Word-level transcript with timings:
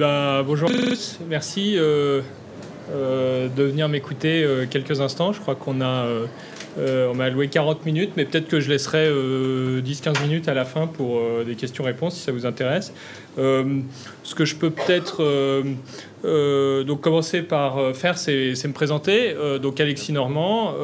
ben, 0.00 0.42
bonjour 0.46 0.70
à 0.70 0.72
tous, 0.72 1.18
merci 1.28 1.74
euh, 1.76 2.22
euh, 2.90 3.48
de 3.54 3.64
venir 3.64 3.86
m'écouter 3.90 4.42
euh, 4.42 4.64
quelques 4.64 5.02
instants. 5.02 5.34
Je 5.34 5.40
crois 5.40 5.54
qu'on 5.54 5.82
a, 5.82 6.06
on 6.78 7.14
m'a 7.14 7.24
alloué 7.24 7.48
40 7.48 7.84
minutes, 7.84 8.12
mais 8.16 8.24
peut-être 8.24 8.48
que 8.48 8.60
je 8.60 8.70
laisserai 8.70 9.10
10-15 9.10 10.22
minutes 10.22 10.48
à 10.48 10.54
la 10.54 10.64
fin 10.64 10.86
pour 10.86 11.20
des 11.44 11.54
questions-réponses 11.54 12.14
si 12.14 12.22
ça 12.22 12.32
vous 12.32 12.46
intéresse. 12.46 12.94
ce 13.36 14.34
que 14.34 14.46
je 14.46 14.56
peux 14.56 14.70
peut-être 14.70 15.22
donc 16.22 17.00
commencer 17.00 17.42
par 17.42 17.94
faire, 17.94 18.18
c'est 18.18 18.54
me 18.64 18.72
présenter. 18.72 19.34
donc 19.62 19.80
Alexis 19.80 20.12
Normand, 20.12 20.74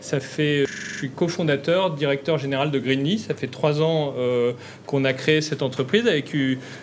ça 0.00 0.20
fait 0.20 0.66
je 0.96 1.00
suis 1.00 1.10
cofondateur, 1.10 1.90
directeur 1.90 2.38
général 2.38 2.70
de 2.70 2.78
Greenly. 2.78 3.18
Ça 3.18 3.34
fait 3.34 3.48
trois 3.48 3.82
ans 3.82 4.14
euh, 4.16 4.52
qu'on 4.86 5.04
a 5.04 5.12
créé 5.12 5.42
cette 5.42 5.60
entreprise 5.60 6.06
avec 6.06 6.34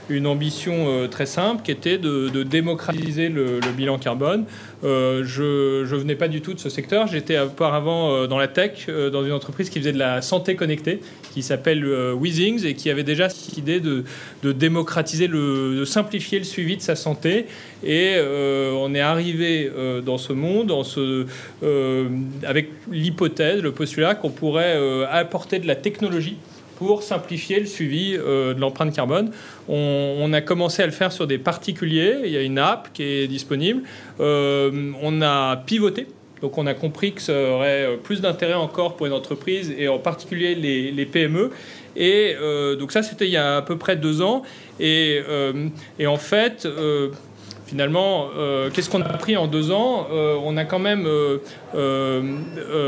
une 0.10 0.28
ambition 0.28 0.86
euh, 0.88 1.08
très 1.08 1.26
simple 1.26 1.64
qui 1.64 1.72
était 1.72 1.98
de, 1.98 2.44
démocratiser 2.44 3.30
le, 3.30 3.60
bilan 3.76 3.98
carbone. 3.98 4.46
Euh, 4.84 5.24
je 5.26 5.82
ne 5.82 6.00
venais 6.00 6.16
pas 6.16 6.28
du 6.28 6.42
tout 6.42 6.54
de 6.54 6.60
ce 6.60 6.70
secteur. 6.70 7.08
J'étais 7.08 7.40
auparavant 7.40 8.28
dans 8.28 8.38
la 8.38 8.48
tech, 8.48 8.88
dans 8.88 9.26
une 9.26 9.32
entreprise 9.32 9.72
qui 9.72 9.80
faisait 9.80 9.94
de 9.94 9.98
la 9.98 10.22
santé 10.22 10.56
connectée, 10.56 11.02
qui 11.34 11.42
s'appelle 11.42 11.84
Weezings 12.14 12.66
et 12.66 12.76
qui 12.76 12.92
avait 12.92 13.04
déjà 13.04 13.30
cette 13.30 13.58
idée 13.58 13.80
de, 13.80 14.04
démocratiser, 14.44 15.26
le, 15.26 15.76
de 15.80 15.86
simplifier 15.86 16.38
le 16.38 16.46
suivi 16.46 16.78
de 16.78 16.84
sa 16.84 16.96
santé. 16.96 17.48
Et 17.86 18.18
on 18.76 18.94
est 18.94 19.02
arrivé 19.02 19.72
dans 20.06 20.18
ce 20.18 20.34
monde 20.34 20.72
ce, 20.84 21.26
avec 22.46 22.70
l'hypothèse, 22.92 23.62
le 23.62 23.72
postulat 23.72 24.16
qu'on 24.16 24.30
pourrait 24.30 24.76
euh, 24.76 25.06
apporter 25.10 25.60
de 25.60 25.68
la 25.68 25.76
technologie 25.76 26.38
pour 26.78 27.04
simplifier 27.04 27.60
le 27.60 27.66
suivi 27.66 28.18
euh, 28.18 28.54
de 28.54 28.60
l'empreinte 28.60 28.94
carbone. 28.94 29.32
On, 29.70 30.32
a 30.34 30.42
commencé 30.42 30.82
à 30.82 30.86
le 30.86 30.92
faire 30.92 31.12
sur 31.12 31.28
des 31.28 31.38
particuliers. 31.38 32.18
Il 32.26 32.32
y 32.32 32.38
a 32.38 32.42
une 32.42 32.58
app 32.58 32.90
qui 32.94 33.04
est 33.04 33.28
disponible. 33.28 33.84
Euh, 34.20 34.92
on 35.02 35.22
a 35.22 35.58
pivoté. 35.58 36.08
Donc 36.42 36.58
on 36.58 36.68
a 36.68 36.74
compris 36.74 37.14
que 37.14 37.22
ça 37.22 37.34
aurait 37.52 37.98
plus 38.04 38.20
d'intérêt 38.20 38.56
encore 38.56 38.98
pour 38.98 39.06
une 39.06 39.14
entreprise 39.14 39.74
et 39.78 39.88
en 39.88 40.00
particulier 40.00 40.56
les, 40.56 41.06
PME. 41.06 41.52
Et 41.96 42.36
donc 42.78 42.92
ça, 42.92 43.02
c'était 43.02 43.28
il 43.28 43.32
y 43.32 43.38
a 43.38 43.58
à 43.58 43.62
peu 43.62 43.78
près 43.78 43.96
deux 43.96 44.22
ans. 44.22 44.44
Et 44.78 45.22
en 46.06 46.18
fait, 46.18 46.68
finalement, 47.74 48.30
euh, 48.38 48.70
qu'est-ce 48.70 48.88
qu'on 48.88 49.02
a 49.02 49.08
appris 49.08 49.36
en 49.36 49.48
deux 49.48 49.72
ans 49.72 50.06
euh, 50.12 50.38
On 50.44 50.58
a 50.58 50.64
quand 50.64 50.78
même 50.78 51.08
euh, 51.08 51.40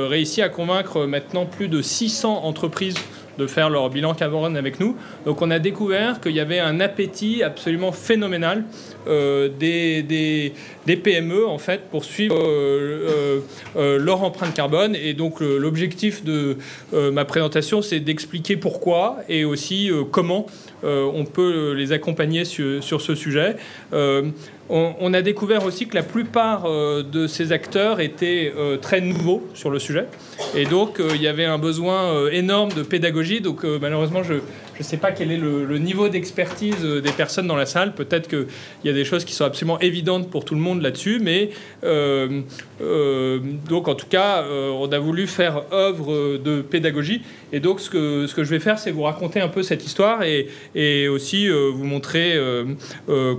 réussi 0.08 0.44
à 0.44 0.50
convaincre 0.50 1.08
maintenant 1.08 1.47
plus 1.47 1.69
de 1.69 1.81
600 1.81 2.44
entreprises 2.44 2.94
de 3.39 3.47
faire 3.47 3.72
leur 3.72 3.89
bilan 3.89 4.13
carbone 4.13 4.56
avec 4.56 4.80
nous. 4.80 4.95
Donc 5.25 5.41
on 5.41 5.50
a 5.50 5.58
découvert 5.58 6.22
qu'il 6.22 6.33
y 6.33 6.39
avait 6.39 6.59
un 6.59 6.80
appétit 6.80 7.41
absolument 7.44 7.91
phénoménal 7.91 8.63
des, 9.08 10.53
PME 10.86 11.45
en 11.45 11.58
fait 11.58 11.81
pour 11.91 12.06
suivre 12.06 12.38
leur 13.75 14.23
empreinte 14.23 14.53
carbone. 14.53 14.95
Et 14.95 15.13
donc 15.13 15.41
l'objectif 15.41 16.23
de 16.23 16.56
ma 16.94 17.25
présentation, 17.25 17.81
c'est 17.81 18.00
d'expliquer 18.00 18.56
pourquoi 18.56 19.17
et 19.28 19.44
aussi 19.44 19.91
comment 20.11 20.45
on 20.83 21.25
peut 21.25 21.73
les 21.73 21.91
accompagner 21.91 22.45
sur 22.45 23.02
ce 23.02 23.16
sujet. 23.16 23.58
On, 24.68 25.14
a 25.14 25.22
découvert 25.22 25.64
aussi 25.64 25.88
que 25.88 25.94
la 25.94 26.02
plupart 26.02 26.66
euh, 26.66 27.04
de 27.04 27.28
ces 27.28 27.52
acteurs 27.52 28.00
étaient 28.00 28.52
euh, 28.58 28.78
très 28.78 29.00
nouveaux 29.00 29.48
sur 29.54 29.70
le 29.70 29.78
sujet. 29.78 30.08
Et 30.56 30.66
donc, 30.66 31.00
euh, 31.00 31.10
il 31.14 31.22
y 31.22 31.28
avait 31.28 31.46
un 31.46 31.60
besoin 31.60 32.30
énorme 32.32 32.72
de 32.74 32.82
pédagogie. 32.82 33.42
Donc, 33.42 33.64
malheureusement, 33.64 34.24
je 34.24 34.36
ne 34.80 34.84
sais 34.84 34.98
pas 34.98 35.12
quel 35.12 35.31
est 35.31 35.38
le, 35.38 35.78
niveau 35.78 36.09
d'expertise 36.09 36.81
des 36.81 37.12
personnes 37.12 37.48
dans 37.48 37.56
la 37.56 37.66
salle. 37.66 37.94
Peut-être 37.94 38.28
qu'il 38.28 38.48
y 38.84 38.90
a 38.90 38.94
des 38.94 39.06
choses 39.06 39.26
qui 39.26 39.34
sont 39.34 39.45
absolument 39.45 39.80
évidentes 39.80 40.30
pour 40.30 40.45
tout 40.45 40.56
le 40.56 40.62
monde 40.62 40.81
là-dessus. 40.81 41.20
Mais 41.22 41.50
donc, 43.70 43.88
en 43.88 43.96
tout 43.96 44.08
cas, 44.08 44.44
on 44.50 44.92
a 44.92 45.00
voulu 45.00 45.28
faire 45.28 45.64
œuvre 45.72 46.38
de 46.38 46.62
pédagogie. 46.62 47.22
Et 47.52 47.59
donc, 47.59 47.80
ce 47.80 47.90
que, 47.90 48.44
je 48.44 48.50
vais 48.50 48.59
faire, 48.59 48.80
c'est 48.80 48.91
vous 48.91 49.03
raconter 49.03 49.41
un 49.41 49.50
peu 49.50 49.63
cette 49.63 49.86
histoire 49.86 50.24
et, 50.24 50.47
et 50.74 51.07
aussi 51.07 51.50
vous 51.50 51.84
montrer 51.84 52.40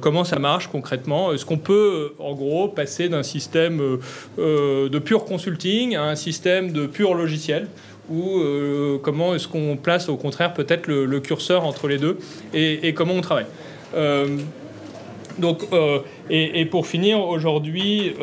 comment 0.00 0.24
ça 0.24 0.38
marche 0.38 0.68
concrètement 0.68 0.96
est-ce 1.32 1.44
qu'on 1.44 1.58
peut, 1.58 2.14
en 2.18 2.34
gros, 2.34 2.68
passer 2.68 3.08
d'un 3.08 3.22
système 3.22 3.80
euh, 3.80 3.96
euh, 4.38 4.88
de 4.88 4.98
pur 4.98 5.24
consulting 5.24 5.96
à 5.96 6.04
un 6.04 6.14
système 6.14 6.72
de 6.72 6.86
pur 6.86 7.14
logiciel 7.14 7.68
ou 8.10 8.38
euh, 8.38 8.98
comment 9.02 9.34
est-ce 9.34 9.48
qu'on 9.48 9.76
place 9.76 10.08
au 10.08 10.16
contraire 10.16 10.54
peut-être 10.54 10.86
le, 10.86 11.20
curseur 11.20 11.64
entre 11.64 11.88
les 11.88 11.98
deux 11.98 12.18
et, 12.54 12.94
comment 12.94 13.14
on 13.14 13.20
travaille. 13.20 13.46
donc, 15.38 15.66
et, 16.30 16.64
pour 16.66 16.86
finir, 16.86 17.20
aujourd'hui, 17.20 18.14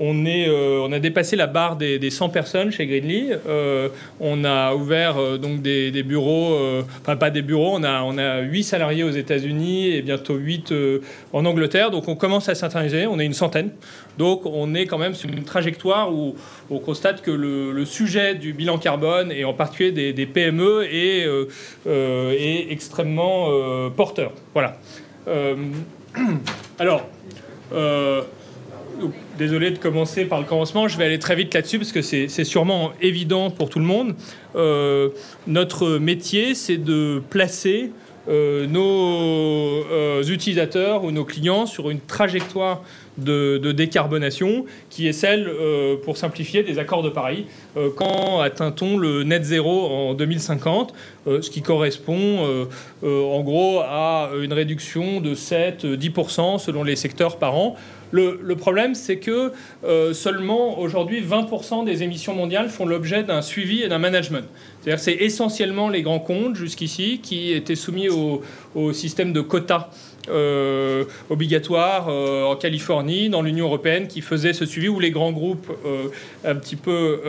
euh, 0.00 0.86
on 0.86 0.92
a 0.92 0.98
dépassé 0.98 1.36
la 1.36 1.46
barre 1.46 1.76
des, 1.76 2.10
100 2.10 2.28
personnes 2.30 2.70
chez 2.70 2.86
Greenly. 2.86 3.30
Euh, 3.48 3.88
on 4.20 4.44
a 4.44 4.74
ouvert 4.74 5.18
euh, 5.18 5.38
donc 5.38 5.62
des, 5.62 6.02
bureaux, 6.02 6.58
enfin 7.00 7.16
pas 7.16 7.30
des 7.30 7.42
bureaux, 7.42 7.74
on 7.74 7.84
a, 7.84 8.02
on 8.02 8.18
a 8.18 8.40
8 8.40 8.64
salariés 8.64 9.04
aux 9.04 9.10
États-Unis 9.10 9.88
et 9.88 10.02
bientôt 10.02 10.34
8 10.36 10.74
en 11.32 11.44
Angleterre. 11.44 11.90
Donc 11.90 12.08
on 12.08 12.16
commence 12.16 12.48
à 12.48 12.54
s'internationaliser, 12.54 13.06
on 13.06 13.20
est 13.20 13.26
une 13.26 13.34
centaine. 13.34 13.70
Donc 14.18 14.42
on 14.44 14.74
est 14.74 14.86
quand 14.86 14.98
même 14.98 15.14
sur 15.14 15.30
une 15.30 15.44
trajectoire 15.44 16.12
où 16.12 16.36
on 16.70 16.78
constate 16.78 17.22
que 17.22 17.30
le, 17.30 17.84
sujet 17.84 18.34
du 18.34 18.54
bilan 18.54 18.78
carbone 18.78 19.30
et 19.30 19.44
en 19.44 19.52
particulier 19.52 20.12
des, 20.12 20.26
PME 20.26 20.84
est, 20.90 21.26
est 21.86 22.72
extrêmement 22.72 23.50
porteur. 23.90 24.32
Voilà. 24.54 24.78
alors, 26.78 27.06
désolé 29.38 29.70
de 29.70 29.78
commencer 29.78 30.24
par 30.24 30.40
le 30.40 30.46
commencement, 30.46 30.88
je 30.88 30.96
vais 30.96 31.04
aller 31.04 31.18
très 31.18 31.36
vite 31.36 31.52
là-dessus 31.54 31.78
parce 31.78 31.92
que 31.92 32.02
c'est 32.02 32.44
sûrement 32.44 32.92
évident 33.00 33.50
pour 33.50 33.68
tout 33.68 33.78
le 33.78 33.84
monde. 33.84 34.14
Euh, 34.56 35.10
notre 35.46 35.98
métier, 35.98 36.54
c'est 36.54 36.76
de 36.76 37.22
placer 37.30 37.90
euh, 38.26 38.66
nos 38.66 39.84
euh, 39.92 40.22
utilisateurs 40.22 41.04
ou 41.04 41.10
nos 41.10 41.24
clients 41.24 41.66
sur 41.66 41.90
une 41.90 42.00
trajectoire 42.00 42.82
de, 43.18 43.72
décarbonation 43.72 44.64
qui 44.90 45.06
est 45.06 45.12
celle, 45.12 45.48
pour 46.04 46.16
simplifier, 46.16 46.64
des 46.64 46.80
accords 46.80 47.04
de 47.04 47.10
Paris. 47.10 47.46
quand 47.96 48.40
atteint-on 48.40 48.96
le 48.96 49.22
net 49.22 49.44
zéro 49.44 49.86
en 49.86 50.14
2050 50.14 50.92
Ce 51.26 51.48
qui 51.48 51.62
correspond 51.62 52.66
en 53.04 53.40
gros 53.42 53.82
à 53.82 54.30
une 54.42 54.52
réduction 54.52 55.20
de 55.20 55.32
7-10% 55.32 56.58
selon 56.58 56.82
les 56.82 56.96
secteurs 56.96 57.36
par 57.36 57.54
an. 57.54 57.76
Le, 58.12 58.54
problème, 58.54 58.94
c'est 58.94 59.16
que 59.16 59.52
euh, 59.84 60.12
seulement 60.12 60.78
aujourd'hui 60.78 61.22
20% 61.22 61.84
des 61.84 62.02
émissions 62.02 62.34
mondiales 62.34 62.68
font 62.68 62.86
l'objet 62.86 63.22
d'un 63.22 63.42
suivi 63.42 63.82
et 63.82 63.88
d'un 63.88 63.98
management. 63.98 64.44
C'est-à-dire 64.80 65.02
c'est 65.02 65.14
essentiellement 65.14 65.88
les 65.88 66.02
grands 66.02 66.20
comptes 66.20 66.56
jusqu'ici 66.56 67.20
qui 67.22 67.52
étaient 67.52 67.74
soumis 67.74 68.08
au, 68.08 68.42
au 68.74 68.92
système 68.92 69.32
de 69.32 69.40
quotas 69.40 69.88
euh, 70.28 71.04
obligatoire 71.28 72.08
euh, 72.08 72.44
en 72.44 72.56
Californie, 72.56 73.28
dans 73.28 73.42
l'Union 73.42 73.66
européenne, 73.66 74.06
qui 74.06 74.20
faisait 74.20 74.52
ce 74.52 74.64
suivi, 74.64 74.88
où 74.88 74.98
les 75.00 75.10
grands 75.10 75.32
groupes 75.32 75.70
euh, 75.84 76.08
un 76.44 76.54
petit 76.54 76.76
peu 76.76 77.20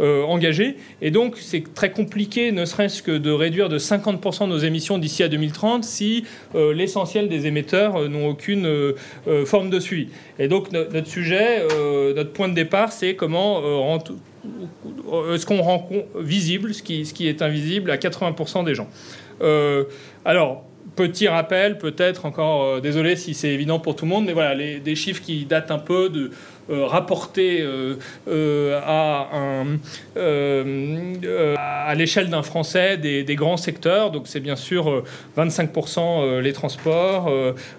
engagés. 0.00 0.76
Et 1.02 1.10
donc, 1.10 1.36
c'est 1.38 1.62
très 1.74 1.90
compliqué, 1.90 2.52
ne 2.52 2.64
serait-ce 2.64 3.02
que 3.02 3.12
de 3.12 3.30
réduire 3.30 3.68
de 3.68 3.78
50% 3.78 4.48
nos 4.48 4.58
émissions 4.58 4.98
d'ici 4.98 5.22
à 5.22 5.28
2030 5.28 5.84
si 5.84 6.24
l'essentiel 6.54 7.28
des 7.28 7.46
émetteurs 7.46 8.08
n'ont 8.08 8.28
aucune 8.28 8.94
forme 9.44 9.70
de 9.70 9.80
suivi. 9.80 10.08
Et 10.38 10.48
donc, 10.48 10.72
notre 10.72 11.06
sujet, 11.06 11.64
notre 12.14 12.32
point 12.32 12.48
de 12.48 12.54
départ, 12.54 12.92
c'est 12.92 13.14
comment 13.14 13.98
est-ce 15.32 15.46
qu'on 15.46 15.62
rend 15.62 15.88
visible 16.18 16.74
ce 16.74 16.82
qui, 16.82 17.04
ce 17.04 17.14
qui 17.14 17.28
est 17.28 17.42
invisible 17.42 17.90
à 17.90 17.96
80% 17.96 18.64
des 18.64 18.74
gens. 18.74 18.88
alors, 20.24 20.64
Petit 20.96 21.28
rappel, 21.28 21.78
peut-être 21.78 22.26
encore, 22.26 22.64
euh, 22.64 22.80
désolé 22.80 23.14
si 23.14 23.34
c'est 23.34 23.50
évident 23.50 23.78
pour 23.78 23.94
tout 23.94 24.06
le 24.06 24.10
monde, 24.10 24.24
mais 24.24 24.32
voilà, 24.32 24.54
les, 24.54 24.80
des 24.80 24.96
chiffres 24.96 25.22
qui 25.22 25.44
datent 25.44 25.70
un 25.70 25.78
peu 25.78 26.08
de 26.08 26.30
euh, 26.70 26.86
rapportés 26.86 27.60
euh, 27.60 28.80
à, 28.84 29.28
à 31.86 31.94
l'échelle 31.94 32.28
d'un 32.30 32.42
Français 32.42 32.96
des, 32.96 33.36
grands 33.36 33.56
secteurs. 33.56 34.10
Donc 34.10 34.26
c'est 34.26 34.40
bien 34.40 34.56
sûr 34.56 35.04
25% 35.36 36.40
les 36.40 36.52
transports, 36.52 37.30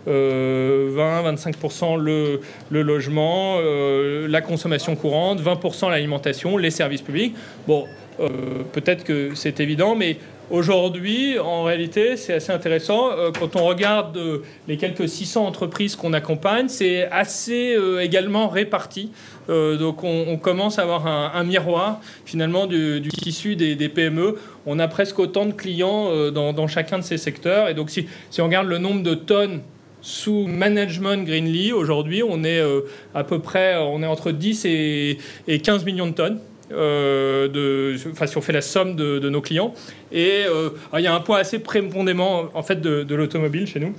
20-25% 0.07 1.99
le, 1.99 2.41
le, 2.69 2.81
logement, 2.81 3.59
la 3.61 4.41
consommation 4.41 4.95
courante, 4.95 5.41
20% 5.41 5.89
l'alimentation, 5.89 6.57
les 6.57 6.71
services 6.71 7.01
publics. 7.01 7.35
Bon, 7.67 7.85
peut-être 8.73 9.03
que 9.03 9.35
c'est 9.35 9.59
évident, 9.59 9.95
mais 9.95 10.17
Aujourd'hui, 10.51 11.39
en 11.39 11.63
réalité, 11.63 12.17
c'est 12.17 12.33
assez 12.33 12.51
intéressant. 12.51 13.11
Euh, 13.11 13.31
quand 13.31 13.55
on 13.55 13.65
regarde 13.65 14.17
euh, 14.17 14.39
les 14.67 14.75
quelques 14.75 15.07
600 15.07 15.45
entreprises 15.45 15.95
qu'on 15.95 16.11
accompagne, 16.11 16.67
c'est 16.67 17.09
assez 17.09 17.73
euh, 17.73 18.01
également 18.01 18.49
réparti. 18.49 19.11
donc 19.47 20.03
on, 20.03 20.37
commence 20.37 20.77
à 20.79 20.83
avoir 20.83 21.07
un, 21.07 21.43
miroir 21.43 21.99
finalement 22.25 22.67
du, 22.67 23.01
tissu 23.09 23.55
des, 23.55 23.89
PME. 23.89 24.37
On 24.65 24.77
a 24.79 24.87
presque 24.87 25.19
autant 25.19 25.45
de 25.45 25.53
clients 25.53 26.31
dans, 26.31 26.67
chacun 26.67 26.99
de 26.99 27.03
ces 27.03 27.17
secteurs. 27.17 27.67
Et 27.67 27.73
donc 27.73 27.89
si, 27.89 28.07
si 28.29 28.41
on 28.41 28.45
regarde 28.45 28.67
le 28.67 28.77
nombre 28.77 29.03
de 29.03 29.13
tonnes 29.13 29.61
sous 30.01 30.47
management 30.47 31.25
Greenly, 31.25 31.73
aujourd'hui, 31.73 32.23
on 32.23 32.45
est 32.45 32.61
à 33.13 33.25
peu 33.25 33.39
près 33.39 33.75
on 33.77 34.01
est 34.03 34.07
entre 34.07 34.31
10 34.31 34.65
et, 34.65 35.17
15 35.47 35.83
millions 35.83 36.07
de 36.07 36.13
tonnes. 36.13 36.39
De, 36.71 37.95
enfin, 38.11 38.27
si 38.27 38.37
on 38.37 38.41
fait 38.41 38.53
la 38.53 38.61
somme 38.61 38.95
de, 38.95 39.29
nos 39.29 39.41
clients. 39.41 39.73
Et 40.11 40.45
il 40.93 41.01
y 41.01 41.07
a 41.07 41.13
un 41.13 41.19
point 41.19 41.39
assez 41.39 41.59
prépondément 41.59 42.45
en 42.53 42.63
fait 42.63 42.81
de, 42.81 43.15
l'automobile 43.15 43.67
chez 43.67 43.79
nous. 43.79 43.93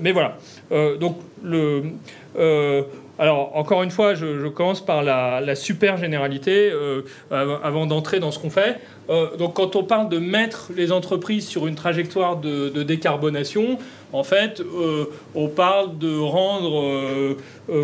mais 0.00 0.12
voilà. 0.12 0.36
donc 0.98 1.18
le 1.42 1.82
alors, 3.22 3.52
encore 3.54 3.82
une 3.84 3.90
fois, 3.90 4.14
je, 4.14 4.48
commence 4.48 4.84
par 4.84 5.02
la, 5.02 5.54
super 5.54 5.96
généralité 5.96 6.70
euh, 6.72 7.02
avant 7.30 7.86
d'entrer 7.86 8.20
dans 8.20 8.30
ce 8.30 8.38
qu'on 8.38 8.50
fait. 8.50 8.80
Euh, 9.10 9.36
donc, 9.36 9.54
quand 9.54 9.76
on 9.76 9.84
parle 9.84 10.08
de 10.08 10.18
mettre 10.18 10.70
les 10.74 10.92
entreprises 10.92 11.46
sur 11.46 11.66
une 11.66 11.74
trajectoire 11.74 12.38
de, 12.38 12.82
décarbonation, 12.82 13.78
en 14.12 14.24
fait, 14.24 14.60
euh, 14.60 15.06
on 15.34 15.48
parle 15.48 15.98
de 15.98 16.18
rendre 16.18 17.36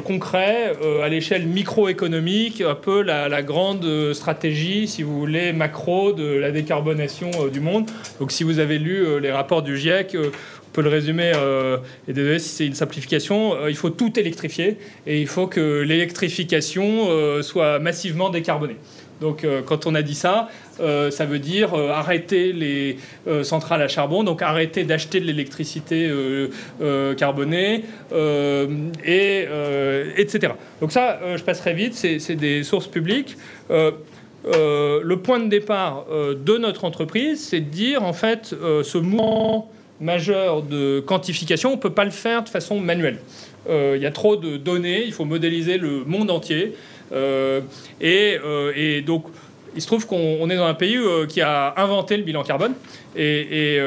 concret 0.05 0.73
à 1.03 1.09
l'échelle 1.09 1.47
microéconomique 1.47 2.61
un 2.61 2.75
peu 2.75 3.03
la, 3.03 3.29
la, 3.29 3.43
grande 3.43 4.13
stratégie, 4.13 4.89
si 4.89 5.03
vous 5.03 5.19
voulez, 5.19 5.53
macro 5.53 6.13
de 6.13 6.25
la 6.25 6.51
décarbonation 6.51 7.31
du 7.53 7.61
monde. 7.61 7.87
Donc, 8.21 8.33
si 8.33 8.45
vous 8.45 8.59
avez 8.59 8.79
lu 8.79 9.21
les 9.21 9.33
rapports 9.33 9.63
du 9.63 9.79
GIEC, 9.79 10.17
peut 10.79 10.83
le 10.83 10.91
résumer, 10.91 11.33
euh, 11.35 11.79
et 12.07 12.13
désolé 12.13 12.39
si 12.39 12.49
c'est 12.51 12.67
une 12.67 12.75
simplification, 12.75 13.55
euh, 13.55 13.71
il 13.71 13.77
faut 13.77 13.91
tout 13.91 14.19
électrifier 14.19 14.79
et 15.07 15.21
il 15.21 15.27
faut 15.27 15.47
que 15.47 15.81
l'électrification 15.81 17.07
euh, 17.09 17.43
soit 17.43 17.79
massivement 17.79 18.31
décarbonée. 18.31 18.77
Donc 19.20 19.47
quand 19.67 19.87
on 19.87 19.94
a 19.94 20.03
dit 20.03 20.15
ça, 20.15 20.49
ça 20.79 21.25
veut 21.25 21.38
dire 21.38 21.75
arrêter 21.75 22.53
les 22.53 22.99
centrales 23.43 23.82
à 23.82 23.88
charbon, 23.88 24.23
donc 24.23 24.43
arrêter 24.43 24.85
d'acheter 24.85 25.20
de 25.20 25.26
l'électricité 25.26 26.11
carbonée, 27.17 27.85
et, 29.05 29.49
etc. 30.17 30.53
Donc 30.81 30.93
ça, 30.93 31.19
je 31.37 31.43
passerai 31.43 31.75
vite, 31.75 31.94
c'est 31.94 32.37
des 32.37 32.62
sources 32.62 32.87
publiques. 32.87 33.37
le 33.70 35.15
point 35.17 35.41
de 35.41 35.49
départ 35.49 36.06
de 36.11 36.59
notre 36.59 36.85
entreprise, 36.85 37.44
c'est 37.44 37.61
de 37.61 37.71
dire 37.71 38.05
en 38.05 38.12
fait 38.12 38.55
ce 38.82 38.99
mouvement 38.99 39.71
majeur 40.00 40.62
de 40.62 41.00
quantification, 41.00 41.71
on 41.71 41.76
ne 41.76 41.81
peut 41.81 41.93
pas 41.93 42.05
le 42.05 42.11
faire 42.11 42.44
de 42.44 42.49
façon 42.49 42.79
manuelle. 42.81 43.19
Euh, 43.69 43.94
il 43.97 44.03
y 44.03 44.06
a 44.06 44.11
trop 44.11 44.37
de 44.37 44.56
données, 44.56 45.05
il 45.05 45.12
faut 45.12 45.25
modéliser 45.25 45.79
le 45.79 46.05
monde 46.05 46.31
entier. 46.31 46.75
Euh, 47.13 47.61
euh, 48.03 48.73
et, 48.75 49.03
donc, 49.03 49.25
il 49.75 49.83
se 49.83 49.87
trouve 49.87 50.07
qu'on 50.07 50.49
est 50.51 50.57
dans 50.57 50.67
un 50.67 50.75
pays 50.75 50.99
qui 51.29 51.41
a 51.41 51.75
inventé 51.77 52.17
le 52.17 52.23
bilan 52.23 52.43
carbone 52.43 52.73
et, 53.17 53.79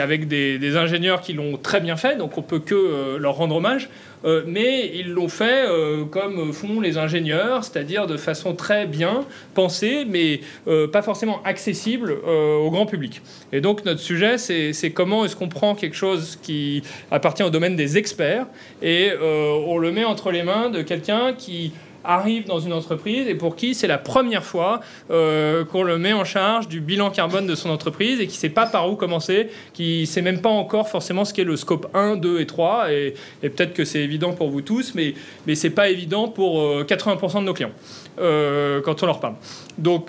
avec 0.00 0.28
des, 0.28 0.76
ingénieurs 0.76 1.20
qui 1.20 1.32
l'ont 1.32 1.56
très 1.56 1.80
bien 1.80 1.96
fait, 1.96 2.16
donc 2.16 2.36
on 2.36 2.42
peut 2.42 2.58
que 2.58 3.16
leur 3.16 3.36
rendre 3.36 3.56
hommage. 3.56 3.88
Euh, 4.24 4.42
mais 4.46 4.90
ils 4.94 5.10
l'ont 5.10 5.28
fait 5.28 5.66
euh, 5.66 6.04
comme 6.04 6.52
font 6.52 6.80
les 6.80 6.98
ingénieurs, 6.98 7.64
c'est-à-dire 7.64 8.06
de 8.06 8.16
façon 8.16 8.54
très 8.54 8.86
bien 8.86 9.24
pensée, 9.54 10.04
mais 10.08 10.40
euh, 10.66 10.88
pas 10.88 11.02
forcément 11.02 11.40
accessible 11.44 12.12
au 12.12 12.70
grand 12.70 12.86
public. 12.86 13.22
Et 13.52 13.60
donc 13.60 13.84
notre 13.84 14.00
sujet, 14.00 14.38
c'est 14.38 14.90
comment 14.90 15.24
est-ce 15.24 15.36
qu'on 15.36 15.48
prend 15.48 15.74
quelque 15.74 15.96
chose 15.96 16.38
qui 16.42 16.82
appartient 17.10 17.42
au 17.42 17.50
domaine 17.50 17.76
des 17.76 17.98
experts 17.98 18.46
et 18.82 19.12
on 19.20 19.78
le 19.78 19.92
met 19.92 20.04
entre 20.04 20.30
les 20.30 20.42
mains 20.42 20.70
de 20.70 20.82
quelqu'un 20.82 21.32
qui 21.32 21.72
arrive 22.08 22.46
dans 22.46 22.58
une 22.58 22.72
entreprise 22.72 23.28
et 23.28 23.34
pour 23.34 23.54
qui 23.54 23.74
c'est 23.74 23.86
la 23.86 23.98
première 23.98 24.42
fois 24.42 24.80
euh, 25.10 25.64
qu'on 25.66 25.82
le 25.82 25.98
met 25.98 26.14
en 26.14 26.24
charge 26.24 26.66
du 26.66 26.80
bilan 26.80 27.10
carbone 27.10 27.46
de 27.46 27.54
son 27.54 27.68
entreprise 27.68 28.18
et 28.18 28.26
qui 28.26 28.34
ne 28.36 28.40
sait 28.40 28.48
pas 28.48 28.66
par 28.66 28.90
où 28.90 28.96
commencer, 28.96 29.50
qui 29.74 30.00
ne 30.00 30.06
sait 30.06 30.22
même 30.22 30.40
pas 30.40 30.48
encore 30.48 30.88
forcément 30.88 31.26
ce 31.26 31.34
qu'est 31.34 31.44
le 31.44 31.56
scope 31.56 31.86
1, 31.94 32.16
2 32.16 32.40
et 32.40 32.46
3. 32.46 32.92
Et, 32.92 33.14
peut-être 33.42 33.74
que 33.74 33.84
c'est 33.84 34.00
évident 34.00 34.32
pour 34.32 34.48
vous 34.48 34.62
tous, 34.62 34.94
mais, 34.94 35.14
mais 35.46 35.54
ce 35.54 35.66
n'est 35.66 35.74
pas 35.74 35.90
évident 35.90 36.28
pour 36.28 36.82
80% 36.82 37.36
euh, 37.36 37.40
de 37.40 37.44
nos 37.44 37.54
clients 37.54 37.72
euh, 38.18 38.80
quand 38.80 39.02
on 39.02 39.06
leur 39.06 39.20
parle. 39.20 39.34
Donc, 39.76 40.08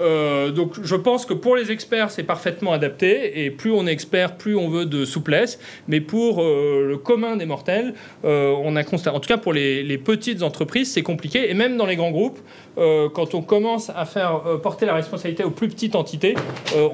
euh, 0.00 0.50
donc 0.50 0.74
je 0.82 0.94
pense 0.94 1.26
que 1.26 1.34
pour 1.34 1.56
les 1.56 1.70
experts, 1.70 2.10
c'est 2.10 2.22
parfaitement 2.22 2.72
adapté. 2.72 3.44
Et 3.44 3.50
plus 3.50 3.72
on 3.72 3.86
est 3.86 3.92
expert, 3.92 4.36
plus 4.36 4.56
on 4.56 4.68
veut 4.68 4.86
de 4.86 5.04
souplesse. 5.04 5.58
Mais 5.88 6.00
pour 6.00 6.42
euh, 6.42 6.86
le 6.88 6.96
commun 6.98 7.36
des 7.36 7.46
mortels, 7.46 7.94
euh, 8.24 8.54
on 8.62 8.76
a 8.76 8.84
constaté, 8.84 9.16
en 9.16 9.20
tout 9.20 9.28
cas 9.28 9.38
pour 9.38 9.52
les, 9.52 9.98
petites 9.98 10.42
entreprises, 10.42 10.92
c'est 10.92 11.02
compliqué. 11.02 11.50
Et 11.50 11.54
même 11.54 11.76
dans 11.76 11.86
les 11.86 11.96
grands 11.96 12.10
groupes, 12.10 12.38
quand 12.76 13.34
on 13.34 13.42
commence 13.42 13.90
à 13.90 14.04
faire 14.04 14.40
porter 14.62 14.86
la 14.86 14.94
responsabilité 14.94 15.42
aux 15.42 15.50
plus 15.50 15.66
petites 15.68 15.96
entités, 15.96 16.36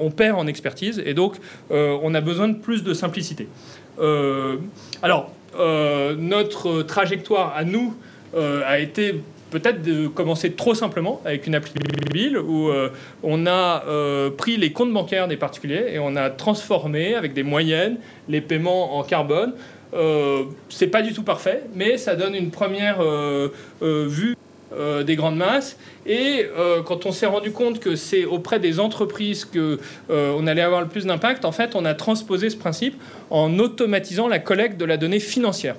on 0.01 0.09
perd 0.09 0.39
en 0.39 0.47
expertise. 0.47 1.01
Et 1.05 1.13
donc, 1.13 1.35
on 1.69 2.15
a 2.15 2.21
besoin 2.21 2.47
de 2.47 2.57
plus 2.57 2.83
de 2.83 2.95
simplicité. 2.95 3.47
alors, 5.03 5.29
notre 6.17 6.81
trajectoire 6.81 7.53
à 7.55 7.63
nous 7.63 7.93
a 8.35 8.79
été 8.79 9.21
peut-être 9.59 9.81
de 9.81 10.07
commencer 10.07 10.51
trop 10.51 10.73
simplement 10.73 11.21
avec 11.23 11.47
une 11.47 11.55
appli 11.55 11.71
mobile 12.05 12.37
où 12.37 12.67
euh, 12.67 12.89
on 13.23 13.47
a 13.47 13.85
euh, 13.87 14.29
pris 14.29 14.57
les 14.57 14.73
comptes 14.73 14.91
bancaires 14.91 15.29
des 15.29 15.37
particuliers 15.37 15.85
et 15.93 15.99
on 15.99 16.17
a 16.17 16.29
transformé 16.29 17.15
avec 17.15 17.33
des 17.33 17.43
moyennes 17.43 17.97
les 18.27 18.41
paiements 18.41 18.97
en 18.97 19.03
carbone. 19.03 19.53
Euh, 19.93 20.43
c'est 20.67 20.87
pas 20.87 21.01
du 21.01 21.13
tout 21.13 21.23
parfait, 21.23 21.61
mais 21.73 21.97
ça 21.97 22.15
donne 22.15 22.35
une 22.35 22.51
première 22.51 23.01
vue 23.81 24.35
des 25.05 25.15
grandes 25.15 25.37
masses. 25.37 25.77
Et 26.05 26.45
quand 26.85 27.05
on 27.05 27.13
s'est 27.13 27.27
rendu 27.27 27.51
compte 27.51 27.79
que 27.79 27.95
c'est 27.95 28.25
auprès 28.25 28.59
des 28.59 28.81
entreprises 28.81 29.45
que 29.45 29.79
on 30.09 30.47
allait 30.47 30.63
avoir 30.63 30.81
le 30.81 30.87
plus 30.87 31.05
d'impact, 31.05 31.45
en 31.45 31.53
fait, 31.53 31.75
on 31.75 31.85
a 31.85 31.93
transposé 31.93 32.49
ce 32.49 32.57
principe 32.57 33.01
en 33.29 33.57
automatisant 33.59 34.27
la 34.27 34.39
collecte 34.39 34.77
de 34.77 34.85
la 34.85 34.97
donnée 34.97 35.21
financière. 35.21 35.75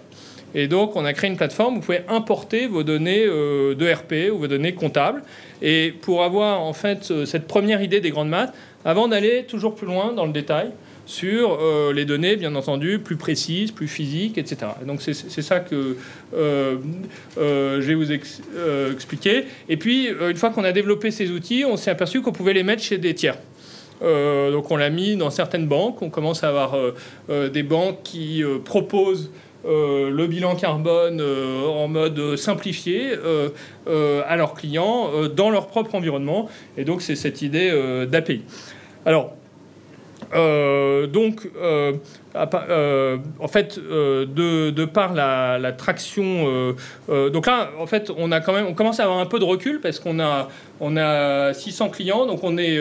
Et 0.55 0.69
donc, 0.69 0.97
on 0.97 1.05
a 1.05 1.13
créé 1.13 1.29
une 1.31 1.37
plateforme 1.37 1.75
où 1.75 1.77
vous 1.77 1.87
pouvez 1.87 2.03
importer 2.09 2.67
vos 2.67 2.83
données 2.83 3.25
euh, 3.27 3.75
de 3.75 3.91
RP 3.91 4.33
ou 4.33 4.39
vos 4.39 4.47
données 4.47 4.73
comptables. 4.73 5.23
Et 5.63 5.95
pour 6.01 6.23
avoir 6.23 6.61
en 6.63 6.73
fait 6.73 7.11
euh, 7.11 7.27
cette 7.27 7.47
première 7.47 7.83
idée 7.83 8.01
des 8.01 8.11
grandes 8.11 8.29
maths, 8.29 8.55
avant 8.85 9.09
d'aller 9.09 9.45
toujours 9.45 9.75
plus 9.75 9.87
loin 9.87 10.13
dans 10.13 10.27
le 10.27 10.33
détail 10.33 10.71
sur 11.05 11.59
euh, 11.61 11.93
les 11.93 12.05
données, 12.05 12.37
bien 12.37 12.55
entendu, 12.55 12.99
plus 12.99 13.17
précises, 13.17 13.71
plus 13.71 13.87
physiques, 13.87 14.39
etc. 14.39 14.73
donc 14.85 15.03
c'est 15.03 15.43
ça 15.43 15.61
que 15.61 15.97
je 16.33 17.81
vais 17.81 17.95
vous 17.95 18.11
expliquer. 18.11 19.45
Et 19.69 19.77
puis, 19.77 20.09
une 20.09 20.37
fois 20.37 20.51
qu'on 20.51 20.65
a 20.65 20.73
développé 20.73 21.11
ces 21.11 21.31
outils, 21.31 21.65
on 21.65 21.77
s'est 21.77 21.91
aperçu 21.91 22.23
qu'on 22.23 22.33
pouvait 22.33 22.55
les 22.55 22.65
mettre 22.65 22.83
chez 22.83 22.99
des 22.99 23.15
tiers. 23.15 23.39
donc 24.01 24.69
on 24.71 24.77
l'a 24.77 24.91
mis 24.91 25.15
dans 25.15 25.31
certaines 25.31 25.69
banques. 25.69 26.03
On 26.03 26.11
commence 26.11 26.43
à 26.43 26.49
avoir 26.49 26.77
des 27.29 27.63
banques 27.63 28.03
qui 28.03 28.43
proposent 28.65 29.31
euh, 29.67 30.11
le 30.11 30.27
bilan 30.27 30.55
carbone 30.55 31.21
euh, 31.21 31.67
en 31.67 31.89
mode 31.89 32.37
simplifié 32.37 33.13
euh, 33.17 34.23
à 34.27 34.37
leurs 34.37 34.55
clients 34.55 35.11
dans 35.35 35.51
leur 35.51 35.67
propre 35.67 35.95
environnement. 35.95 36.49
Et 36.77 36.85
donc 36.85 37.03
c'est 37.03 37.17
cette 37.17 37.43
idée 37.43 37.73
d'API. 38.09 38.43
Alors, 39.05 39.33
donc, 40.33 41.49
en 42.35 43.49
fait, 43.49 43.79
de, 43.79 44.85
par 44.85 45.15
la, 45.15 45.73
traction, 45.73 46.75
donc 47.09 47.47
là, 47.47 47.71
en 47.79 47.87
fait, 47.87 48.11
on 48.17 48.33
a 48.33 48.41
quand 48.41 48.53
même, 48.53 48.67
on 48.67 48.75
commence 48.75 48.99
à 48.99 49.05
avoir 49.05 49.19
un 49.19 49.27
peu 49.27 49.39
de 49.39 49.45
recul 49.45 49.81
parce 49.81 50.01
qu'on 50.01 50.19
a, 50.19 50.49
on 50.81 50.97
a 50.97 51.55
600 51.55 51.91
clients, 51.91 52.27
donc 52.27 52.43
on 52.43 52.59
est 52.59 52.81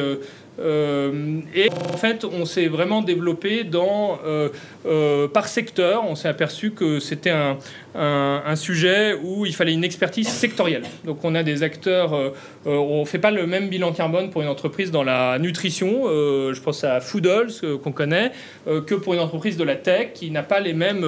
euh, 0.59 1.39
et 1.53 1.69
en 1.71 1.97
fait, 1.97 2.23
on 2.25 2.45
s'est 2.45 2.67
vraiment 2.67 3.01
développé 3.01 3.63
dans, 3.63 4.19
euh, 4.25 4.49
euh, 4.85 5.27
par 5.27 5.47
secteur. 5.47 6.03
On 6.07 6.15
s'est 6.15 6.27
aperçu 6.27 6.71
que 6.71 6.99
c'était 6.99 7.31
un, 7.31 7.57
un, 7.95 8.55
sujet 8.55 9.15
où 9.21 9.45
il 9.45 9.53
fallait 9.53 9.73
une 9.73 9.83
expertise 9.83 10.27
sectorielle. 10.29 10.83
Donc 11.03 11.23
on 11.23 11.35
a 11.35 11.43
des 11.43 11.63
acteurs, 11.63 12.33
on 12.65 13.01
ne 13.01 13.05
fait 13.05 13.19
pas 13.19 13.31
le 13.31 13.45
même 13.47 13.67
bilan 13.67 13.91
carbone 13.91 14.29
pour 14.29 14.41
une 14.41 14.47
entreprise 14.47 14.91
dans 14.91 15.03
la 15.03 15.37
nutrition, 15.39 16.03
je 16.05 16.59
pense 16.61 16.83
à 16.83 17.01
Foodles 17.01 17.51
qu'on 17.83 17.91
connaît, 17.91 18.31
que 18.65 18.95
pour 18.95 19.13
une 19.13 19.19
entreprise 19.19 19.57
de 19.57 19.63
la 19.63 19.75
tech 19.75 20.13
qui 20.13 20.31
n'a 20.31 20.43
pas 20.43 20.61
les 20.61 20.73
mêmes 20.73 21.05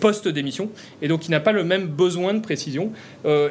postes 0.00 0.28
d'émission 0.28 0.70
et 1.02 1.08
donc 1.08 1.20
qui 1.20 1.30
n'a 1.30 1.40
pas 1.40 1.52
le 1.52 1.64
même 1.64 1.86
besoin 1.86 2.32
de 2.32 2.40
précision. 2.40 2.92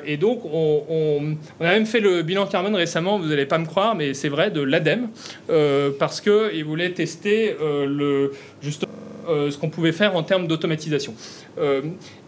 et 0.06 0.17
donc 0.17 0.44
on, 0.46 1.36
a 1.60 1.63
même 1.63 1.86
fait 1.86 2.00
le 2.00 2.24
bilan 2.24 2.48
carbone 2.48 2.75
récemment, 2.75 3.20
vous 3.20 3.27
n'allez 3.27 3.46
pas 3.46 3.60
me 3.60 3.65
croire, 3.65 3.96
mais 3.96 4.13
c'est 4.13 4.29
vrai, 4.29 4.50
de 4.50 4.62
l'ADEME. 4.62 5.10
Euh, 5.50 5.92
parce 5.98 6.22
qu'ils 6.22 6.66
voulaient 6.66 6.92
tester 6.92 7.56
euh, 7.62 7.86
le, 7.86 8.34
justement 8.62 8.92
euh, 9.30 9.50
ce 9.50 9.58
qu'on 9.58 9.70
pouvait 9.70 9.92
faire 9.92 10.16
en 10.16 10.24
termes 10.24 10.48
d'automatisation. 10.48 11.14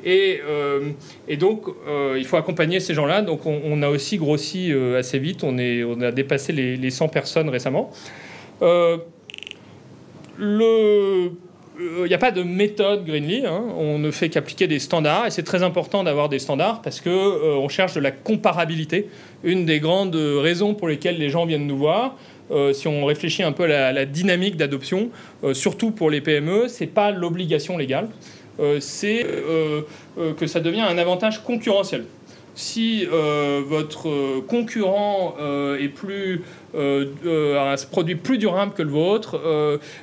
Et, 0.03 0.39
et, 1.27 1.37
donc, 1.37 1.65
il 2.17 2.25
faut 2.25 2.37
accompagner 2.37 2.79
ces 2.79 2.93
gens-là. 2.93 3.21
Donc, 3.21 3.45
on, 3.45 3.81
a 3.83 3.89
aussi 3.89 4.17
grossi 4.17 4.73
assez 4.97 5.19
vite. 5.19 5.43
On, 5.43 5.57
est, 5.57 5.83
on 5.83 6.01
a 6.01 6.11
dépassé 6.11 6.51
les, 6.51 6.77
les 6.77 6.89
100 6.89 7.09
personnes 7.09 7.49
récemment. 7.49 7.91
le 10.37 11.31
il 11.81 12.07
n'y 12.07 12.13
a 12.13 12.17
pas 12.17 12.31
de 12.31 12.43
méthode 12.43 13.05
Greenly. 13.05 13.45
Hein. 13.45 13.63
On 13.77 13.99
ne 13.99 14.11
fait 14.11 14.27
qu'appliquer 14.27 14.67
des 14.67 14.79
standards 14.79 15.27
et 15.27 15.31
c'est 15.31 15.43
très 15.43 15.63
important 15.63 16.03
d'avoir 16.03 16.27
des 16.27 16.39
standards 16.39 16.81
parce 16.81 16.99
que 16.99 17.57
on 17.57 17.69
cherche 17.69 17.93
de 17.93 18.01
la 18.01 18.11
comparabilité. 18.11 19.07
Une 19.43 19.65
des 19.65 19.79
grandes 19.79 20.15
raisons 20.15 20.73
pour 20.73 20.89
lesquelles 20.89 21.17
les 21.17 21.29
gens 21.29 21.45
viennent 21.45 21.67
nous 21.67 21.77
voir, 21.77 22.17
si 22.73 22.87
on 22.87 23.05
réfléchit 23.05 23.43
un 23.43 23.51
peu 23.51 23.63
à 23.63 23.91
la, 23.91 24.05
dynamique 24.05 24.57
d'adoption, 24.57 25.09
surtout 25.53 25.91
pour 25.91 26.09
les 26.09 26.21
PME, 26.21 26.67
c'est 26.67 26.87
pas 26.87 27.11
l'obligation 27.11 27.77
légale, 27.77 28.09
c'est 28.79 29.25
que 30.37 30.47
ça 30.47 30.59
devient 30.59 30.81
un 30.81 30.97
avantage 30.97 31.43
concurrentiel 31.43 32.05
si 32.55 33.05
votre 33.05 34.41
concurrent 34.41 35.35
est 35.79 35.91
un 36.73 37.75
produit 37.91 38.15
plus 38.15 38.37
durable 38.37 38.73
que 38.73 38.81
le 38.81 38.89
vôtre, 38.89 39.39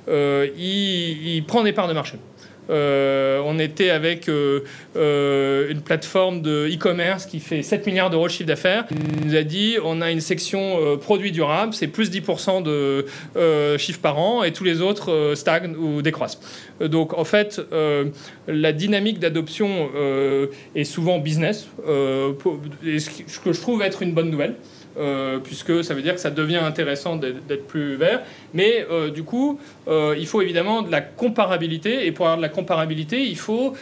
il, 0.08 1.44
prend 1.46 1.62
des 1.62 1.72
parts 1.72 1.88
de 1.88 1.92
marché. 1.92 2.16
Euh, 2.70 3.40
on 3.44 3.58
était 3.58 3.90
avec 3.90 4.28
euh, 4.28 4.60
euh, 4.96 5.70
une 5.70 5.80
plateforme 5.82 6.42
de 6.42 6.68
e-commerce 6.72 7.26
qui 7.26 7.40
fait 7.40 7.62
7 7.62 7.86
milliards 7.86 8.10
d'euros 8.10 8.26
de 8.26 8.32
chiffre 8.32 8.48
d'affaires. 8.48 8.86
Il 8.90 9.26
nous 9.26 9.36
a 9.36 9.42
dit 9.42 9.76
on 9.84 10.00
a 10.00 10.10
une 10.10 10.20
section 10.20 10.96
produits 10.98 11.32
durables, 11.32 11.74
c'est 11.74 11.86
plus 11.86 12.10
10% 12.10 12.62
de 12.62 13.06
chiffre 13.78 14.00
par 14.00 14.18
an 14.18 14.42
et 14.42 14.52
tous 14.52 14.64
les 14.64 14.80
autres 14.80 15.32
stagnent 15.34 15.76
ou 15.76 16.02
décroissent. 16.02 16.40
Donc 16.80 17.16
en 17.16 17.24
fait, 17.24 17.60
la 18.48 18.72
dynamique 18.72 19.18
d'adoption 19.18 19.88
est 20.74 20.84
souvent 20.84 21.18
business, 21.18 21.68
ce 21.86 23.40
que 23.44 23.52
je 23.52 23.60
trouve 23.60 23.82
être 23.82 24.02
une 24.02 24.12
bonne 24.12 24.30
nouvelle. 24.30 24.54
Euh, 24.98 25.38
puisque 25.40 25.84
ça 25.84 25.92
veut 25.92 26.00
dire 26.00 26.14
que 26.14 26.20
ça 26.20 26.30
devient 26.30 26.56
intéressant 26.56 27.16
d'être 27.16 27.66
plus 27.66 27.96
vert. 27.96 28.22
Mais 28.54 28.86
euh, 28.90 29.10
du 29.10 29.24
coup, 29.24 29.60
euh, 29.88 30.14
il 30.18 30.26
faut 30.26 30.40
évidemment 30.40 30.80
de 30.80 30.90
la 30.90 31.02
comparabilité, 31.02 32.06
et 32.06 32.12
pour 32.12 32.26
avoir 32.26 32.38
de 32.38 32.42
la 32.42 32.48
comparabilité, 32.48 33.22
il 33.22 33.36
faut 33.36 33.74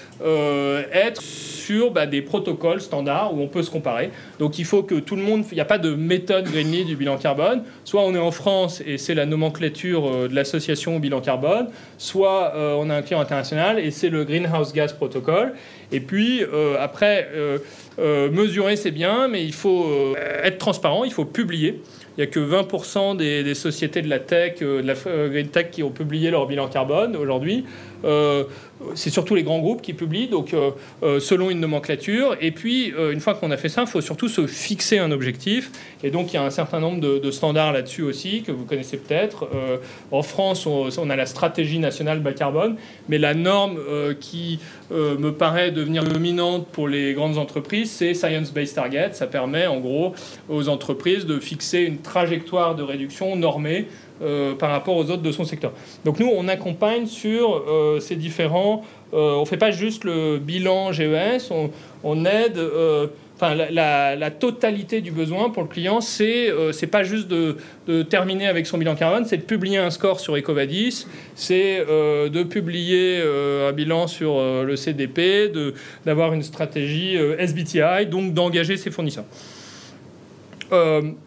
être 0.92 1.22
sur 1.22 1.90
bah, 1.90 2.06
des 2.06 2.22
protocoles 2.22 2.80
standards 2.80 3.34
où 3.34 3.40
on 3.40 3.48
peut 3.48 3.62
se 3.62 3.70
comparer. 3.70 4.10
Donc 4.38 4.58
il 4.58 4.64
faut 4.64 4.82
que 4.82 4.96
tout 4.96 5.16
le 5.16 5.22
monde, 5.22 5.44
il 5.50 5.54
n'y 5.54 5.60
a 5.60 5.66
pas 5.66 5.78
de 5.78 5.94
méthode 5.94 6.44
Greenly 6.44 6.84
du 6.84 6.96
bilan 6.96 7.16
carbone. 7.16 7.62
Soit 7.84 8.02
on 8.02 8.14
est 8.14 8.18
en 8.18 8.30
France 8.30 8.82
et 8.84 8.98
c'est 8.98 9.14
la 9.14 9.26
nomenclature 9.26 10.28
de 10.28 10.34
l'association 10.34 10.98
bilan 10.98 11.20
carbone, 11.20 11.68
soit 11.98 12.54
on 12.56 12.90
a 12.90 12.96
un 12.96 13.02
client 13.02 13.20
international 13.20 13.78
et 13.78 13.90
c'est 13.90 14.08
le 14.08 14.24
Greenhouse 14.24 14.72
Gas 14.72 14.94
Protocol. 14.96 15.54
Et 15.94 16.00
puis 16.00 16.42
après, 16.78 17.28
euh, 17.98 18.30
mesurer, 18.30 18.76
c'est 18.76 18.90
bien, 18.90 19.28
mais 19.28 19.44
il 19.44 19.52
faut 19.52 19.84
euh, 19.84 20.14
être 20.42 20.58
transparent, 20.58 21.04
il 21.04 21.12
faut 21.12 21.24
publier. 21.24 21.80
Il 22.16 22.20
n'y 22.20 22.24
a 22.24 22.26
que 22.26 22.40
20% 22.40 23.16
des, 23.16 23.54
sociétés 23.54 24.02
de 24.02 24.08
la 24.08 24.18
tech, 24.18 24.54
euh, 24.62 24.82
de 24.82 24.86
la 24.86 24.94
green 25.28 25.48
tech, 25.48 25.70
qui 25.70 25.82
ont 25.82 25.90
publié 25.90 26.30
leur 26.30 26.46
bilan 26.46 26.68
carbone 26.68 27.16
aujourd'hui 27.16 27.64
c'est 28.94 29.10
surtout 29.10 29.34
les 29.34 29.42
grands 29.42 29.58
groupes 29.58 29.82
qui 29.82 29.92
publient, 29.92 30.28
donc 30.28 30.54
euh, 30.54 30.70
euh, 31.02 31.20
selon 31.20 31.50
une 31.50 31.60
nomenclature. 31.60 32.36
Et 32.40 32.50
puis, 32.50 32.92
euh, 32.92 33.12
une 33.12 33.20
fois 33.20 33.34
qu'on 33.34 33.50
a 33.50 33.56
fait 33.56 33.68
ça, 33.68 33.82
il 33.82 33.86
faut 33.86 34.00
surtout 34.00 34.28
se 34.28 34.46
fixer 34.46 34.98
un 34.98 35.10
objectif. 35.10 35.70
Et 36.02 36.10
donc, 36.10 36.32
il 36.32 36.36
y 36.36 36.38
a 36.38 36.42
un 36.42 36.50
certain 36.50 36.80
nombre 36.80 37.00
de, 37.00 37.30
standards 37.30 37.72
là-dessus 37.72 38.02
aussi, 38.02 38.42
que 38.42 38.52
vous 38.52 38.64
connaissez 38.64 38.96
peut-être. 38.96 39.48
en 40.12 40.22
France, 40.22 40.66
on, 40.66 41.10
a 41.10 41.16
la 41.16 41.26
stratégie 41.26 41.78
nationale 41.78 42.20
bas 42.20 42.32
carbone, 42.32 42.76
mais 43.08 43.18
la 43.18 43.34
norme 43.34 43.78
qui 44.20 44.60
me 44.92 45.30
paraît 45.30 45.70
devenir 45.70 46.04
dominante 46.04 46.68
pour 46.68 46.86
les 46.86 47.14
grandes 47.14 47.38
entreprises, 47.38 47.90
c'est 47.90 48.14
Science-Based 48.14 48.74
Target. 48.74 49.10
Ça 49.14 49.26
permet, 49.26 49.66
en 49.66 49.80
gros, 49.80 50.14
aux 50.48 50.68
entreprises 50.68 51.26
de 51.26 51.40
fixer 51.40 51.80
une 51.80 51.98
trajectoire 51.98 52.76
de 52.76 52.82
réduction 52.82 53.34
normée 53.34 53.86
euh, 54.22 54.54
par 54.54 54.70
rapport 54.70 54.96
aux 54.96 55.10
autres 55.10 55.22
de 55.22 55.32
son 55.32 55.42
secteur. 55.42 55.72
Donc 56.04 56.20
nous, 56.20 56.30
on 56.32 56.46
accompagne 56.46 57.06
sur 57.06 57.64
euh, 57.68 57.98
ces 57.98 58.14
différents... 58.14 58.84
Euh, 59.12 59.34
on 59.34 59.40
ne 59.40 59.44
fait 59.44 59.56
pas 59.56 59.72
juste 59.72 60.04
le 60.04 60.38
bilan 60.38 60.92
GES, 60.92 61.50
on, 62.04 62.24
aide... 62.24 62.60
Enfin, 63.34 63.56
la, 63.56 64.30
totalité 64.30 65.00
du 65.00 65.10
besoin 65.10 65.50
pour 65.50 65.64
le 65.64 65.68
client, 65.68 66.00
c'est 66.00 66.48
n'est 66.80 66.88
pas 66.88 67.02
juste 67.02 67.26
de, 67.26 67.56
terminer 68.04 68.46
avec 68.46 68.68
son 68.68 68.78
bilan 68.78 68.94
carbone, 68.94 69.24
c'est 69.24 69.38
de 69.38 69.42
publier 69.42 69.78
un 69.78 69.90
score 69.90 70.20
sur 70.20 70.36
Ecovadis, 70.36 71.08
c'est 71.34 71.84
de 71.84 72.42
publier 72.44 73.20
un 73.20 73.72
bilan 73.72 74.06
sur 74.06 74.40
le 74.40 74.76
CDP, 74.76 75.50
d'avoir 76.06 76.32
une 76.32 76.44
stratégie 76.44 77.16
SBTI, 77.38 78.06
donc 78.08 78.32
d'engager 78.32 78.76
ses 78.76 78.92
fournisseurs. 78.92 79.24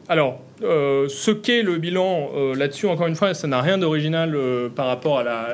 Alors, 0.10 0.42
euh, 0.64 1.08
ce 1.08 1.32
qu'est 1.32 1.62
le 1.62 1.78
bilan 1.78 2.32
euh, 2.36 2.56
là-dessus, 2.56 2.88
encore 2.88 3.08
une 3.08 3.16
fois, 3.16 3.34
ça 3.34 3.48
n'a 3.48 3.62
rien 3.62 3.78
d'original 3.78 4.36
euh, 4.36 4.70
par 4.70 4.88
rapport 4.88 5.20
à 5.20 5.48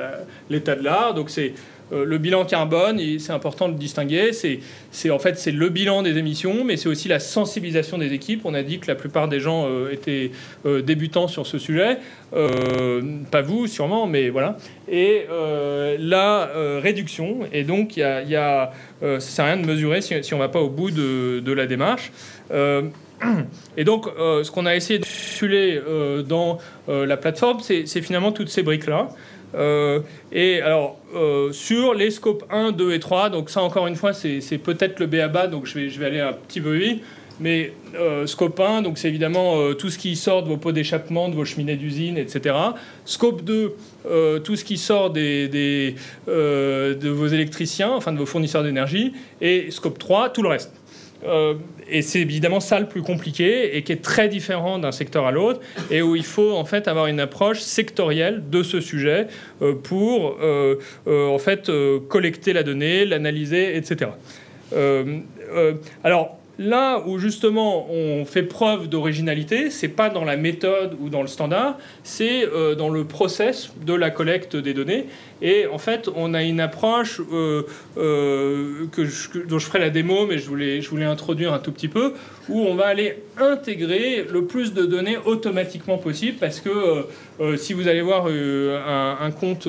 l'état 0.48 0.76
de 0.76 0.82
l'art. 0.82 1.14
Donc 1.14 1.30
c'est 1.30 1.52
le 1.92 2.18
bilan 2.18 2.44
carbone, 2.46 2.98
c'est 3.18 3.32
important 3.32 3.68
de 3.68 3.74
le 3.74 3.78
distinguer. 3.78 4.30
C'est 4.32 5.10
en 5.10 5.18
fait 5.18 5.38
c'est 5.38 5.52
le 5.52 5.68
bilan 5.68 6.02
des 6.02 6.16
émissions, 6.16 6.64
mais 6.64 6.76
c'est 6.76 6.88
aussi 6.88 7.08
la 7.08 7.20
sensibilisation 7.20 7.98
des 7.98 8.12
équipes. 8.14 8.40
On 8.44 8.54
a 8.54 8.62
dit 8.62 8.80
que 8.80 8.88
la 8.88 8.94
plupart 8.94 9.28
des 9.28 9.38
gens 9.38 9.68
étaient 9.92 10.32
débutants 10.64 11.28
sur 11.28 11.46
ce 11.46 11.58
sujet, 11.58 11.98
pas 12.32 13.42
vous 13.42 13.66
sûrement, 13.68 14.06
mais 14.06 14.30
voilà. 14.30 14.56
Et 14.90 15.26
la 15.98 16.50
réduction. 16.82 17.40
Et 17.52 17.62
donc 17.62 17.96
il 17.96 18.00
y 18.00 18.02
a, 18.02 18.22
y 18.22 19.20
sert 19.20 19.44
à 19.44 19.48
rien 19.48 19.58
de 19.58 19.66
mesurer 19.66 20.00
si, 20.00 20.14
on 20.32 20.36
ne 20.36 20.42
va 20.42 20.48
pas 20.48 20.62
au 20.62 20.70
bout 20.70 20.90
de 20.90 21.52
la 21.52 21.66
démarche. 21.66 22.10
Et 23.76 23.84
donc, 23.84 24.06
euh, 24.06 24.44
ce 24.44 24.50
qu'on 24.50 24.66
a 24.66 24.74
essayé 24.74 24.98
de 24.98 25.04
filer 25.04 25.80
euh, 25.86 26.22
dans 26.22 26.58
euh, 26.88 27.06
la 27.06 27.16
plateforme, 27.16 27.60
c'est 27.60 28.02
finalement 28.02 28.32
toutes 28.32 28.48
ces 28.48 28.62
briques-là. 28.62 29.08
et 30.32 30.60
alors, 30.62 30.98
sur 31.52 31.94
les 31.94 32.10
scopes 32.10 32.44
1, 32.50 32.72
2 32.72 32.92
et 32.92 33.00
3, 33.00 33.30
donc 33.30 33.50
ça 33.50 33.62
encore 33.62 33.86
une 33.86 33.96
fois, 33.96 34.12
c'est 34.12 34.58
peut-être 34.58 34.98
le 35.00 35.06
BABA, 35.06 35.46
donc 35.46 35.66
je 35.66 35.74
vais, 35.78 35.88
je 35.88 36.00
vais 36.00 36.06
aller 36.06 36.20
un 36.20 36.32
petit 36.32 36.60
peu 36.60 36.74
vite. 36.74 37.02
Mais 37.40 37.72
scope 38.26 38.60
1, 38.60 38.82
donc 38.82 38.96
c'est 38.96 39.08
évidemment 39.08 39.74
tout 39.74 39.90
ce 39.90 39.98
qui 39.98 40.14
sort 40.14 40.44
de 40.44 40.48
vos 40.48 40.56
pots 40.56 40.70
d'échappement, 40.70 41.28
de 41.28 41.34
vos 41.34 41.44
cheminées 41.44 41.74
d'usine, 41.76 42.16
etc. 42.16 42.54
Scope 43.04 43.42
2, 43.42 43.74
tout 44.44 44.56
ce 44.56 44.64
qui 44.64 44.76
sort 44.76 45.10
des 45.10 45.94
de 46.26 47.08
vos 47.08 47.26
électriciens, 47.26 47.90
enfin 47.92 48.12
de 48.12 48.18
vos 48.18 48.26
fournisseurs 48.26 48.64
d'énergie. 48.64 49.12
Et 49.40 49.70
scope 49.70 49.98
3, 49.98 50.30
tout 50.30 50.42
le 50.42 50.48
reste. 50.48 50.72
Euh, 51.84 51.90
et 51.90 52.02
c'est 52.02 52.20
évidemment 52.20 52.60
ça 52.60 52.80
le 52.80 52.86
plus 52.86 53.02
compliqué 53.02 53.76
et 53.76 53.82
qui 53.82 53.92
est 53.92 54.02
très 54.02 54.28
différent 54.28 54.78
d'un 54.78 54.92
secteur 54.92 55.26
à 55.26 55.32
l'autre 55.32 55.60
et 55.90 56.02
où 56.02 56.16
il 56.16 56.24
faut 56.24 56.52
en 56.52 56.64
fait 56.64 56.88
avoir 56.88 57.06
une 57.06 57.20
approche 57.20 57.60
sectorielle 57.60 58.42
de 58.50 58.62
ce 58.62 58.80
sujet 58.80 59.28
euh, 59.62 59.74
pour 59.74 60.38
euh, 60.42 60.76
en 61.06 61.38
fait 61.38 61.70
collecter 62.08 62.52
la 62.52 62.62
donnée, 62.62 63.04
l'analyser, 63.04 63.76
etc. 63.76 64.10
alors 66.02 66.38
Là 66.58 67.02
où 67.04 67.18
justement 67.18 67.90
on 67.90 68.24
fait 68.24 68.44
preuve 68.44 68.88
d'originalité, 68.88 69.70
c'est 69.70 69.88
pas 69.88 70.08
dans 70.08 70.24
la 70.24 70.36
méthode 70.36 70.96
ou 71.00 71.08
dans 71.08 71.20
le 71.20 71.26
standard, 71.26 71.78
c'est 72.04 72.46
euh, 72.46 72.76
dans 72.76 72.90
le 72.90 73.04
process 73.04 73.72
de 73.84 73.92
la 73.92 74.10
collecte 74.10 74.54
des 74.54 74.72
données. 74.72 75.06
Et 75.42 75.66
en 75.66 75.78
fait, 75.78 76.08
on 76.14 76.32
a 76.32 76.44
une 76.44 76.60
approche 76.60 77.20
euh, 77.32 77.64
euh, 77.98 78.86
que 78.92 79.02
dont 79.48 79.58
je 79.58 79.66
ferai 79.66 79.80
la 79.80 79.90
démo, 79.90 80.26
mais 80.26 80.38
je 80.38 80.46
voulais, 80.46 80.80
je 80.80 80.88
voulais 80.88 81.04
introduire 81.04 81.52
un 81.52 81.58
tout 81.58 81.72
petit 81.72 81.88
peu, 81.88 82.14
où 82.48 82.60
on 82.60 82.76
va 82.76 82.86
aller 82.86 83.24
intégrer 83.36 84.24
le 84.30 84.44
plus 84.44 84.72
de 84.74 84.86
données 84.86 85.18
automatiquement 85.24 85.98
possible, 85.98 86.38
parce 86.38 86.60
que 86.60 87.06
si 87.56 87.72
vous 87.72 87.88
allez 87.88 88.00
voir 88.00 88.26
un, 88.26 89.30
compte, 89.32 89.66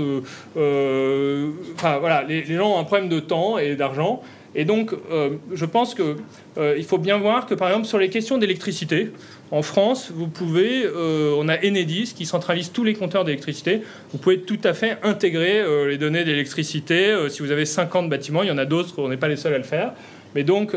enfin 0.55 1.97
voilà, 1.99 2.23
les, 2.23 2.43
les 2.43 2.55
gens 2.55 2.75
ont 2.75 2.79
un 2.79 2.83
problème 2.83 3.09
de 3.09 3.19
temps 3.19 3.57
et 3.57 3.75
d'argent. 3.75 4.21
Et 4.55 4.63
donc, 4.63 4.93
euh, 5.11 5.31
je 5.53 5.65
pense 5.65 5.93
qu'il 5.93 6.15
euh, 6.57 6.81
faut 6.83 6.97
bien 6.97 7.17
voir 7.17 7.45
que, 7.45 7.53
par 7.53 7.67
exemple, 7.67 7.85
sur 7.85 7.97
les 7.97 8.09
questions 8.09 8.37
d'électricité, 8.37 9.11
en 9.51 9.61
France, 9.61 10.11
vous 10.15 10.27
pouvez, 10.27 10.85
euh, 10.85 11.35
on 11.37 11.49
a 11.49 11.57
Enedis 11.57 12.13
qui 12.15 12.25
centralise 12.25 12.71
tous 12.71 12.85
les 12.85 12.93
compteurs 12.93 13.25
d'électricité. 13.25 13.81
Vous 14.13 14.17
pouvez 14.17 14.39
tout 14.39 14.59
à 14.63 14.73
fait 14.73 14.97
intégrer 15.03 15.63
les 15.87 15.97
données 15.97 16.23
d'électricité. 16.23 17.13
si 17.29 17.41
vous 17.41 17.51
avez 17.51 17.65
50 17.65 18.09
bâtiments, 18.09 18.43
il 18.43 18.49
y 18.49 18.51
en 18.51 18.57
a 18.57 18.65
d'autres, 18.65 18.95
on 18.97 19.09
n'est 19.09 19.17
pas 19.17 19.27
les 19.27 19.35
seuls 19.35 19.53
à 19.53 19.57
le 19.57 19.63
faire. 19.63 19.93
Mais 20.33 20.43
donc, 20.43 20.75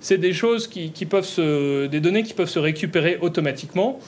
c'est 0.00 0.18
des 0.18 0.32
choses 0.32 0.66
qui, 0.66 1.06
peuvent 1.06 1.24
se, 1.24 1.86
des 1.86 2.00
données 2.00 2.24
qui 2.24 2.34
peuvent 2.34 2.48
se 2.48 2.58
récupérer 2.58 3.18
automatiquement. 3.20 4.00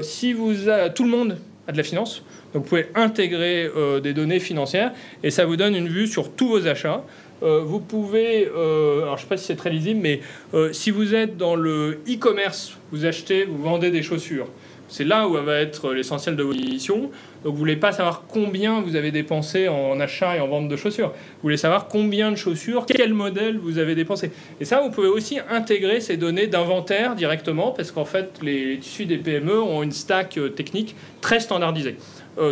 si 0.00 0.32
vous 0.32 0.54
tout 0.94 1.04
le 1.04 1.10
monde 1.10 1.38
a 1.66 1.72
de 1.72 1.76
la 1.76 1.82
finance, 1.82 2.22
vous 2.54 2.60
pouvez 2.62 2.86
intégrer 2.94 3.70
des 4.02 4.14
données 4.14 4.40
financières 4.40 4.92
et 5.22 5.30
ça 5.30 5.44
vous 5.44 5.56
donne 5.56 5.76
une 5.76 5.88
vue 5.88 6.06
sur 6.06 6.32
tous 6.32 6.48
vos 6.48 6.66
achats. 6.66 7.04
Euh, 7.42 7.62
vous 7.64 7.80
pouvez, 7.80 8.48
euh, 8.48 9.02
alors 9.02 9.16
je 9.16 9.22
ne 9.22 9.24
sais 9.24 9.28
pas 9.28 9.36
si 9.36 9.44
c'est 9.46 9.56
très 9.56 9.70
lisible, 9.70 10.00
mais 10.00 10.20
euh, 10.54 10.72
si 10.72 10.90
vous 10.90 11.14
êtes 11.14 11.36
dans 11.36 11.54
le 11.54 12.00
e-commerce, 12.08 12.76
vous 12.92 13.04
achetez, 13.04 13.44
vous 13.44 13.62
vendez 13.62 13.90
des 13.90 14.02
chaussures. 14.02 14.48
C'est 14.90 15.04
là 15.04 15.28
où 15.28 15.32
va 15.32 15.60
être 15.60 15.92
l'essentiel 15.92 16.34
de 16.34 16.42
vos 16.42 16.52
émissions. 16.52 17.10
Donc 17.44 17.52
vous 17.52 17.58
voulez 17.58 17.76
pas 17.76 17.92
savoir 17.92 18.24
combien 18.26 18.80
vous 18.80 18.96
avez 18.96 19.10
dépensé 19.10 19.68
en 19.68 20.00
achat 20.00 20.38
et 20.38 20.40
en 20.40 20.48
vente 20.48 20.66
de 20.66 20.76
chaussures. 20.76 21.08
Vous 21.08 21.42
voulez 21.42 21.58
savoir 21.58 21.88
combien 21.88 22.30
de 22.30 22.36
chaussures, 22.36 22.86
quel 22.86 23.12
modèle 23.12 23.58
vous 23.58 23.76
avez 23.76 23.94
dépensé. 23.94 24.30
Et 24.62 24.64
ça, 24.64 24.80
vous 24.80 24.90
pouvez 24.90 25.08
aussi 25.08 25.40
intégrer 25.50 26.00
ces 26.00 26.16
données 26.16 26.46
d'inventaire 26.46 27.16
directement, 27.16 27.70
parce 27.72 27.92
qu'en 27.92 28.06
fait, 28.06 28.38
les 28.40 28.78
tissus 28.78 29.04
des 29.04 29.18
PME 29.18 29.60
ont 29.60 29.82
une 29.82 29.92
stack 29.92 30.40
technique 30.56 30.96
très 31.20 31.38
standardisée. 31.38 31.96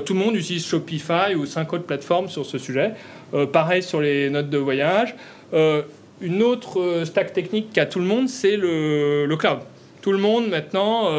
tout 0.05 0.13
le 0.13 0.21
monde 0.21 0.37
utilise 0.37 0.67
Shopify 0.67 1.35
ou 1.35 1.47
cinq 1.47 1.73
autres 1.73 1.87
plateformes 1.87 2.29
sur 2.29 2.45
ce 2.45 2.59
sujet. 2.59 2.93
Euh, 3.35 3.47
pareil 3.47 3.83
sur 3.83 4.01
les 4.01 4.31
notes 4.31 4.51
de 4.51 4.59
voyage. 4.59 5.15
Euh, 5.53 5.83
une 6.21 6.43
autre 6.43 6.81
euh, 6.81 7.05
stack 7.05 7.33
technique 7.33 7.73
qu'a 7.73 7.87
tout 7.87 7.99
le 7.99 8.05
monde, 8.05 8.29
c'est 8.29 8.57
le, 8.57 9.35
cloud 9.39 9.59
tout 10.03 10.13
le 10.13 10.19
monde 10.19 10.49
maintenant 10.49 11.11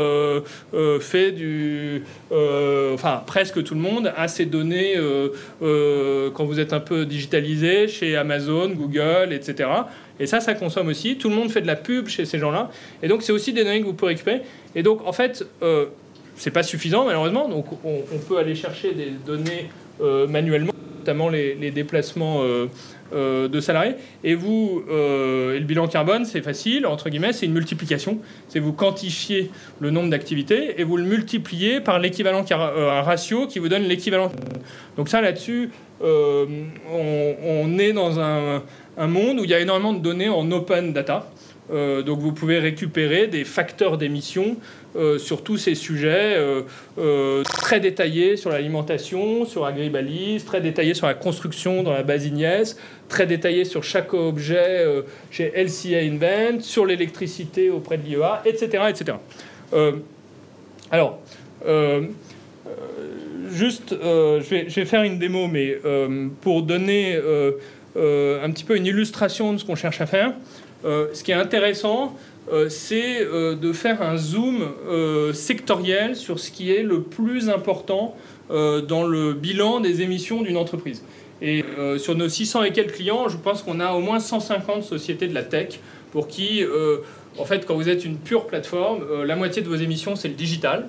fait 1.02 1.34
du, 1.34 2.04
enfin 2.32 3.22
presque 3.28 3.62
tout 3.62 3.74
le 3.74 3.82
monde 3.82 4.14
a 4.16 4.30
ses 4.30 4.46
données 4.46 4.94
quand 5.60 6.46
vous 6.46 6.62
êtes 6.62 6.72
un 6.72 6.80
peu 6.80 7.06
digitalisé 7.06 7.90
chez 7.90 8.16
Amazon, 8.16 8.70
Google, 8.70 9.34
etc. 9.34 9.70
Et 10.22 10.26
ça, 10.26 10.40
ça 10.40 10.54
consomme 10.54 10.88
aussi. 10.88 11.18
Tout 11.18 11.28
le 11.28 11.36
monde 11.36 11.52
fait 11.52 11.60
de 11.60 11.68
la 11.68 11.76
pub 11.76 12.08
chez 12.08 12.24
ces 12.24 12.40
gens-là. 12.40 12.72
Et 13.04 13.10
donc, 13.10 13.24
c'est 13.24 13.34
aussi 13.34 13.52
des 13.52 13.66
données 13.66 13.82
que 13.82 13.86
vous 13.86 13.94
pouvez 13.94 14.14
récupérer. 14.14 14.44
Et 14.74 14.84
donc, 14.84 15.06
en 15.06 15.12
fait, 15.12 15.46
c'est 16.38 16.52
pas 16.52 16.64
suffisant, 16.64 17.04
malheureusement. 17.04 17.50
Donc, 17.50 17.66
on, 17.84 18.18
peut 18.30 18.38
aller 18.38 18.56
chercher 18.56 18.94
des 18.94 19.12
données 19.26 19.68
manuellement, 20.30 20.72
notamment 21.08 21.30
les, 21.30 21.72
déplacements 21.72 22.42
euh, 22.42 23.48
de 23.48 23.60
salariés. 23.62 23.96
Et 24.24 24.36
vous, 24.36 24.84
et 24.90 25.60
le 25.60 25.66
bilan 25.66 25.88
carbone, 25.88 26.26
c'est 26.26 26.42
facile, 26.42 26.86
entre 26.86 27.10
guillemets, 27.10 27.32
c'est 27.32 27.46
une 27.46 27.54
multiplication. 27.54 28.20
C'est 28.50 28.60
vous 28.60 28.74
quantifiez 28.74 29.50
le 29.80 29.90
nombre 29.90 30.10
d'activités 30.10 30.80
et 30.80 30.84
vous 30.84 30.98
le 30.98 31.04
multipliez 31.04 31.80
par 31.80 32.00
l'équivalent, 32.00 32.44
un 32.52 33.02
ratio 33.02 33.48
qui 33.48 33.60
vous 33.60 33.70
donne 33.70 33.84
l'équivalent. 33.84 34.32
Donc, 34.98 35.08
ça, 35.08 35.22
là-dessus, 35.22 35.70
on 36.02 37.80
est 37.80 37.94
dans 37.94 38.20
un 38.20 39.08
monde 39.08 39.40
où 39.40 39.46
il 39.46 39.50
y 39.50 39.54
a 39.54 39.60
énormément 39.60 39.94
de 39.94 40.00
données 40.00 40.30
en 40.30 40.52
open 40.52 40.92
data. 40.92 41.30
Euh, 41.72 42.02
donc 42.02 42.20
vous 42.20 42.32
pouvez 42.32 42.60
récupérer 42.60 43.28
des 43.28 43.44
facteurs 43.44 43.98
d'émission 43.98 44.56
euh, 44.87 44.87
sur 45.20 45.44
tous 45.44 45.58
ces 45.58 45.75
sujets 45.75 46.38
euh, 46.98 47.44
très 47.44 47.80
détaillés 47.80 48.38
sur 48.38 48.50
l'alimentation, 48.50 49.46
sur 49.46 49.66
Agribalis, 49.66 50.44
très 50.46 50.62
détaillés 50.62 50.94
sur 50.94 51.08
la 51.08 51.13
construction 51.13 51.84
dans 51.84 51.94
la 51.94 52.04
base 52.04 52.25
Ignace, 52.25 52.77
très 53.10 53.25
détaillés 53.25 53.66
sur 53.66 53.84
chaque 53.84 54.13
objet 54.13 54.86
chez 55.32 55.51
LCA 55.56 56.00
Invent, 56.00 56.62
sur 56.62 56.86
l'électricité 56.86 57.70
auprès 57.70 57.98
de 57.98 58.04
l'IEA, 58.04 58.42
etc. 58.46 58.84
etc. 58.89 59.18
alors, 60.92 61.20
juste, 63.50 63.96
je 64.01 64.50
vais, 64.50 64.70
je, 64.70 64.75
vais, 64.75 64.86
faire 64.86 65.04
une 65.04 65.20
démo, 65.20 65.48
mais 65.48 65.77
pour 66.42 66.63
donner 66.63 67.18
euh, 67.98 68.44
un 68.44 68.51
petit 68.51 68.63
peu 68.63 68.77
une 68.77 68.86
illustration 68.86 69.54
de 69.54 69.58
ce 69.58 69.66
qu'on 69.66 69.75
cherche 69.75 70.01
à 70.01 70.06
faire. 70.06 70.34
Euh, 70.86 71.08
ce 71.13 71.24
qui 71.24 71.32
est 71.32 71.36
intéressant, 71.36 72.06
euh, 72.06 72.10
c'est 72.70 73.25
de 73.25 73.74
faire 73.74 74.01
un 74.01 74.18
zoom 74.18 74.68
sectoriel 75.34 76.16
sur 76.16 76.39
ce 76.39 76.51
qui 76.51 76.72
est 76.72 76.84
le 76.84 77.01
plus 77.01 77.50
important 77.50 78.16
dans 78.51 79.06
le 79.06 79.34
bilan 79.34 79.80
des 79.80 80.01
émissions 80.01 80.42
d'une 80.42 80.58
entreprise. 80.58 81.04
Et 81.42 81.63
sur 81.98 82.16
nos 82.16 82.30
600 82.30 82.63
et 82.63 82.72
quelques 82.72 82.94
clients, 82.94 83.30
je 83.30 83.38
pense 83.38 83.62
qu'on 83.62 83.80
a 83.80 83.94
au 83.94 84.00
moins 84.00 84.20
150 84.20 84.84
sociétés 84.84 85.27
de 85.27 85.34
la 85.34 85.44
tech 85.44 85.80
pour 86.12 86.27
qui, 86.27 86.63
en 87.38 87.46
fait, 87.46 87.66
quand 87.66 87.75
vous 87.75 87.89
êtes 87.89 88.06
une 88.06 88.18
pure 88.18 88.48
plateforme, 88.48 89.24
la 89.24 89.36
moitié 89.36 89.62
de 89.62 89.68
vos 89.68 89.75
émissions, 89.75 90.16
c'est 90.16 90.30
le 90.30 90.34
digital. 90.34 90.88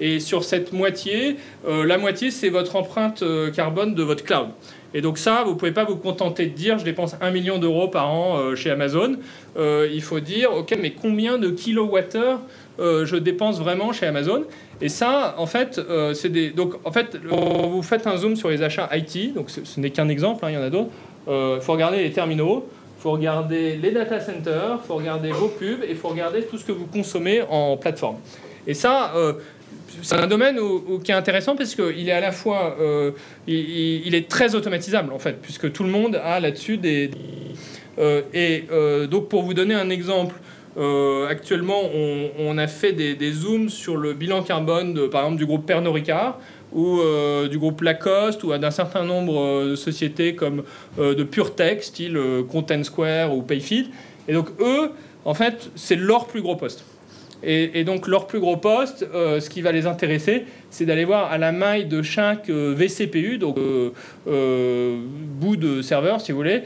Et 0.00 0.20
sur 0.20 0.44
cette 0.44 0.72
moitié, 0.72 1.36
la 1.66 1.98
moitié, 1.98 2.30
c'est 2.30 2.50
votre 2.50 2.76
empreinte 2.76 3.24
carbone 3.52 3.96
de 3.96 4.02
votre 4.04 4.22
cloud. 4.22 4.48
Et 4.94 5.00
donc 5.00 5.18
ça, 5.18 5.42
vous 5.44 5.52
ne 5.52 5.56
pouvez 5.56 5.72
pas 5.72 5.84
vous 5.84 5.96
contenter 5.96 6.46
de 6.46 6.54
dire 6.54 6.78
je 6.78 6.84
dépense 6.84 7.16
un 7.20 7.30
million 7.30 7.58
d'euros 7.58 7.88
par 7.88 8.10
an 8.10 8.38
euh, 8.38 8.54
chez 8.54 8.70
Amazon. 8.70 9.16
Euh, 9.56 9.88
il 9.92 10.02
faut 10.02 10.20
dire, 10.20 10.52
ok, 10.54 10.76
mais 10.80 10.92
combien 10.92 11.38
de 11.38 11.50
kilowattheures 11.50 12.40
euh, 12.80 13.04
je 13.04 13.16
dépense 13.16 13.58
vraiment 13.58 13.92
chez 13.92 14.06
Amazon? 14.06 14.44
Et 14.80 14.88
ça, 14.88 15.34
en 15.38 15.46
fait, 15.46 15.80
c'est 16.14 16.28
des... 16.28 16.50
Donc, 16.50 16.74
en 16.84 16.92
fait, 16.92 17.18
vous 17.24 17.82
faites 17.82 18.06
un 18.06 18.16
zoom 18.16 18.36
sur 18.36 18.48
les 18.48 18.62
achats 18.62 18.88
IT, 18.92 19.34
donc 19.34 19.50
ce, 19.50 19.80
n'est 19.80 19.90
qu'un 19.90 20.08
exemple, 20.08 20.44
hein, 20.44 20.50
il 20.50 20.54
y 20.54 20.56
en 20.56 20.62
a 20.62 20.70
d'autres. 20.70 20.90
Il 21.26 21.60
faut 21.60 21.72
regarder 21.72 21.98
les 21.98 22.12
terminaux, 22.12 22.68
il 22.96 23.02
faut 23.02 23.10
regarder 23.10 23.76
les 23.76 23.90
data 23.90 24.20
centers, 24.20 24.78
il 24.80 24.86
faut 24.86 24.94
regarder 24.94 25.32
vos 25.32 25.48
pubs, 25.48 25.82
et 25.82 25.90
il 25.90 25.96
faut 25.96 26.08
regarder 26.08 26.42
tout 26.42 26.58
ce 26.58 26.64
que 26.64 26.70
vous 26.70 26.86
consommez 26.86 27.42
en 27.50 27.76
plateforme. 27.76 28.18
Et 28.68 28.74
ça, 28.74 29.12
c'est 30.02 30.16
un 30.16 30.26
domaine 30.26 30.58
qui 31.02 31.10
est 31.10 31.14
intéressant 31.14 31.56
parce 31.56 31.74
qu'il 31.74 32.08
est 32.08 32.12
à 32.12 32.20
la 32.20 32.32
fois, 32.32 32.76
euh, 32.80 33.12
il, 33.46 34.14
est 34.14 34.28
très 34.28 34.54
automatisable 34.54 35.12
en 35.12 35.18
fait, 35.18 35.40
puisque 35.40 35.72
tout 35.72 35.82
le 35.82 35.90
monde 35.90 36.16
a 36.22 36.40
là-dessus 36.40 36.76
des. 36.76 37.10
Euh, 37.98 38.22
et 38.32 38.64
euh, 38.70 39.06
donc 39.06 39.28
pour 39.28 39.42
vous 39.42 39.54
donner 39.54 39.74
un 39.74 39.90
exemple, 39.90 40.34
actuellement 41.28 41.80
on, 42.38 42.56
a 42.56 42.68
fait 42.68 42.92
des, 42.92 43.32
zooms 43.32 43.68
sur 43.68 43.96
le 43.96 44.12
bilan 44.12 44.42
carbone, 44.42 45.08
par 45.10 45.22
exemple 45.22 45.38
du 45.38 45.46
groupe 45.46 45.66
Pernod 45.66 45.92
Ricard 45.92 46.38
ou 46.72 47.00
du 47.50 47.58
groupe 47.58 47.80
Lacoste 47.80 48.44
ou 48.44 48.56
d'un 48.56 48.70
certain 48.70 49.04
nombre 49.04 49.64
de 49.64 49.74
sociétés 49.74 50.36
comme 50.36 50.62
de 50.96 51.24
PureTech, 51.24 51.82
style 51.82 52.16
Content 52.48 52.84
Square 52.84 53.34
ou 53.34 53.42
Payfeed. 53.42 53.86
Et 54.28 54.32
donc 54.32 54.50
eux, 54.60 54.92
en 55.24 55.34
fait, 55.34 55.68
c'est 55.74 55.96
leur 55.96 56.28
plus 56.28 56.42
gros 56.42 56.54
poste. 56.54 56.84
Et, 57.44 57.84
donc 57.84 58.08
leur 58.08 58.26
plus 58.26 58.40
gros 58.40 58.56
poste, 58.56 59.06
euh, 59.14 59.38
ce 59.38 59.48
qui 59.48 59.62
va 59.62 59.70
les 59.70 59.86
intéresser, 59.86 60.44
c'est 60.70 60.84
d'aller 60.84 61.04
voir 61.04 61.30
à 61.30 61.38
la 61.38 61.52
maille 61.52 61.84
de 61.84 62.02
chaque 62.02 62.50
euh, 62.50 62.74
vCPU, 62.76 63.38
donc 63.38 63.56
euh, 64.26 64.98
bout 65.40 65.56
de 65.56 65.80
serveur 65.80 66.20
si 66.20 66.32
vous 66.32 66.38
voulez, 66.38 66.62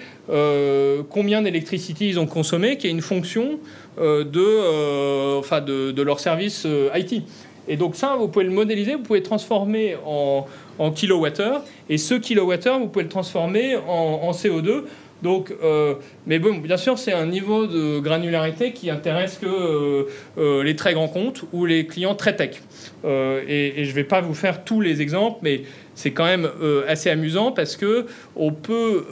combien 1.11 1.43
d'électricité 1.43 2.09
ils 2.09 2.19
ont 2.19 2.27
consommé, 2.27 2.79
qui 2.79 2.87
est 2.87 2.91
une 2.91 3.03
fonction 3.03 3.59
de, 3.99 5.39
enfin 5.39 5.61
de, 5.61 6.03
leur 6.03 6.21
service 6.21 6.67
IT. 6.95 7.23
Et 7.69 7.77
donc 7.77 7.95
ça, 7.95 8.17
vous 8.19 8.29
pouvez 8.29 8.45
le 8.45 8.51
modéliser, 8.51 8.95
vous 8.95 9.03
pouvez 9.03 9.21
le 9.21 9.25
transformer 9.25 9.97
en, 10.05 10.47
en 10.79 10.91
kilowattheure, 10.91 11.63
et 11.89 11.99
ce 11.99 12.15
kilowattheure, 12.15 12.79
vous 12.79 12.89
pouvez 12.89 13.05
le 13.05 13.11
transformer 13.11 13.77
en, 13.77 14.21
en 14.23 14.31
CO2 14.33 14.85
donc, 15.23 15.55
euh, 15.63 15.95
mais 16.27 16.39
bon, 16.39 16.59
bien 16.59 16.77
sûr, 16.77 16.99
c'est 16.99 17.13
un 17.13 17.27
niveau 17.27 17.67
de 17.67 18.01
granularité 18.01 18.73
qui 18.73 18.91
intéresse 18.91 19.39
que 19.41 19.47
euh, 19.47 20.05
euh, 20.37 20.65
les 20.65 20.75
très 20.75 20.95
grands 20.95 21.09
comptes 21.09 21.45
ou 21.53 21.65
les 21.65 21.87
clients 21.87 22.17
très 22.17 22.35
tech. 22.35 22.61
Et, 23.05 23.85
je 23.85 23.89
ne 23.89 23.95
vais 23.95 24.05
pas 24.05 24.21
vous 24.21 24.35
faire 24.35 24.65
tous 24.65 24.81
les 24.81 25.01
exemples, 25.01 25.39
mais 25.43 25.63
c'est 25.95 26.11
quand 26.13 26.25
même 26.25 26.49
assez 26.89 27.11
amusant 27.11 27.53
parce 27.53 27.77
que 27.77 28.07
on 28.37 28.53
peut 28.53 29.05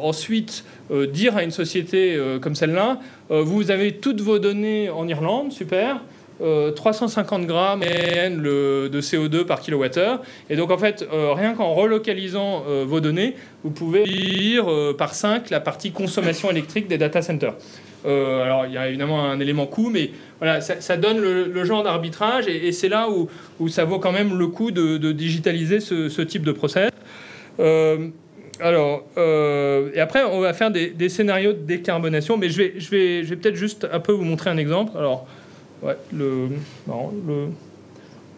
ensuite 0.00 0.64
dire 0.90 1.36
à 1.36 1.44
une 1.44 1.50
société 1.50 2.18
comme 2.40 2.54
celle-là, 2.54 2.98
vous 3.30 3.70
avez 3.70 3.92
toutes 3.92 4.20
vos 4.20 4.38
données 4.38 4.90
en 4.90 5.06
Irlande, 5.06 5.52
super. 5.52 6.00
350 6.40 7.42
euh, 7.42 7.46
grammes 7.46 7.80
de 7.80 9.00
CO2 9.00 9.44
par 9.44 9.60
kilowattheure. 9.60 10.22
Et 10.50 10.56
donc, 10.56 10.70
en 10.70 10.78
fait, 10.78 11.06
euh, 11.12 11.32
rien 11.32 11.54
qu'en 11.54 11.74
relocalisant 11.74 12.64
euh, 12.68 12.84
vos 12.86 13.00
données, 13.00 13.34
vous 13.64 13.70
pouvez 13.70 14.04
lire 14.04 14.66
par 14.96 15.14
5 15.14 15.50
la 15.50 15.60
partie 15.60 15.90
consommation 15.90 16.50
électrique 16.50 16.86
des 16.88 16.98
data 16.98 17.22
centers. 17.22 17.54
alors, 18.04 18.66
il 18.66 18.72
y 18.72 18.78
a 18.78 18.88
évidemment 18.88 19.24
un 19.24 19.40
élément 19.40 19.66
coût, 19.66 19.90
mais 19.90 20.10
voilà, 20.38 20.60
ça, 20.60 20.96
donne 20.96 21.18
le, 21.18 21.64
genre 21.64 21.82
d'arbitrage 21.82 22.46
et, 22.46 22.70
c'est 22.70 22.88
là 22.88 23.08
où, 23.10 23.68
ça 23.68 23.84
vaut 23.84 23.98
quand 23.98 24.12
même 24.12 24.38
le 24.38 24.46
coup 24.46 24.70
de, 24.70 25.12
digitaliser 25.12 25.80
ce, 25.80 26.22
type 26.22 26.44
de 26.44 26.52
process. 26.52 26.90
alors, 28.60 29.04
et 29.16 30.00
après, 30.00 30.22
on 30.22 30.40
va 30.40 30.52
faire 30.54 30.70
des, 30.70 31.08
scénarios 31.08 31.52
de 31.52 31.58
décarbonation, 31.58 32.36
mais 32.36 32.48
je 32.48 32.58
vais, 32.58 32.74
je 32.78 32.90
vais, 32.90 33.24
je 33.24 33.30
vais 33.30 33.36
peut-être 33.36 33.56
juste 33.56 33.88
un 33.92 34.00
peu 34.00 34.12
vous 34.12 34.24
montrer 34.24 34.50
un 34.50 34.58
exemple. 34.58 34.96
Alors, 34.96 35.26
Ouais, 35.82 35.96
le, 36.12 36.48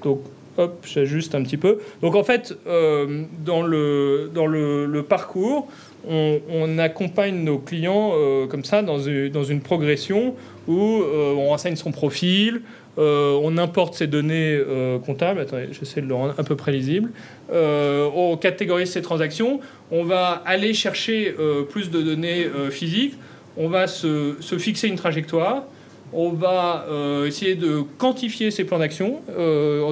donc, 0.02 0.20
hop, 0.56 0.84
j'ajuste 0.86 1.34
un 1.34 1.42
petit 1.42 1.56
peu. 1.56 1.78
Donc, 2.02 2.14
en 2.14 2.24
fait, 2.24 2.56
euh, 2.66 3.24
dans, 3.44 3.62
le, 3.62 4.30
dans 4.34 4.46
le, 4.46 5.04
parcours, 5.08 5.68
on, 6.08 6.78
accompagne 6.78 7.44
nos 7.44 7.58
clients 7.58 8.12
euh, 8.14 8.46
comme 8.46 8.64
ça 8.64 8.82
dans 8.82 8.98
une, 8.98 9.28
dans 9.28 9.44
une 9.44 9.60
progression 9.60 10.34
où 10.66 11.02
euh, 11.02 11.34
on 11.34 11.48
renseigne 11.48 11.76
son 11.76 11.92
profil, 11.92 12.62
on 12.98 13.56
importe 13.56 13.94
ses 13.94 14.06
données 14.06 14.60
comptables. 15.06 15.40
Attendez, 15.40 15.68
j'essaie 15.70 16.02
de 16.02 16.06
le 16.06 16.12
rendre 16.12 16.34
un 16.36 16.44
peu 16.44 16.54
près 16.54 16.70
lisible. 16.70 17.10
on 17.50 18.36
catégorise 18.38 18.90
ses 18.90 19.00
transactions. 19.00 19.60
On 19.90 20.04
va 20.04 20.42
aller 20.44 20.74
chercher 20.74 21.34
plus 21.70 21.90
de 21.90 22.02
données 22.02 22.46
physiques. 22.70 23.14
On 23.56 23.70
va 23.70 23.86
se 23.86 24.58
fixer 24.58 24.88
une 24.88 24.96
trajectoire 24.96 25.64
on 26.12 26.30
va 26.30 26.86
euh, 26.88 27.26
essayer 27.26 27.54
de 27.54 27.82
quantifier 27.98 28.50
ces 28.50 28.64
plans 28.64 28.78
d'action. 28.78 29.20
Euh, 29.30 29.90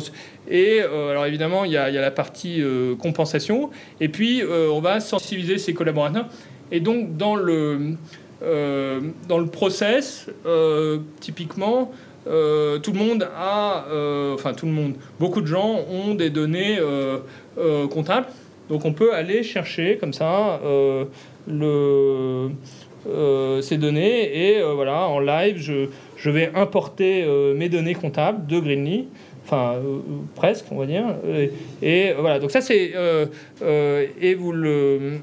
et 0.50 0.80
euh, 0.80 1.10
alors 1.10 1.26
évidemment, 1.26 1.64
il 1.64 1.72
y, 1.72 1.76
a, 1.76 1.90
la 1.90 2.10
partie 2.10 2.62
compensation. 3.00 3.70
Et 4.00 4.08
puis, 4.08 4.42
on 4.44 4.80
va 4.80 5.00
sensibiliser 5.00 5.58
ses 5.58 5.74
collaborateurs. 5.74 6.26
Et 6.70 6.80
donc, 6.80 7.16
dans 7.16 7.34
le, 7.34 7.96
dans 8.40 9.38
le 9.38 9.46
process, 9.46 10.26
typiquement, 11.20 11.92
tout 12.24 12.92
le 12.92 12.98
monde 12.98 13.28
a, 13.36 13.84
enfin 14.34 14.54
tout 14.54 14.66
le 14.66 14.72
monde, 14.72 14.94
beaucoup 15.20 15.40
de 15.40 15.46
gens 15.46 15.80
ont 15.90 16.14
des 16.14 16.30
données 16.30 16.78
comptables. 17.90 18.26
Donc, 18.70 18.84
on 18.84 18.92
peut 18.92 19.14
aller 19.14 19.42
chercher 19.42 19.98
comme 19.98 20.12
ça 20.12 20.60
le, 21.46 22.50
ces 23.62 23.78
données. 23.78 24.56
Et 24.56 24.62
voilà, 24.62 25.08
en 25.08 25.20
live, 25.20 25.56
je 25.58 25.88
je 26.18 26.30
vais 26.30 26.50
importer 26.54 27.22
euh, 27.24 27.54
mes 27.54 27.68
données 27.68 27.94
comptables 27.94 28.46
de 28.46 28.58
Greenly, 28.58 29.06
enfin 29.44 29.74
euh, 29.76 29.98
presque, 30.34 30.66
on 30.70 30.76
va 30.76 30.86
dire. 30.86 31.04
Et, 31.80 32.12
voilà, 32.18 32.38
donc 32.38 32.50
ça 32.50 32.60
c'est 32.60 32.92
euh, 32.94 34.06
et 34.20 34.34
vous 34.34 34.52
le 34.52 35.20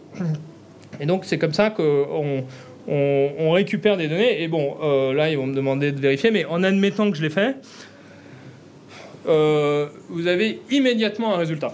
et 0.99 1.05
donc 1.05 1.25
c'est 1.25 1.37
comme 1.37 1.53
ça 1.53 1.69
qu'on 1.69 2.45
on, 2.87 3.51
récupère 3.51 3.97
des 3.97 4.07
données. 4.07 4.41
Et 4.41 4.47
bon, 4.47 4.77
là, 5.13 5.29
ils 5.29 5.37
vont 5.37 5.47
me 5.47 5.55
demander 5.55 5.91
de 5.91 5.99
vérifier, 5.99 6.31
mais 6.31 6.45
en 6.45 6.63
admettant 6.63 7.11
que 7.11 7.17
je 7.17 7.23
l'ai 7.23 7.29
fait, 7.29 7.55
vous 9.25 10.27
avez 10.27 10.61
immédiatement 10.71 11.33
un 11.33 11.37
résultat. 11.37 11.73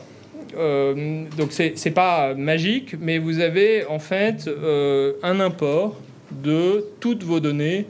Donc 0.53 1.51
c'est 1.51 1.93
pas 1.93 2.33
magique, 2.33 2.95
mais 2.99 3.17
vous 3.17 3.39
avez 3.39 3.85
en 3.85 3.99
fait 3.99 4.49
un 5.23 5.39
import 5.39 5.95
de 6.43 6.85
toutes 6.99 7.23
vos 7.23 7.39
données 7.39 7.85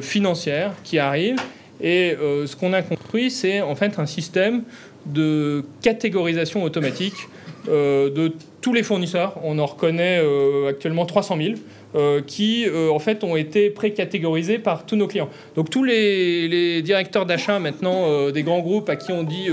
financières 0.00 0.72
qui 0.84 0.98
arrivent. 0.98 1.40
Et 1.80 2.16
ce 2.20 2.56
qu'on 2.56 2.72
a 2.72 2.82
construit, 2.82 3.30
c'est 3.30 3.60
en 3.60 3.74
fait 3.74 3.98
un 3.98 4.06
système 4.06 4.62
de 5.06 5.64
catégorisation 5.82 6.62
automatique 6.62 7.28
euh, 7.68 8.10
de 8.10 8.32
tous 8.60 8.72
les 8.72 8.82
fournisseurs. 8.82 9.38
On 9.44 9.58
en 9.58 9.66
reconnaît 9.66 10.20
euh, 10.22 10.68
actuellement 10.68 11.06
300 11.06 11.36
000. 11.36 11.54
Euh, 11.94 12.20
qui 12.20 12.66
en 12.90 12.98
fait 12.98 13.24
ont 13.24 13.36
été 13.36 13.70
pré-catégorisés 13.70 14.58
par 14.58 14.84
tous 14.84 14.96
nos 14.96 15.06
clients. 15.06 15.30
Donc 15.54 15.70
tous 15.70 15.82
les, 15.82 16.82
directeurs 16.82 17.24
d'achat 17.24 17.58
maintenant 17.58 18.30
des 18.30 18.42
grands 18.42 18.60
groupes 18.60 18.90
à 18.90 18.96
qui 18.96 19.12
on 19.12 19.22
dit 19.22 19.48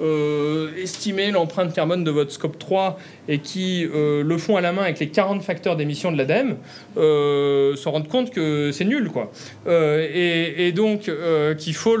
estimer 0.00 1.30
l'empreinte 1.30 1.72
carbone 1.74 2.02
de 2.04 2.10
votre 2.10 2.32
scope 2.32 2.58
3 2.58 2.98
et 3.28 3.38
qui 3.38 3.86
le 3.92 4.38
font 4.38 4.56
à 4.56 4.60
la 4.60 4.72
main 4.72 4.82
avec 4.82 4.98
les 4.98 5.08
40 5.08 5.42
facteurs 5.42 5.76
d'émission 5.76 6.10
de 6.10 6.18
l'ADEME 6.18 6.56
se 6.96 7.88
rendent 7.88 8.08
compte 8.08 8.30
que 8.30 8.70
c'est 8.72 8.84
nul 8.84 9.10
quoi. 9.10 9.30
Et, 9.68 10.66
et, 10.66 10.72
donc 10.72 11.10
qu'il 11.58 11.74
faut, 11.74 11.96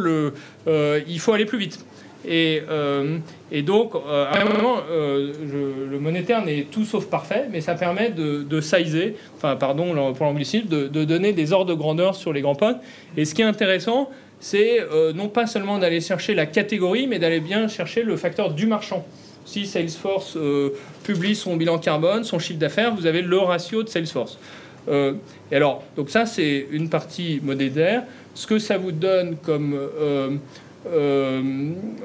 il 0.66 1.20
faut 1.20 1.32
aller 1.32 1.46
plus 1.46 1.58
vite. 1.58 1.84
Et, 2.26 2.62
euh, 2.70 3.18
donc, 3.66 3.94
euh, 3.94 4.26
à 4.30 4.40
un 4.40 4.44
moment, 4.44 4.76
euh, 4.90 5.32
le 5.90 5.98
monétaire 5.98 6.44
n'est 6.44 6.62
tout 6.70 6.84
sauf 6.84 7.06
parfait, 7.06 7.46
mais 7.50 7.60
ça 7.60 7.74
permet 7.74 8.10
de, 8.10 8.42
de 8.42 8.60
sizer, 8.60 9.16
enfin, 9.36 9.56
pardon 9.56 10.12
pour 10.14 10.26
l'anglicisme, 10.26 10.68
de, 10.68 10.88
de, 10.88 11.04
donner 11.04 11.32
des 11.32 11.52
ordres 11.52 11.70
de 11.70 11.74
grandeur 11.74 12.14
sur 12.14 12.32
les 12.32 12.40
grands 12.40 12.54
postes. 12.54 12.78
Et 13.16 13.24
ce 13.24 13.34
qui 13.34 13.42
est 13.42 13.46
intéressant, 13.46 14.08
c'est 14.44 14.80
non 15.14 15.28
pas 15.28 15.46
seulement 15.46 15.78
d'aller 15.78 16.00
chercher 16.00 16.34
la 16.34 16.46
catégorie, 16.46 17.06
mais 17.06 17.18
d'aller 17.18 17.38
bien 17.38 17.68
chercher 17.68 18.02
le 18.02 18.16
facteur 18.16 18.52
du 18.52 18.66
marchand. 18.66 19.06
Si 19.44 19.66
Salesforce 19.66 20.36
publie 21.04 21.36
son 21.36 21.56
bilan 21.56 21.78
carbone, 21.78 22.24
son 22.24 22.40
chiffre 22.40 22.58
d'affaires, 22.58 22.92
vous 22.92 23.06
avez 23.06 23.22
le 23.22 23.38
ratio 23.38 23.84
de 23.84 23.88
Salesforce. 23.88 24.38
et 24.90 25.56
alors, 25.56 25.84
donc 25.96 26.10
ça, 26.10 26.26
c'est 26.26 26.66
une 26.72 26.88
partie 26.88 27.40
monétaire. 27.42 28.02
Ce 28.34 28.48
que 28.48 28.58
ça 28.58 28.78
vous 28.78 28.90
donne 28.90 29.36
comme 29.36 29.78
euh, 30.86 31.40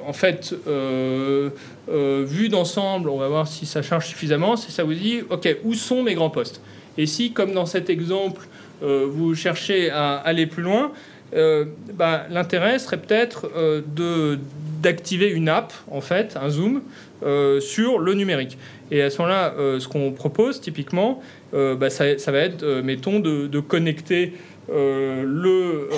en 0.05 0.13
fait, 0.13 0.53
euh, 0.67 1.49
euh, 1.89 2.23
vu 2.27 2.49
d'ensemble, 2.49 3.09
on 3.09 3.17
va 3.17 3.27
voir 3.27 3.47
si 3.47 3.65
ça 3.65 3.81
charge 3.81 4.07
suffisamment, 4.07 4.55
c'est 4.55 4.71
ça 4.71 4.83
vous 4.83 4.93
dit, 4.93 5.21
OK, 5.29 5.47
où 5.63 5.73
sont 5.73 6.03
mes 6.03 6.13
grands 6.13 6.29
postes? 6.29 6.61
Et 6.97 7.05
si, 7.05 7.31
comme 7.31 7.53
dans 7.53 7.65
cet 7.65 7.89
exemple, 7.89 8.47
vous 8.81 9.33
cherchez 9.33 9.89
à 9.89 10.17
aller 10.17 10.45
plus 10.45 10.61
loin, 10.61 10.91
bah, 11.33 12.23
l'intérêt 12.29 12.79
serait 12.79 12.97
peut-être 12.97 13.51
de 13.95 14.39
d'activer 14.81 15.29
une 15.29 15.49
app, 15.49 15.73
en 15.89 16.01
fait, 16.01 16.37
un 16.41 16.49
zoom, 16.49 16.81
sur 17.59 17.99
le 17.99 18.13
numérique. 18.13 18.57
Et 18.91 19.01
à 19.01 19.09
ce 19.09 19.21
moment-là, 19.21 19.53
ce 19.79 19.87
qu'on 19.87 20.11
propose 20.11 20.61
typiquement, 20.61 21.21
bah, 21.51 21.89
ça, 21.89 22.31
va 22.31 22.39
être, 22.39 22.63
mettons, 22.81 23.19
de, 23.19 23.59
connecter 23.59 24.33
le 24.69 25.89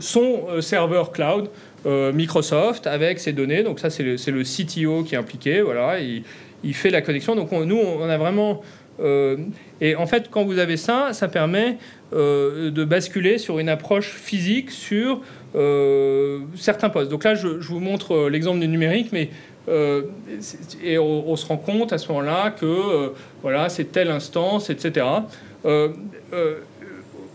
son 0.00 0.46
euh, 0.48 0.60
serveur 0.60 1.12
cloud 1.12 1.48
euh, 1.86 2.12
Microsoft 2.12 2.86
avec 2.86 3.18
ses 3.18 3.32
données. 3.32 3.62
Donc 3.62 3.80
ça, 3.80 3.90
c'est 3.90 4.02
le, 4.02 4.16
CTO 4.16 5.04
qui 5.04 5.14
est 5.14 5.18
impliqué. 5.18 5.60
Voilà, 5.62 5.98
il, 6.00 6.74
fait 6.74 6.90
la 6.90 7.02
connexion. 7.02 7.34
Donc 7.34 7.52
nous, 7.52 7.78
on 7.78 8.08
a 8.08 8.18
vraiment... 8.18 8.62
Euh, 9.00 9.36
et 9.80 9.96
en 9.96 10.06
fait, 10.06 10.28
quand 10.30 10.44
vous 10.44 10.58
avez 10.58 10.76
ça, 10.76 11.12
ça 11.12 11.26
permet 11.28 11.78
de 12.12 12.84
basculer 12.84 13.38
sur 13.38 13.58
une 13.58 13.68
approche 13.68 14.10
physique 14.10 14.70
sur 14.70 15.20
certains 16.56 16.90
postes. 16.90 17.10
Donc 17.10 17.24
là, 17.24 17.34
je, 17.34 17.48
vous 17.48 17.80
montre 17.80 18.28
l'exemple 18.28 18.60
du 18.60 18.68
numérique, 18.68 19.10
mais 19.12 19.30
et 20.84 20.98
on, 20.98 21.36
se 21.36 21.46
rend 21.46 21.56
compte 21.56 21.92
à 21.92 21.98
ce 21.98 22.08
moment-là 22.08 22.50
que 22.50 23.12
voilà, 23.42 23.68
c'est 23.68 23.92
telle 23.92 24.10
instance, 24.10 24.70
etc 24.70 25.04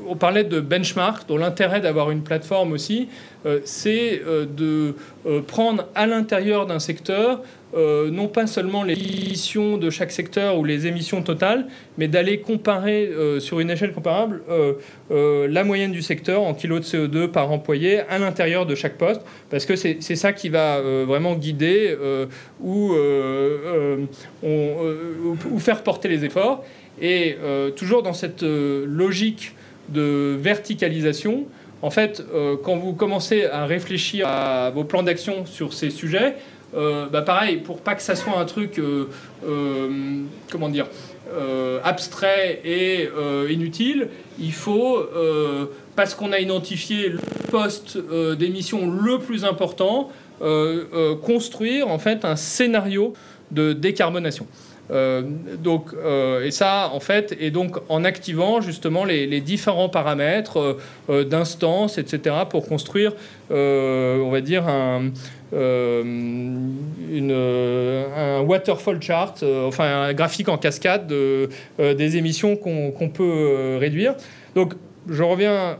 on 0.07 0.15
parlait 0.15 0.43
de 0.43 0.59
benchmark, 0.59 1.27
dont 1.27 1.37
l'intérêt 1.37 1.81
d'avoir 1.81 2.11
une 2.11 2.23
plateforme 2.23 2.71
aussi, 2.71 3.09
euh, 3.45 3.59
c'est 3.65 4.21
euh, 4.25 4.45
de 4.45 4.95
euh, 5.25 5.41
prendre 5.41 5.85
à 5.95 6.07
l'intérieur 6.07 6.65
d'un 6.65 6.79
secteur 6.79 7.41
non 7.75 8.27
pas 8.27 8.47
seulement 8.47 8.83
les 8.83 8.93
émissions 8.93 9.77
de 9.77 9.89
chaque 9.89 10.11
secteur 10.11 10.57
ou 10.57 10.63
les 10.63 10.87
émissions 10.87 11.21
totales, 11.21 11.67
mais 11.97 12.07
d'aller 12.07 12.39
comparer 12.39 13.11
sur 13.39 13.59
une 13.59 13.69
échelle 13.69 13.91
comparable 13.91 14.41
la 15.09 15.63
moyenne 15.63 15.91
du 15.91 16.01
secteur 16.01 16.43
en 16.43 16.53
kilos 16.53 16.91
de 16.91 17.07
CO2 17.07 17.27
par 17.27 17.51
employé 17.51 17.99
à 18.09 18.19
l'intérieur 18.19 18.65
de 18.65 18.73
chaque 18.73 18.97
poste, 18.97 19.21
parce 19.49 19.65
que 19.65 19.75
c'est 19.75 20.15
ça 20.15 20.33
qui 20.33 20.49
va 20.49 20.81
vraiment 20.81 21.35
guider 21.35 21.95
ou, 22.61 22.93
faire 25.59 25.83
porter 25.83 26.07
les 26.07 26.25
efforts. 26.25 26.63
Et 27.01 27.37
toujours 27.75 28.01
dans 28.01 28.13
cette 28.13 28.43
logique 28.43 29.53
de 29.89 30.37
verticalisation. 30.39 31.45
En 31.81 31.89
fait, 31.89 32.23
euh, 32.33 32.55
quand 32.61 32.75
vous 32.75 32.93
commencez 32.93 33.45
à 33.45 33.65
réfléchir 33.65 34.27
à 34.27 34.71
vos 34.71 34.83
plans 34.83 35.03
d'action 35.03 35.45
sur 35.45 35.73
ces 35.73 35.89
sujets, 35.89 36.35
euh, 36.75 37.07
bah 37.07 37.21
pareil, 37.21 37.57
pour 37.57 37.79
pas 37.79 37.95
que 37.95 38.01
ça 38.01 38.15
soit 38.15 38.37
un 38.37 38.45
truc, 38.45 38.79
euh, 38.79 39.05
comment 40.51 40.69
dire, 40.69 40.87
abstrait 41.83 42.61
et 42.63 43.09
inutile, 43.49 44.09
il 44.39 44.53
faut, 44.53 45.05
parce 45.95 46.15
qu'on 46.15 46.31
a 46.31 46.39
identifié 46.39 47.09
le 47.09 47.19
poste 47.51 47.97
d'émission 48.37 48.89
le 48.89 49.19
plus 49.19 49.43
important, 49.43 50.09
construire 51.21 51.89
en 51.89 51.99
fait 51.99 52.23
un 52.23 52.37
scénario 52.37 53.13
de 53.51 53.73
décarbonation. 53.73 54.47
Euh, 54.89 55.21
donc, 55.61 55.89
euh, 55.93 56.45
et 56.45 56.51
ça, 56.51 56.91
en 56.93 56.99
fait, 56.99 57.35
et 57.39 57.51
donc 57.51 57.77
en 57.89 58.03
activant 58.03 58.61
justement 58.61 59.03
les, 59.03 59.41
différents 59.41 59.89
paramètres 59.89 60.77
euh, 61.09 61.23
d'instance, 61.23 61.97
etc., 61.97 62.35
pour 62.49 62.67
construire, 62.67 63.13
on 63.49 64.29
va 64.31 64.41
dire, 64.41 64.67
un, 64.67 65.11
une, 65.53 67.31
un 67.31 68.41
waterfall 68.41 69.01
chart, 69.01 69.43
enfin 69.43 70.03
un 70.03 70.13
graphique 70.13 70.49
en 70.49 70.57
cascade 70.57 71.07
de, 71.07 71.49
des 71.77 72.17
émissions 72.17 72.55
qu'on 72.55 73.09
peut 73.09 73.77
réduire. 73.79 74.15
Donc, 74.55 74.73
je 75.09 75.23
reviens 75.23 75.77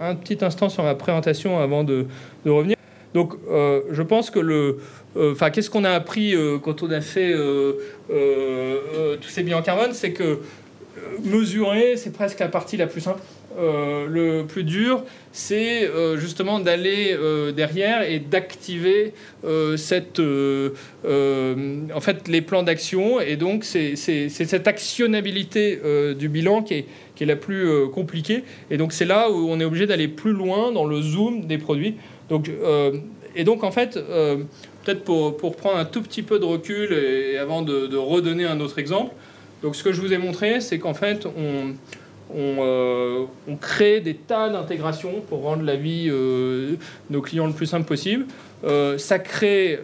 un 0.00 0.14
petit 0.14 0.44
instant 0.44 0.68
sur 0.68 0.82
ma 0.84 0.94
présentation 0.94 1.58
avant 1.58 1.84
de, 1.84 2.06
revenir. 2.44 2.76
Donc, 3.14 3.34
je 3.48 4.02
pense 4.02 4.30
que 4.30 4.40
le, 4.40 4.78
euh, 5.18 5.32
enfin, 5.32 5.50
qu'est-ce 5.50 5.70
qu'on 5.70 5.84
a 5.84 5.90
appris 5.90 6.34
euh, 6.34 6.58
quand 6.58 6.82
on 6.82 6.90
a 6.90 7.00
fait 7.00 7.32
euh, 7.32 7.72
tous 9.20 9.28
ces 9.28 9.42
bilans 9.42 9.62
carbone? 9.62 9.92
C'est 9.92 10.12
que 10.12 10.40
mesurer, 11.24 11.96
c'est 11.96 12.12
presque 12.12 12.38
la 12.38 12.48
partie 12.48 12.76
la 12.76 12.86
plus 12.86 13.00
simple. 13.00 13.20
Le 13.58 14.44
plus 14.46 14.64
dur, 14.64 15.02
c'est 15.32 15.90
justement 16.16 16.60
d'aller 16.60 17.16
derrière 17.54 18.02
et 18.02 18.18
d'activer 18.18 19.12
cette, 19.76 20.20
en 20.20 22.00
fait, 22.00 22.28
les 22.28 22.40
plans 22.40 22.62
d'action. 22.62 23.20
Et 23.20 23.36
donc, 23.36 23.64
c'est 23.64 23.96
cette 23.96 24.68
actionnabilité 24.68 25.80
du 26.18 26.28
bilan 26.28 26.62
qui 26.62 26.74
est, 26.74 27.26
la 27.26 27.36
plus 27.36 27.88
compliquée. 27.92 28.44
Et 28.70 28.76
donc, 28.76 28.92
c'est 28.92 29.04
là 29.04 29.30
où 29.30 29.48
on 29.50 29.58
est 29.60 29.64
obligé 29.64 29.86
d'aller 29.86 30.08
plus 30.08 30.32
loin 30.32 30.72
dans 30.72 30.86
le 30.86 31.00
zoom 31.00 31.46
des 31.46 31.58
produits. 31.58 31.96
Donc, 32.28 32.50
et 33.36 33.44
donc, 33.44 33.64
en 33.64 33.72
fait, 33.72 33.98
peut-être 34.88 35.04
pour, 35.04 35.56
prendre 35.56 35.76
un 35.76 35.84
tout 35.84 36.02
petit 36.02 36.22
peu 36.22 36.38
de 36.38 36.44
recul 36.44 36.92
et 36.92 37.36
avant 37.38 37.62
de, 37.62 37.96
redonner 37.96 38.44
un 38.44 38.60
autre 38.60 38.78
exemple. 38.78 39.14
Donc 39.62 39.76
ce 39.76 39.82
que 39.82 39.92
je 39.92 40.00
vous 40.00 40.12
ai 40.12 40.18
montré, 40.18 40.60
c'est 40.60 40.78
qu'en 40.78 40.94
fait, 40.94 41.26
on, 41.26 41.74
on, 42.34 42.56
euh, 42.60 43.24
on, 43.48 43.56
crée 43.56 44.00
des 44.00 44.14
tas 44.14 44.48
d'intégrations 44.48 45.22
pour 45.28 45.42
rendre 45.42 45.62
la 45.62 45.76
vie 45.76 46.08
euh, 46.08 46.72
de 46.72 46.76
nos 47.10 47.22
clients 47.22 47.46
le 47.46 47.52
plus 47.52 47.66
simple 47.66 47.86
possible. 47.86 48.26
Euh, 48.64 48.98
ça 48.98 49.18
crée 49.18 49.78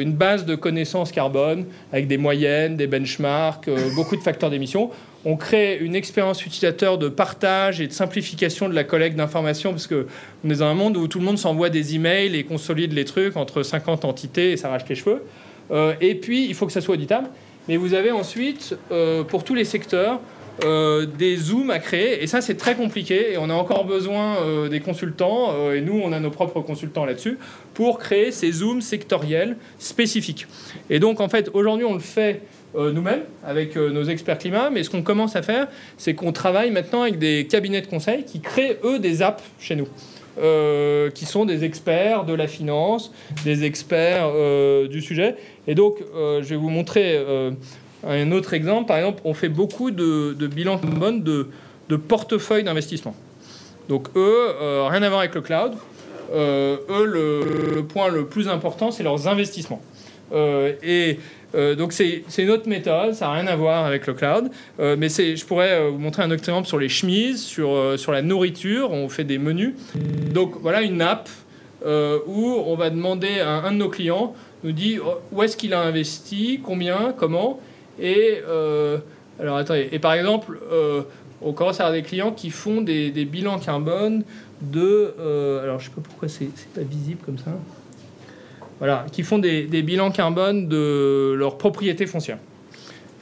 une 0.00 0.12
base 0.12 0.44
de 0.44 0.54
connaissances 0.56 1.12
carbone 1.12 1.66
avec 1.92 2.08
des 2.08 2.18
moyennes, 2.18 2.76
des 2.76 2.86
benchmarks, 2.86 3.70
beaucoup 3.94 4.16
de 4.16 4.22
facteurs 4.22 4.50
d'émission 4.50 4.90
on 5.28 5.36
crée 5.36 5.76
une 5.80 5.96
expérience 5.96 6.46
utilisateur 6.46 6.98
de 6.98 7.08
partage 7.08 7.80
et 7.80 7.88
de 7.88 7.92
simplification 7.92 8.68
de 8.68 8.74
la 8.74 8.84
collecte 8.84 9.16
d'informations, 9.16 9.72
parce 9.72 9.88
qu'on 9.88 10.04
est 10.48 10.58
dans 10.58 10.62
un 10.62 10.74
monde 10.74 10.96
où 10.96 11.08
tout 11.08 11.18
le 11.18 11.24
monde 11.24 11.36
s'envoie 11.36 11.68
des 11.68 11.96
emails 11.96 12.36
et 12.36 12.44
consolide 12.44 12.92
les 12.92 13.04
trucs 13.04 13.36
entre 13.36 13.64
50 13.64 14.04
entités 14.04 14.52
et 14.52 14.56
s'arrache 14.56 14.88
les 14.88 14.94
cheveux. 14.94 15.24
Euh, 15.72 15.94
et 16.00 16.14
puis, 16.14 16.46
il 16.46 16.54
faut 16.54 16.64
que 16.64 16.72
ça 16.72 16.80
soit 16.80 16.94
auditable. 16.94 17.28
Mais 17.66 17.76
vous 17.76 17.94
avez 17.94 18.12
ensuite, 18.12 18.78
euh, 18.92 19.24
pour 19.24 19.42
tous 19.42 19.56
les 19.56 19.64
secteurs, 19.64 20.20
euh, 20.64 21.06
des 21.06 21.36
zooms 21.36 21.70
à 21.70 21.78
créer. 21.78 22.22
Et 22.22 22.26
ça, 22.26 22.40
c'est 22.40 22.56
très 22.56 22.74
compliqué. 22.74 23.32
Et 23.32 23.38
on 23.38 23.50
a 23.50 23.54
encore 23.54 23.84
besoin 23.84 24.36
des 24.68 24.80
consultants, 24.80 25.72
et 25.72 25.80
nous, 25.80 26.00
on 26.02 26.12
a 26.12 26.20
nos 26.20 26.30
propres 26.30 26.60
consultants 26.60 27.04
là-dessus, 27.04 27.38
pour 27.74 27.98
créer 27.98 28.30
ces 28.32 28.52
zooms 28.52 28.80
sectoriels 28.80 29.56
spécifiques. 29.78 30.46
Et 30.90 30.98
donc, 30.98 31.20
en 31.20 31.28
fait, 31.28 31.50
aujourd'hui, 31.52 31.84
on 31.84 31.94
le 31.94 32.00
fait 32.00 32.42
nous-mêmes, 32.74 33.22
avec 33.44 33.76
nos 33.76 34.04
experts 34.04 34.38
climat. 34.38 34.70
Mais 34.70 34.82
ce 34.82 34.90
qu'on 34.90 35.02
commence 35.02 35.36
à 35.36 35.42
faire, 35.42 35.68
c'est 35.96 36.14
qu'on 36.14 36.32
travaille 36.32 36.70
maintenant 36.70 37.02
avec 37.02 37.18
des 37.18 37.46
cabinets 37.46 37.82
de 37.82 37.86
conseil 37.86 38.24
qui 38.24 38.40
créent, 38.40 38.78
eux, 38.84 38.98
des 38.98 39.22
apps 39.22 39.42
chez 39.58 39.76
nous. 39.76 39.88
qui 41.14 41.24
sont 41.24 41.46
des 41.46 41.64
experts 41.64 42.24
de 42.24 42.34
la 42.34 42.46
finance, 42.46 43.12
des 43.44 43.64
experts 43.64 44.30
du 44.88 45.00
sujet. 45.00 45.36
Et 45.66 45.74
donc, 45.74 45.98
je 46.14 46.46
vais 46.46 46.56
vous 46.56 46.70
montrer 46.70 47.18
un 48.06 48.32
autre 48.32 48.54
exemple. 48.54 48.86
Par 48.86 48.98
exemple, 48.98 49.20
on 49.24 49.34
fait 49.34 49.48
beaucoup 49.48 49.90
de, 49.90 50.34
bilans 50.46 50.78
carbone 50.78 51.22
de, 51.22 51.48
de 51.88 51.96
portefeuille 51.96 52.64
d'investissement. 52.64 53.14
Donc 53.88 54.08
eux, 54.16 54.54
rien 54.88 55.02
à 55.02 55.08
voir 55.08 55.20
avec 55.20 55.34
le 55.34 55.40
cloud. 55.40 55.72
Euh, 56.32 56.76
eux, 56.88 57.04
le, 57.74 57.82
point 57.82 58.08
le 58.08 58.26
plus 58.26 58.48
important, 58.48 58.90
c'est 58.90 59.02
leurs 59.02 59.28
investissements. 59.28 59.82
Euh, 60.32 60.72
et 60.82 61.18
euh, 61.54 61.74
donc 61.74 61.92
c'est 61.92 62.24
une 62.38 62.50
autre 62.50 62.68
méthode, 62.68 63.14
ça 63.14 63.26
n'a 63.26 63.32
rien 63.34 63.46
à 63.46 63.54
voir 63.54 63.86
avec 63.86 64.06
le 64.06 64.14
cloud, 64.14 64.50
mais 64.78 65.08
je 65.08 65.44
pourrais 65.44 65.88
vous 65.88 65.98
montrer 65.98 66.22
un 66.22 66.30
autre 66.30 66.40
exemple 66.40 66.66
sur 66.66 66.78
les 66.78 66.88
chemises, 66.88 67.42
sur, 67.42 67.98
sur 67.98 68.12
la 68.12 68.22
nourriture, 68.22 68.92
on 68.92 69.08
fait 69.08 69.24
des 69.24 69.38
menus. 69.38 69.74
Donc 70.32 70.54
voilà 70.60 70.82
une 70.82 71.00
app 71.00 71.28
où 71.84 72.62
on 72.66 72.74
va 72.74 72.90
demander 72.90 73.40
à 73.40 73.50
un 73.50 73.72
de 73.72 73.76
nos 73.76 73.88
clients, 73.88 74.34
nous 74.64 74.72
dit 74.72 74.98
oh, 75.00 75.20
où 75.30 75.42
est-ce 75.42 75.56
qu'il 75.56 75.72
a 75.72 75.80
investi, 75.80 76.60
combien, 76.62 77.14
comment, 77.16 77.60
et 78.00 78.40
alors 79.38 79.56
attendez, 79.56 79.88
et 79.92 79.98
par 79.98 80.14
exemple, 80.14 80.58
on 81.42 81.52
commence 81.52 81.80
à 81.80 81.86
avoir 81.86 82.00
des 82.00 82.06
clients 82.06 82.32
qui 82.32 82.50
font 82.50 82.80
des, 82.80 83.10
bilans 83.24 83.58
carbone 83.58 84.24
de. 84.60 85.14
Euh, 85.18 85.62
alors, 85.62 85.80
je 85.80 85.86
sais 85.86 85.94
pas 85.94 86.00
pourquoi 86.02 86.28
c'est 86.28 86.50
pas 86.74 86.80
visible 86.82 87.20
comme 87.24 87.38
ça. 87.38 87.52
Voilà, 88.78 89.06
qui 89.12 89.22
font 89.22 89.38
des, 89.38 89.82
bilans 89.82 90.10
carbone 90.10 90.68
de 90.68 91.34
leur 91.36 91.58
propriété 91.58 92.06
foncière. 92.06 92.38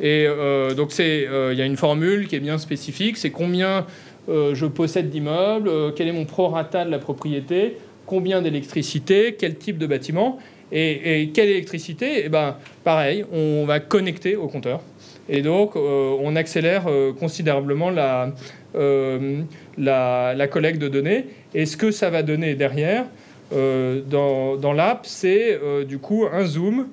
Et 0.00 0.26
euh, 0.26 0.74
donc, 0.74 0.92
euh, 0.98 1.50
il 1.52 1.58
y 1.58 1.62
a 1.62 1.66
une 1.66 1.76
formule 1.76 2.26
qui 2.26 2.34
est 2.34 2.40
bien 2.40 2.58
spécifique 2.58 3.16
c'est 3.16 3.30
combien 3.30 3.86
je 4.26 4.64
possède 4.64 5.10
d'immeubles, 5.10 5.92
quel 5.94 6.08
est 6.08 6.12
mon 6.12 6.24
prorata 6.24 6.86
de 6.86 6.90
la 6.90 6.98
propriété, 6.98 7.76
combien 8.06 8.40
d'électricité, 8.40 9.36
quel 9.38 9.56
type 9.56 9.76
de 9.76 9.86
bâtiment. 9.86 10.38
Et, 10.76 11.30
quelle 11.32 11.48
électricité? 11.48 12.24
Eh 12.24 12.28
ben, 12.28 12.56
pareil, 12.82 13.24
on 13.32 13.64
va 13.64 13.78
connecter 13.80 14.34
au 14.34 14.48
compteur. 14.48 14.80
Et 15.28 15.40
donc, 15.40 15.76
on 15.76 16.36
accélère 16.36 16.84
considérablement 17.18 17.88
la, 17.88 18.34
euh, 18.76 19.42
la, 19.78 20.48
collecte 20.48 20.80
de 20.80 20.88
données. 20.88 21.26
Et 21.54 21.66
ce 21.66 21.76
que 21.76 21.90
ça 21.90 22.10
va 22.10 22.22
donner 22.22 22.54
derrière 22.54 23.04
euh, 23.52 24.00
dans, 24.08 24.56
dans 24.56 24.72
l'app, 24.72 25.00
c'est 25.04 25.58
euh, 25.62 25.84
du 25.84 25.98
coup 25.98 26.26
un 26.30 26.44
zoom 26.44 26.88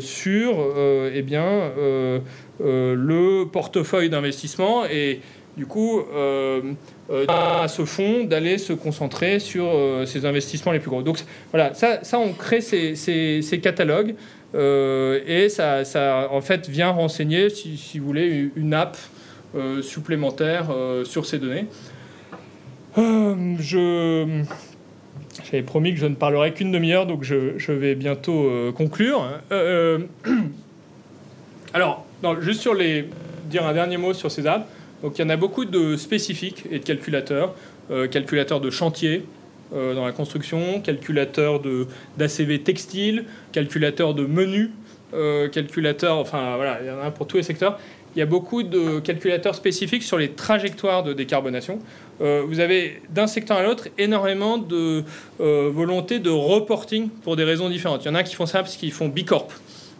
sur 0.00 0.58
eh 1.14 1.22
bien, 1.22 1.72
le 2.60 3.44
portefeuille 3.44 4.10
d'investissement 4.10 4.84
et 4.84 5.20
du 5.56 5.66
coup 5.66 6.02
à 7.28 7.68
ce 7.68 7.84
fonds 7.84 8.24
d'aller 8.24 8.58
se 8.58 8.72
concentrer 8.72 9.38
sur 9.38 9.70
ces 10.06 10.26
investissements 10.26 10.72
les 10.72 10.80
plus 10.80 10.90
gros. 10.90 11.02
Donc 11.02 11.18
voilà, 11.52 11.74
ça, 11.74 12.02
ça 12.02 12.18
on 12.18 12.32
crée 12.32 12.60
ces, 12.60 13.60
catalogues 13.62 14.14
et 14.54 15.48
ça, 15.48 15.84
ça, 15.84 16.28
en 16.30 16.40
fait 16.40 16.68
vient 16.68 16.90
renseigner, 16.90 17.50
si, 17.50 17.98
vous 17.98 18.06
voulez, 18.06 18.50
une 18.56 18.74
app 18.74 18.96
euh, 19.56 19.82
supplémentaires 19.82 20.70
euh, 20.72 21.04
sur 21.04 21.26
ces 21.26 21.38
données. 21.38 21.66
Euh, 22.98 23.54
je 23.60 24.42
j'avais 25.44 25.62
promis 25.62 25.94
que 25.94 26.00
je 26.00 26.06
ne 26.06 26.16
parlerai 26.16 26.52
qu'une 26.52 26.72
demi-heure, 26.72 27.06
donc 27.06 27.22
je, 27.22 27.70
vais 27.70 27.94
bientôt 27.94 28.50
conclure. 28.76 29.28
alors, 31.74 32.04
juste 32.40 32.60
sur 32.60 32.74
les 32.74 33.08
dire 33.48 33.64
un 33.64 33.74
dernier 33.74 33.96
mot 33.96 34.12
sur 34.12 34.30
ces 34.30 34.46
apps. 34.46 34.66
Donc, 35.04 35.18
il 35.18 35.22
y 35.22 35.24
en 35.24 35.28
a 35.28 35.36
beaucoup 35.36 35.66
de 35.66 35.96
spécifiques 35.96 36.64
et 36.70 36.80
de 36.80 36.84
calculateurs, 36.84 37.54
calculateurs 38.10 38.60
de 38.60 38.70
chantier, 38.70 39.26
dans 39.70 40.06
la 40.06 40.12
construction, 40.12 40.80
calculateurs 40.80 41.60
d'ACV 42.16 42.62
textile, 42.62 43.26
calculateurs 43.52 44.14
de 44.14 44.24
menus, 44.24 44.70
calculateurs, 45.52 46.16
enfin 46.16 46.56
voilà, 46.56 46.78
il 46.80 46.88
y 46.88 46.90
en 46.90 47.00
a 47.00 47.10
pour 47.10 47.26
tous 47.26 47.36
les 47.36 47.42
secteurs 47.42 47.78
il 48.14 48.20
y 48.20 48.22
a 48.22 48.26
beaucoup 48.26 48.62
de 48.62 49.00
calculateurs 49.00 49.54
spécifiques 49.54 50.02
sur 50.02 50.18
les 50.18 50.30
trajectoires 50.30 51.02
de 51.02 51.12
décarbonation. 51.12 51.80
Euh, 52.20 52.42
vous 52.46 52.60
avez 52.60 53.02
d'un 53.10 53.26
secteur 53.26 53.56
à 53.56 53.62
l'autre 53.64 53.88
énormément 53.98 54.56
de 54.58 55.02
euh, 55.40 55.70
volonté 55.72 56.20
de 56.20 56.30
reporting 56.30 57.08
pour 57.08 57.34
des 57.36 57.44
raisons 57.44 57.68
différentes. 57.68 58.04
Il 58.04 58.08
y 58.08 58.10
en 58.10 58.14
a 58.14 58.22
qui 58.22 58.34
font 58.34 58.46
ça 58.46 58.60
parce 58.60 58.76
qu'ils 58.76 58.92
font 58.92 59.08
Bicorp. 59.08 59.48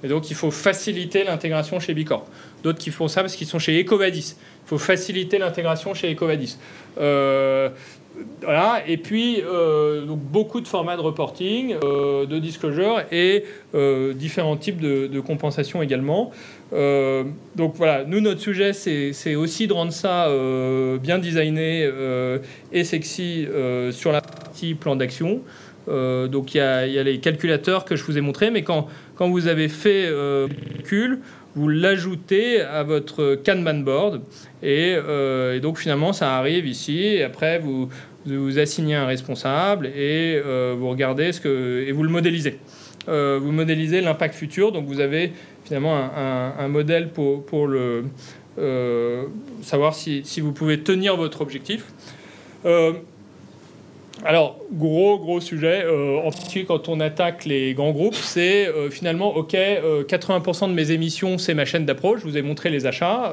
Et 0.05 0.09
donc 0.09 0.31
il 0.31 0.37
faut 0.37 0.51
faciliter 0.51 1.25
l'intégration 1.25 1.81
chez 1.81 1.95
Bicorp. 1.95 2.27
D'autres 2.63 2.79
qui 2.79 2.91
font 2.91 3.09
ça 3.09 3.23
parce 3.23 3.35
qu'ils 3.35 3.47
sont 3.47 3.59
chez 3.59 3.83
Ecovadis. 3.83 4.37
Il 4.67 4.69
faut 4.69 4.79
faciliter 4.79 5.39
l'intégration 5.39 5.95
chez 5.95 6.13
Ecovadis. 6.13 6.59
Euh, 6.99 7.71
voilà. 8.43 8.83
Et 8.87 8.97
puis, 8.97 9.43
donc 10.07 10.21
beaucoup 10.21 10.61
de 10.61 10.69
formats 10.69 10.97
de 10.97 11.01
reporting, 11.01 11.75
de 11.81 12.39
disclosure 12.39 13.03
et 13.11 13.45
différents 14.15 14.57
types 14.57 14.81
de, 14.81 15.09
de 15.09 15.21
compensation 15.21 15.83
également. 15.83 16.31
Euh, 16.75 17.25
donc 17.55 17.75
voilà, 17.77 18.05
nous, 18.05 18.21
notre 18.21 18.41
sujet, 18.41 18.73
c'est 18.73 19.35
aussi 19.35 19.67
de 19.67 19.73
rendre 19.73 19.93
ça 19.93 20.27
euh, 20.27 20.99
bien 20.99 21.19
designé 21.19 21.85
euh, 21.85 22.39
et 22.73 22.85
sexy 22.85 23.47
sur 23.93 24.13
la 24.13 24.21
partie 24.21 24.75
plan 24.75 24.97
d'action. 24.97 25.41
Donc 25.87 26.55
il 26.55 26.59
y, 26.59 26.61
a, 26.61 26.87
les 26.87 27.19
calculateurs 27.19 27.85
que 27.85 27.97
je 27.97 28.05
vous 28.05 28.17
ai 28.17 28.21
montrés, 28.21 28.51
mais 28.51 28.63
quand, 28.63 28.89
quand 29.17 29.29
vous 29.29 29.47
avez 29.47 29.69
fait 29.69 30.09
le 30.09 30.49
calcul, 30.73 31.19
vous 31.55 31.69
l'ajoutez 31.69 32.61
à 32.61 32.83
votre 32.83 33.37
Kanban 33.45 33.81
board. 33.81 34.23
Et, 34.63 34.97
donc 35.63 35.79
finalement, 35.79 36.13
ça 36.13 36.37
arrive 36.37 36.67
ici. 36.67 37.23
Après, 37.23 37.59
vous, 37.59 37.89
vous 38.27 38.59
assignez 38.59 38.95
un 38.95 39.07
responsable 39.07 39.87
et 39.87 40.41
vous 40.77 40.89
regardez 40.89 41.33
ce 41.33 41.41
que. 41.41 41.85
et 41.87 41.93
vous 41.93 42.03
le 42.03 42.11
modélisez. 42.11 42.59
vous 43.07 43.53
modélisez 43.53 44.01
l'impact 44.01 44.35
futur. 44.35 44.73
Donc 44.73 44.87
vous 44.87 45.01
avez 45.01 45.33
finalement 45.65 45.97
un, 45.97 46.69
modèle 46.69 47.11
pour, 47.11 47.45
pour 47.45 47.67
le, 47.67 48.05
euh, 48.59 49.25
savoir 49.63 49.95
si, 49.95 50.23
si, 50.25 50.41
vous 50.41 50.53
pouvez 50.53 50.81
tenir 50.81 51.17
votre 51.17 51.41
objectif. 51.41 51.87
Euh, 54.25 54.29
alors, 54.29 54.59
gros, 54.73 55.19
gros 55.19 55.41
sujet, 55.41 55.85
euh, 55.85 56.19
en 56.19 56.31
particulier 56.31 56.65
quand 56.65 56.89
on 56.89 57.01
attaque 57.01 57.45
les 57.45 57.75
grands 57.75 57.93
groupes, 57.93 58.15
c'est 58.15 58.69
finalement, 58.91 59.37
OK, 59.37 59.55
80% 59.55 60.69
de 60.69 60.75
mes 60.75 60.91
émissions, 60.91 61.39
c'est 61.39 61.55
ma 61.55 61.65
chaîne 61.65 61.85
d'approche. 61.85 62.21
Je 62.21 62.27
vous 62.27 62.37
ai 62.37 62.43
montré 62.43 62.71
les 62.71 62.87
achats 62.87 63.33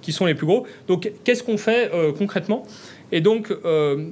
qui 0.00 0.12
sont 0.12 0.26
les 0.26 0.34
plus 0.34 0.46
gros. 0.46 0.66
Donc, 0.88 1.10
qu'est-ce 1.24 1.42
qu'on 1.42 1.58
fait 1.58 1.90
concrètement? 2.16 2.66
Et 3.12 3.20
donc, 3.20 3.52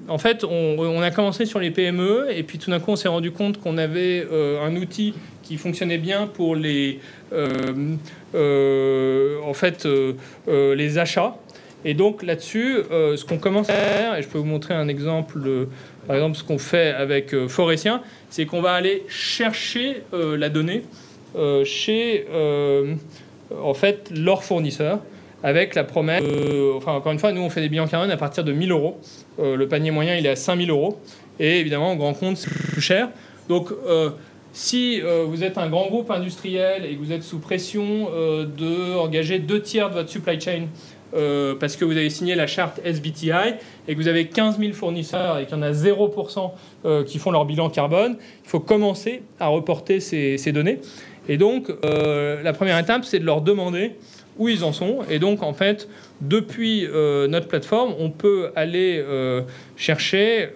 en 0.08 0.18
fait, 0.18 0.44
on, 0.44 0.78
on, 0.78 1.00
a 1.00 1.10
commencé 1.10 1.46
sur 1.46 1.58
les 1.58 1.70
PME, 1.70 2.28
et 2.30 2.42
puis 2.42 2.58
tout 2.58 2.70
d'un 2.70 2.80
coup, 2.80 2.90
on 2.90 2.96
s'est 2.96 3.08
rendu 3.08 3.30
compte 3.30 3.58
qu'on 3.60 3.78
avait 3.78 4.26
un 4.62 4.76
outil 4.76 5.14
qui 5.50 5.56
fonctionnait 5.56 5.98
bien 5.98 6.28
pour 6.28 6.54
les, 6.54 7.00
euh, 7.32 7.96
euh, 8.36 9.40
en 9.44 9.52
fait, 9.52 9.84
euh, 9.84 10.14
les 10.46 10.98
achats. 10.98 11.36
Et 11.84 11.94
donc 11.94 12.22
là-dessus, 12.22 12.78
ce 12.90 13.24
qu'on 13.24 13.38
commence 13.38 13.70
à 13.70 13.74
faire, 13.74 14.16
et 14.16 14.22
je 14.22 14.28
peux 14.28 14.38
vous 14.38 14.44
montrer 14.44 14.74
un 14.74 14.88
exemple, 14.88 15.40
par 16.06 16.16
exemple 16.16 16.36
ce 16.36 16.44
qu'on 16.44 16.58
fait 16.58 16.90
avec 16.90 17.34
Forestien, 17.48 18.02
c'est 18.28 18.44
qu'on 18.44 18.60
va 18.60 18.72
aller 18.72 19.04
chercher 19.08 20.02
la 20.12 20.50
donnée 20.50 20.82
chez 21.64 22.26
en 23.62 23.74
fait 23.74 24.10
leur 24.14 24.44
fournisseur 24.44 25.00
avec 25.42 25.74
la 25.74 25.84
promesse, 25.84 26.22
enfin 26.76 26.92
encore 26.92 27.12
une 27.12 27.18
fois, 27.18 27.32
nous 27.32 27.40
on 27.40 27.48
fait 27.48 27.62
des 27.62 27.70
bilans 27.70 27.86
carbone 27.86 28.10
à 28.10 28.18
partir 28.18 28.44
de 28.44 28.52
1000 28.52 28.72
euros. 28.72 29.00
le 29.38 29.64
panier 29.66 29.90
moyen 29.90 30.16
il 30.16 30.26
est 30.26 30.30
à 30.30 30.36
5000 30.36 30.68
euros. 30.68 31.00
Et 31.38 31.60
évidemment, 31.60 31.92
en 31.92 31.96
grand 31.96 32.12
compte, 32.12 32.36
c'est 32.36 32.50
plus 32.50 32.82
cher. 32.82 33.08
Donc, 33.48 33.70
si 34.52 35.00
euh, 35.00 35.24
vous 35.26 35.44
êtes 35.44 35.58
un 35.58 35.68
grand 35.68 35.86
groupe 35.86 36.10
industriel 36.10 36.84
et 36.84 36.94
que 36.94 36.98
vous 36.98 37.12
êtes 37.12 37.22
sous 37.22 37.38
pression 37.38 38.08
euh, 38.12 38.44
d'engager 38.44 39.38
deux 39.38 39.62
tiers 39.62 39.90
de 39.90 39.94
votre 39.94 40.08
supply 40.08 40.40
chain 40.40 40.66
euh, 41.14 41.54
parce 41.54 41.76
que 41.76 41.84
vous 41.84 41.96
avez 41.96 42.10
signé 42.10 42.34
la 42.34 42.46
charte 42.46 42.80
SBTI 42.84 43.54
et 43.88 43.94
que 43.94 44.00
vous 44.00 44.08
avez 44.08 44.26
15 44.26 44.58
000 44.58 44.72
fournisseurs 44.72 45.38
et 45.38 45.46
qu'il 45.46 45.56
y 45.56 45.58
en 45.58 45.62
a 45.62 45.72
0% 45.72 46.50
qui 47.04 47.18
font 47.18 47.30
leur 47.30 47.44
bilan 47.44 47.68
carbone, 47.68 48.16
il 48.44 48.48
faut 48.48 48.60
commencer 48.60 49.22
à 49.38 49.48
reporter 49.48 50.00
ces, 50.00 50.38
ces 50.38 50.52
données. 50.52 50.80
Et 51.28 51.36
donc, 51.36 51.70
la 51.82 52.52
première 52.54 52.78
étape, 52.78 53.04
c'est 53.04 53.18
de 53.18 53.26
leur 53.26 53.42
demander 53.42 53.96
où 54.38 54.48
ils 54.48 54.64
en 54.64 54.72
sont. 54.72 55.00
Et 55.10 55.18
donc, 55.18 55.42
en 55.42 55.52
fait, 55.52 55.88
depuis 56.22 56.88
notre 57.28 57.48
plateforme, 57.48 57.94
on 57.98 58.10
peut 58.10 58.50
aller 58.56 59.04
chercher 59.76 60.48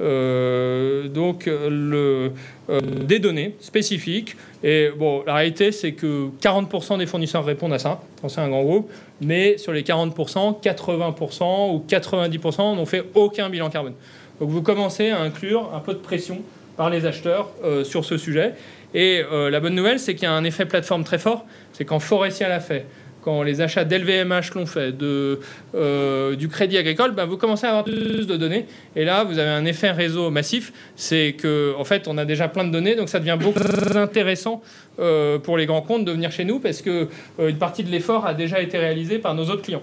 euh, 0.00 1.08
donc 1.08 1.46
euh, 1.46 2.30
des 2.68 3.18
données 3.18 3.54
spécifiques. 3.60 4.36
Et 4.62 4.90
la 5.26 5.34
réalité, 5.34 5.72
c'est 5.72 5.92
que 5.92 6.28
40% 6.42 6.98
des 6.98 7.06
fournisseurs 7.06 7.44
répondent 7.44 7.72
à 7.72 7.78
ça, 7.78 8.00
quand 8.20 8.28
c'est 8.28 8.40
un 8.40 8.48
grand 8.48 8.62
groupe, 8.62 8.90
mais 9.20 9.58
sur 9.58 9.72
les 9.72 9.82
40%, 9.82 10.62
80% 10.62 11.74
ou 11.74 11.84
90% 11.88 12.76
n'ont 12.76 12.86
fait 12.86 13.04
aucun 13.14 13.50
bilan 13.50 13.70
carbone. 13.70 13.94
Donc 14.40 14.48
vous 14.48 14.62
commencez 14.62 15.10
à 15.10 15.20
inclure 15.20 15.70
un 15.74 15.80
peu 15.80 15.92
de 15.92 15.98
pression 15.98 16.42
par 16.76 16.90
les 16.90 17.06
acheteurs 17.06 17.50
sur 17.84 18.04
ce 18.04 18.16
sujet. 18.16 18.54
Et 18.94 19.22
la 19.30 19.60
bonne 19.60 19.74
nouvelle, 19.74 20.00
c'est 20.00 20.14
qu'il 20.14 20.24
y 20.24 20.26
a 20.26 20.32
un 20.32 20.44
effet 20.44 20.64
plateforme 20.64 21.04
très 21.04 21.18
fort. 21.18 21.44
C'est 21.72 21.84
quand 21.84 22.00
Forestia 22.00 22.48
l'a 22.48 22.60
fait, 22.60 22.86
quand 23.24 23.42
les 23.42 23.62
achats 23.62 23.84
d'LVMH 23.84 24.54
l'ont 24.54 24.66
fait, 24.66 24.92
de, 24.92 25.40
euh, 25.74 26.36
du 26.36 26.48
crédit 26.48 26.76
agricole, 26.76 27.12
ben 27.12 27.24
vous 27.24 27.38
commencez 27.38 27.64
à 27.66 27.70
avoir 27.70 27.84
plus 27.84 28.26
de 28.26 28.36
données. 28.36 28.66
Et 28.96 29.04
là, 29.04 29.24
vous 29.24 29.38
avez 29.38 29.48
un 29.48 29.64
effet 29.64 29.90
réseau 29.90 30.30
massif. 30.30 30.72
C'est 30.94 31.32
que, 31.32 31.74
en 31.78 31.84
fait, 31.84 32.06
on 32.06 32.18
a 32.18 32.26
déjà 32.26 32.48
plein 32.48 32.64
de 32.64 32.70
données, 32.70 32.96
donc 32.96 33.08
ça 33.08 33.20
devient 33.20 33.38
beaucoup 33.40 33.60
plus 33.60 33.96
intéressant 33.96 34.60
euh, 34.98 35.38
pour 35.38 35.56
les 35.56 35.64
grands 35.64 35.80
comptes 35.80 36.04
de 36.04 36.12
venir 36.12 36.30
chez 36.32 36.44
nous 36.44 36.60
parce 36.60 36.82
que 36.82 37.08
euh, 37.40 37.48
une 37.48 37.56
partie 37.56 37.82
de 37.82 37.90
l'effort 37.90 38.26
a 38.26 38.34
déjà 38.34 38.60
été 38.60 38.76
réalisée 38.76 39.18
par 39.18 39.34
nos 39.34 39.44
autres 39.44 39.62
clients. 39.62 39.82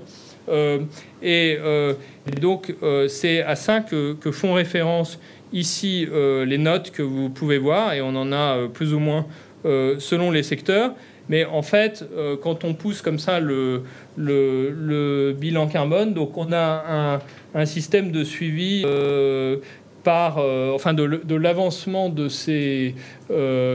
et, 1.23 1.57
donc, 2.39 2.75
c'est 3.07 3.41
à 3.41 3.55
ça 3.55 3.79
que, 3.79 4.13
que, 4.13 4.31
font 4.31 4.53
référence 4.53 5.19
ici 5.51 6.07
les 6.45 6.57
notes 6.57 6.91
que 6.91 7.01
vous 7.01 7.29
pouvez 7.29 7.57
voir, 7.57 7.93
et 7.93 8.01
on 8.01 8.15
en 8.15 8.31
a 8.31 8.67
plus 8.67 8.93
ou 8.93 8.99
moins 8.99 9.25
selon 9.63 10.29
les 10.31 10.43
secteurs. 10.43 10.93
Mais 11.29 11.45
en 11.45 11.61
fait, 11.61 12.03
euh, 12.13 12.35
quand 12.41 12.63
on 12.63 12.73
pousse 12.73 13.01
comme 13.01 13.19
ça 13.19 13.39
le, 13.39 13.83
bilan 15.39 15.67
carbone, 15.67 16.13
donc 16.13 16.37
on 16.37 16.51
a 16.51 17.21
un, 17.53 17.65
système 17.65 18.11
de 18.11 18.23
suivi 18.23 18.83
euh, 18.85 19.57
par, 20.03 20.39
euh, 20.39 20.73
enfin 20.73 20.93
de, 20.93 21.35
l'avancement 21.35 22.09
de 22.09 22.27
ces, 22.27 22.95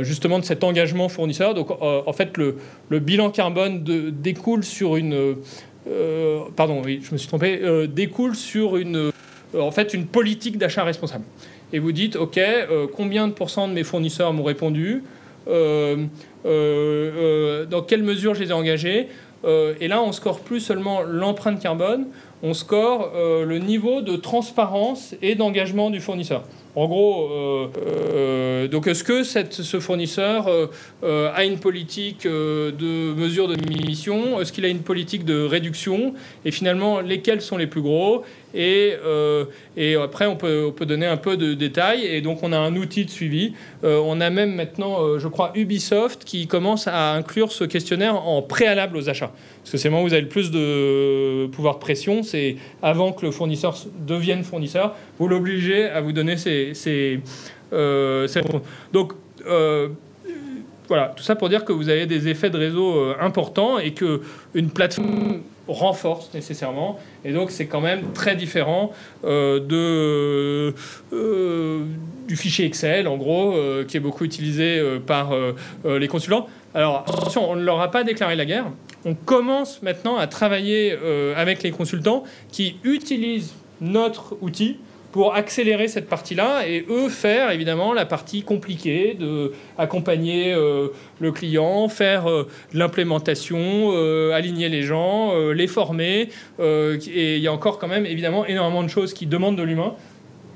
justement 0.02 0.38
de 0.38 0.44
cet 0.44 0.64
engagement 0.64 1.08
fournisseur. 1.08 1.54
Donc 1.54 1.70
en 1.80 2.12
fait, 2.12 2.36
le, 2.36 2.98
bilan 2.98 3.30
carbone 3.30 3.82
découle 3.82 4.64
sur 4.64 4.96
une, 4.96 5.36
pardon, 6.56 6.82
oui, 6.84 7.00
je 7.02 7.12
me 7.12 7.16
suis 7.16 7.28
trompé, 7.28 7.86
découle 7.88 8.34
sur 8.34 8.76
une, 8.76 9.12
en 9.58 9.70
fait, 9.70 9.94
une 9.94 10.06
politique 10.06 10.58
d'achat 10.58 10.84
responsable. 10.84 11.24
Et 11.72 11.78
vous 11.80 11.92
dites, 11.92 12.16
ok, 12.16 12.40
combien 12.94 13.28
de 13.28 13.32
pourcents 13.32 13.66
de 13.66 13.72
mes 13.72 13.82
fournisseurs 13.82 14.32
m'ont 14.32 14.44
répondu? 14.44 15.02
Dans 15.46 16.08
quelle 17.82 18.02
mesure 18.02 18.34
je 18.34 18.42
les 18.42 18.50
ai 18.50 18.52
engagés. 18.52 19.08
Euh, 19.44 19.74
et 19.80 19.88
là, 19.88 20.02
on 20.02 20.12
score 20.12 20.40
plus 20.40 20.60
seulement 20.60 21.02
l'empreinte 21.02 21.60
carbone, 21.60 22.06
on 22.42 22.54
score 22.54 23.12
le 23.14 23.58
niveau 23.58 24.02
de 24.02 24.16
transparence 24.16 25.14
et 25.22 25.34
d'engagement 25.34 25.90
du 25.90 26.00
fournisseur. 26.00 26.42
En 26.76 26.88
gros, 26.88 27.30
euh, 27.30 27.68
euh, 27.78 28.68
donc 28.68 28.86
est-ce 28.86 29.02
que 29.02 29.22
ce 29.22 29.80
fournisseur 29.80 30.46
euh, 30.46 31.32
a 31.34 31.44
une 31.46 31.58
politique 31.58 32.26
de 32.26 33.14
mesure 33.14 33.48
de 33.48 33.56
mission 33.56 34.38
Est-ce 34.38 34.52
qu'il 34.52 34.66
a 34.66 34.68
une 34.68 34.82
politique 34.82 35.24
de 35.24 35.42
réduction? 35.42 36.12
Et 36.44 36.50
finalement, 36.50 37.00
lesquels 37.00 37.40
sont 37.40 37.56
les 37.56 37.66
plus 37.66 37.80
gros? 37.80 38.24
Et, 38.56 38.94
et, 39.76 39.96
après, 39.96 40.26
on 40.26 40.36
peut, 40.36 40.66
on 40.68 40.72
peut, 40.72 40.86
donner 40.86 41.06
un 41.06 41.16
peu 41.16 41.36
de 41.36 41.54
détails. 41.54 42.04
Et 42.04 42.20
donc, 42.20 42.42
on 42.42 42.52
a 42.52 42.58
un 42.58 42.74
outil 42.76 43.04
de 43.04 43.10
suivi. 43.10 43.52
on 43.82 44.20
a 44.20 44.30
même 44.30 44.54
maintenant, 44.54 45.18
je 45.18 45.28
crois, 45.28 45.52
Ubisoft 45.54 46.24
qui 46.24 46.46
commence 46.46 46.88
à 46.88 47.12
inclure 47.12 47.52
ce 47.52 47.64
questionnaire 47.64 48.16
en 48.26 48.42
préalable 48.42 48.96
aux 48.96 49.08
achats. 49.08 49.32
Parce 49.62 49.72
que 49.72 49.78
c'est 49.78 49.88
le 49.88 49.92
moment 49.92 50.04
où 50.04 50.08
vous 50.08 50.14
avez 50.14 50.22
le 50.22 50.28
plus 50.28 50.50
de 50.50 51.46
pouvoir 51.48 51.74
de 51.74 51.80
pression. 51.80 52.22
C'est 52.22 52.56
avant 52.82 53.12
que 53.12 53.26
le 53.26 53.32
fournisseur 53.32 53.76
devienne 54.06 54.44
fournisseur. 54.44 54.94
Vous 55.18 55.28
l'obligez 55.28 55.84
à 55.84 56.00
vous 56.00 56.12
donner 56.12 56.36
ces, 56.36 56.74
euh, 57.72 58.28
donc, 58.92 59.12
euh, 59.46 59.88
voilà, 60.88 61.12
tout 61.16 61.22
ça 61.22 61.34
pour 61.34 61.48
dire 61.48 61.64
que 61.64 61.72
vous 61.72 61.88
avez 61.88 62.06
des 62.06 62.28
effets 62.28 62.50
de 62.50 62.58
réseau 62.58 62.96
euh, 62.96 63.14
importants 63.20 63.78
et 63.78 63.92
que 63.92 64.20
une 64.54 64.70
plateforme 64.70 65.40
renforce 65.68 66.32
nécessairement. 66.34 66.98
Et 67.24 67.32
donc, 67.32 67.50
c'est 67.50 67.66
quand 67.66 67.80
même 67.80 68.12
très 68.12 68.36
différent 68.36 68.92
de, 69.24 70.74
du 72.28 72.36
fichier 72.36 72.66
Excel, 72.66 73.08
en 73.08 73.16
gros, 73.16 73.54
qui 73.88 73.96
est 73.96 74.00
beaucoup 74.00 74.24
utilisé 74.24 74.82
par 75.06 75.34
les 75.84 76.08
consultants. 76.08 76.46
Alors, 76.74 77.04
attention, 77.08 77.50
on 77.50 77.56
ne 77.56 77.64
leur 77.64 77.80
a 77.80 77.90
pas 77.90 78.04
déclaré 78.04 78.36
la 78.36 78.44
guerre. 78.44 78.66
On 79.04 79.14
commence 79.14 79.82
maintenant 79.82 80.16
à 80.16 80.26
travailler 80.26 80.96
avec 81.36 81.62
les 81.62 81.70
consultants 81.70 82.24
qui 82.52 82.76
utilisent 82.84 83.54
notre 83.80 84.36
outil 84.40 84.78
pour 85.16 85.34
accélérer 85.34 85.88
cette 85.88 86.10
partie-là 86.10 86.68
et 86.68 86.84
eux 86.90 87.08
faire 87.08 87.50
évidemment 87.50 87.94
la 87.94 88.04
partie 88.04 88.42
compliquée 88.42 89.16
de 89.18 89.52
accompagner 89.78 90.52
euh, 90.52 90.88
le 91.20 91.32
client, 91.32 91.88
faire 91.88 92.28
euh, 92.28 92.46
l'implémentation, 92.74 93.92
euh, 93.94 94.32
aligner 94.34 94.68
les 94.68 94.82
gens, 94.82 95.34
les 95.52 95.68
former. 95.68 96.28
et 96.60 97.36
il 97.36 97.42
y 97.42 97.48
a 97.48 97.52
encore 97.54 97.78
quand 97.78 97.88
même 97.88 98.04
évidemment 98.04 98.44
énormément 98.44 98.82
de 98.82 98.90
choses 98.90 99.14
qui 99.14 99.24
demandent 99.24 99.56
de 99.56 99.62
l'humain 99.62 99.94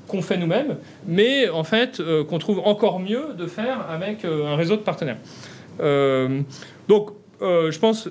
qu'on 0.07 0.21
fait 0.21 0.37
nous-mêmes, 0.37 0.77
mais 1.07 1.49
en 1.49 1.63
fait 1.63 1.99
qu'on 2.29 2.37
trouve 2.37 2.59
encore 2.63 2.99
mieux 2.99 3.33
de 3.35 3.47
faire 3.47 3.89
avec 3.89 4.25
un 4.25 4.55
réseau 4.55 4.75
de 4.75 4.81
partenaires. 4.81 5.17
donc 6.87 7.09
je 7.41 7.79
pense 7.79 8.09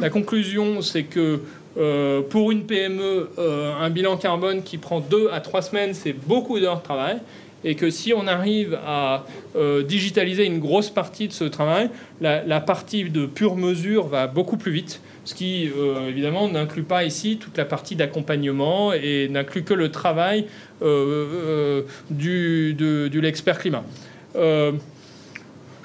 la 0.00 0.08
conclusion, 0.08 0.80
c'est 0.80 1.02
que 1.02 1.40
euh, 1.78 2.20
pour 2.22 2.50
une 2.50 2.64
PME, 2.64 3.30
euh, 3.38 3.72
un 3.74 3.90
bilan 3.90 4.16
carbone 4.16 4.62
qui 4.62 4.78
prend 4.78 5.00
deux 5.00 5.30
à 5.32 5.40
trois 5.40 5.62
semaines, 5.62 5.94
c'est 5.94 6.12
beaucoup 6.12 6.58
d'heures 6.60 6.78
de 6.78 6.82
travail. 6.82 7.18
Et 7.64 7.76
que 7.76 7.90
si 7.90 8.12
on 8.12 8.26
arrive 8.26 8.76
à 8.84 9.24
euh, 9.54 9.84
digitaliser 9.84 10.44
une 10.44 10.58
grosse 10.58 10.90
partie 10.90 11.28
de 11.28 11.32
ce 11.32 11.44
travail, 11.44 11.90
la, 12.20 12.60
partie 12.60 13.04
de 13.04 13.24
pure 13.24 13.54
mesure 13.54 14.08
va 14.08 14.26
beaucoup 14.26 14.56
plus 14.56 14.72
vite. 14.72 15.00
Ce 15.24 15.34
qui, 15.34 15.70
évidemment, 16.08 16.48
n'inclut 16.48 16.82
pas 16.82 17.04
ici 17.04 17.36
toute 17.36 17.56
la 17.56 17.64
partie 17.64 17.94
d'accompagnement 17.94 18.92
et 18.92 19.28
n'inclut 19.28 19.62
que 19.62 19.74
le 19.74 19.92
travail 19.92 20.46
du, 22.10 22.74
de 22.74 23.20
l'expert 23.20 23.60
climat 23.60 23.84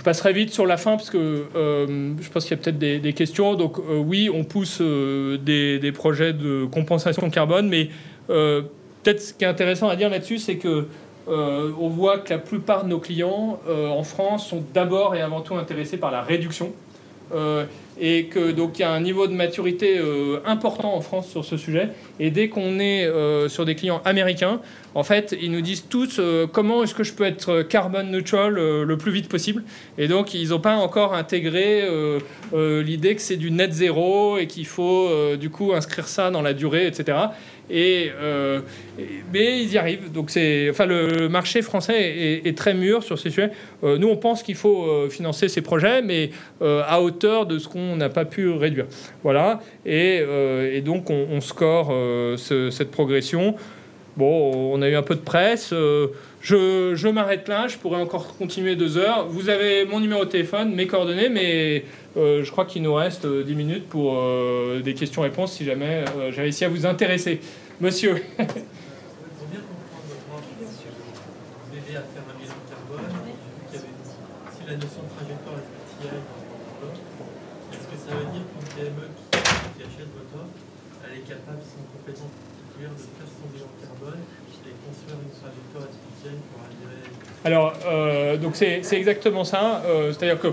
passerai 0.04 0.34
vite 0.34 0.54
sur 0.54 0.66
la 0.66 0.78
fin 0.78 0.92
parce 0.92 1.10
que 1.10 1.46
euh, 1.56 2.14
je 2.20 2.30
pense 2.30 2.46
qu'il 2.46 2.56
y 2.56 2.60
a 2.60 2.64
peut-être 2.64 2.80
des, 2.80 3.14
questions. 3.14 3.56
Donc 3.56 3.78
euh, 3.78 3.98
oui, 3.98 4.30
on 4.34 4.44
pousse 4.44 4.80
euh, 4.82 5.38
des, 5.38 5.92
projets 5.92 6.34
de 6.34 6.66
compensation 6.66 7.30
carbone, 7.30 7.68
mais 7.68 7.90
peut-être 8.28 9.22
ce 9.22 9.34
qui 9.34 9.44
est 9.44 9.48
intéressant 9.48 9.90
à 9.90 9.96
dire 9.96 10.10
là-dessus, 10.10 10.38
c'est 10.38 10.58
que 10.58 10.88
on 11.28 11.90
voit 11.90 12.20
que 12.20 12.30
la 12.30 12.40
plupart 12.40 12.86
de 12.86 12.90
nos 12.90 13.00
clients 13.00 13.60
en 13.68 14.04
France 14.04 14.48
sont 14.48 14.64
d'abord 14.74 15.14
et 15.16 15.22
avant 15.22 15.42
tout 15.42 15.56
intéressés 15.56 15.98
par 15.98 16.12
la 16.12 16.22
réduction. 16.22 16.72
Et 18.00 18.26
que 18.26 18.52
donc 18.52 18.80
il 18.80 18.82
y 18.82 18.86
a 18.86 18.92
un 18.92 19.00
niveau 19.00 19.28
de 19.28 19.34
maturité 19.34 20.00
important 20.46 20.94
en 20.94 21.02
France 21.02 21.30
sur 21.30 21.44
ce 21.44 21.58
sujet. 21.58 21.90
Et 22.20 22.32
dès 22.32 22.50
qu'on 22.50 22.80
est 22.80 23.10
sur 23.50 23.66
des 23.66 23.76
clients 23.76 24.02
américains, 24.06 24.62
en 24.98 25.04
fait, 25.04 25.38
ils 25.40 25.52
nous 25.52 25.62
disent 25.62 25.86
tous 25.88 26.18
euh, 26.18 26.48
comment 26.48 26.82
est-ce 26.82 26.96
que 26.96 27.04
je 27.04 27.14
peux 27.14 27.24
être 27.24 27.62
carbone 27.62 28.10
neutral 28.10 28.58
euh, 28.58 28.84
le 28.84 28.98
plus 28.98 29.12
vite 29.12 29.30
possible. 29.30 29.64
Et 30.00 30.08
donc, 30.08 30.34
ils 30.34 30.50
n'ont 30.50 30.60
pas 30.60 30.76
encore 30.76 31.14
intégré 31.14 31.84
euh, 31.84 32.20
l'idée 32.82 33.14
que 33.14 33.22
c'est 33.22 33.36
du 33.36 33.52
net 33.52 33.72
zéro 33.72 34.40
et 34.40 34.48
qu'il 34.48 34.66
faut 34.66 35.12
du 35.40 35.52
coup 35.52 35.74
inscrire 35.74 36.08
ça 36.08 36.32
dans 36.32 36.42
la 36.42 36.54
durée, 36.54 36.88
etc. 36.88 37.16
Et, 37.70 38.12
mais 39.34 39.62
ils 39.62 39.74
y 39.74 39.78
arrivent. 39.78 40.12
Donc, 40.12 40.30
c'est, 40.30 40.70
enfin, 40.70 40.86
le 40.86 41.28
marché 41.28 41.62
français 41.62 42.42
est, 42.46 42.58
très 42.58 42.74
mûr 42.74 43.04
sur 43.04 43.20
ces 43.20 43.30
sujets. 43.30 43.52
nous, 43.84 44.08
on 44.08 44.18
pense 44.18 44.42
qu'il 44.42 44.56
faut 44.56 45.10
financer 45.10 45.50
ces 45.50 45.62
projets, 45.62 46.02
mais 46.02 46.32
à 46.62 47.02
hauteur 47.02 47.46
de 47.46 47.60
ce 47.60 47.68
qu'on 47.68 47.98
n'a 47.98 48.10
pas 48.10 48.26
pu 48.26 48.50
réduire. 48.50 48.86
Voilà. 49.24 49.60
Et, 49.86 50.24
donc, 50.86 51.10
on, 51.10 51.42
score 51.42 51.94
cette 52.38 52.92
progression. 52.92 53.56
Bon, 54.18 54.74
on 54.74 54.82
a 54.82 54.90
eu 54.90 54.96
un 54.96 55.04
peu 55.04 55.14
de 55.14 55.20
presse. 55.20 55.70
Euh, 55.74 56.08
je, 56.42 57.08
m'arrête 57.08 57.48
là, 57.48 57.68
je 57.68 57.78
pourrais 57.78 58.02
encore 58.02 58.36
continuer 58.36 58.76
deux 58.76 58.98
heures. 58.98 59.28
Vous 59.28 59.48
avez 59.48 59.86
mon 59.86 60.00
numéro 60.00 60.26
de 60.26 60.30
téléphone, 60.30 60.74
mes 60.74 60.88
coordonnées, 60.88 61.30
mais 61.30 61.84
euh, 62.18 62.44
je 62.44 62.52
crois 62.52 62.66
qu'il 62.66 62.82
nous 62.82 62.94
reste 62.94 63.26
10 63.26 63.28
euh, 63.28 63.56
minutes 63.56 63.88
pour 63.88 64.22
des 64.84 64.94
questions-réponses 64.94 65.54
si 65.54 65.66
jamais 65.66 66.04
j'ai 66.32 66.42
réussi 66.42 66.66
à 66.66 66.70
vous 66.70 66.86
intéresser. 66.86 67.40
Monsieur. 67.80 68.24
la 74.68 74.74
notion 74.74 75.00
de 75.00 75.08
trajectoire 75.16 75.56
est-ce 77.72 77.88
que 77.88 77.98
ça 77.98 78.12
veut 78.16 78.30
dire 78.34 78.44
qu'une 78.52 78.68
PME 78.76 79.08
qui, 79.32 79.38
achète 79.80 80.12
votre 80.12 80.44
offre, 80.44 80.60
elle 81.08 81.18
est 81.20 81.24
capable, 81.24 81.64
sans 81.64 81.88
compétence 81.96 82.36
particulière, 82.36 82.92
de 82.92 83.00
faire 83.00 83.32
son 83.32 83.48
bilan 83.48 83.72
alors, 87.46 87.74
euh, 87.86 88.36
donc 88.38 88.56
c'est 88.56 88.82
exactement 88.92 89.44
ça. 89.44 89.82
Euh, 89.86 90.12
c'est-à-dire 90.12 90.40
que 90.40 90.50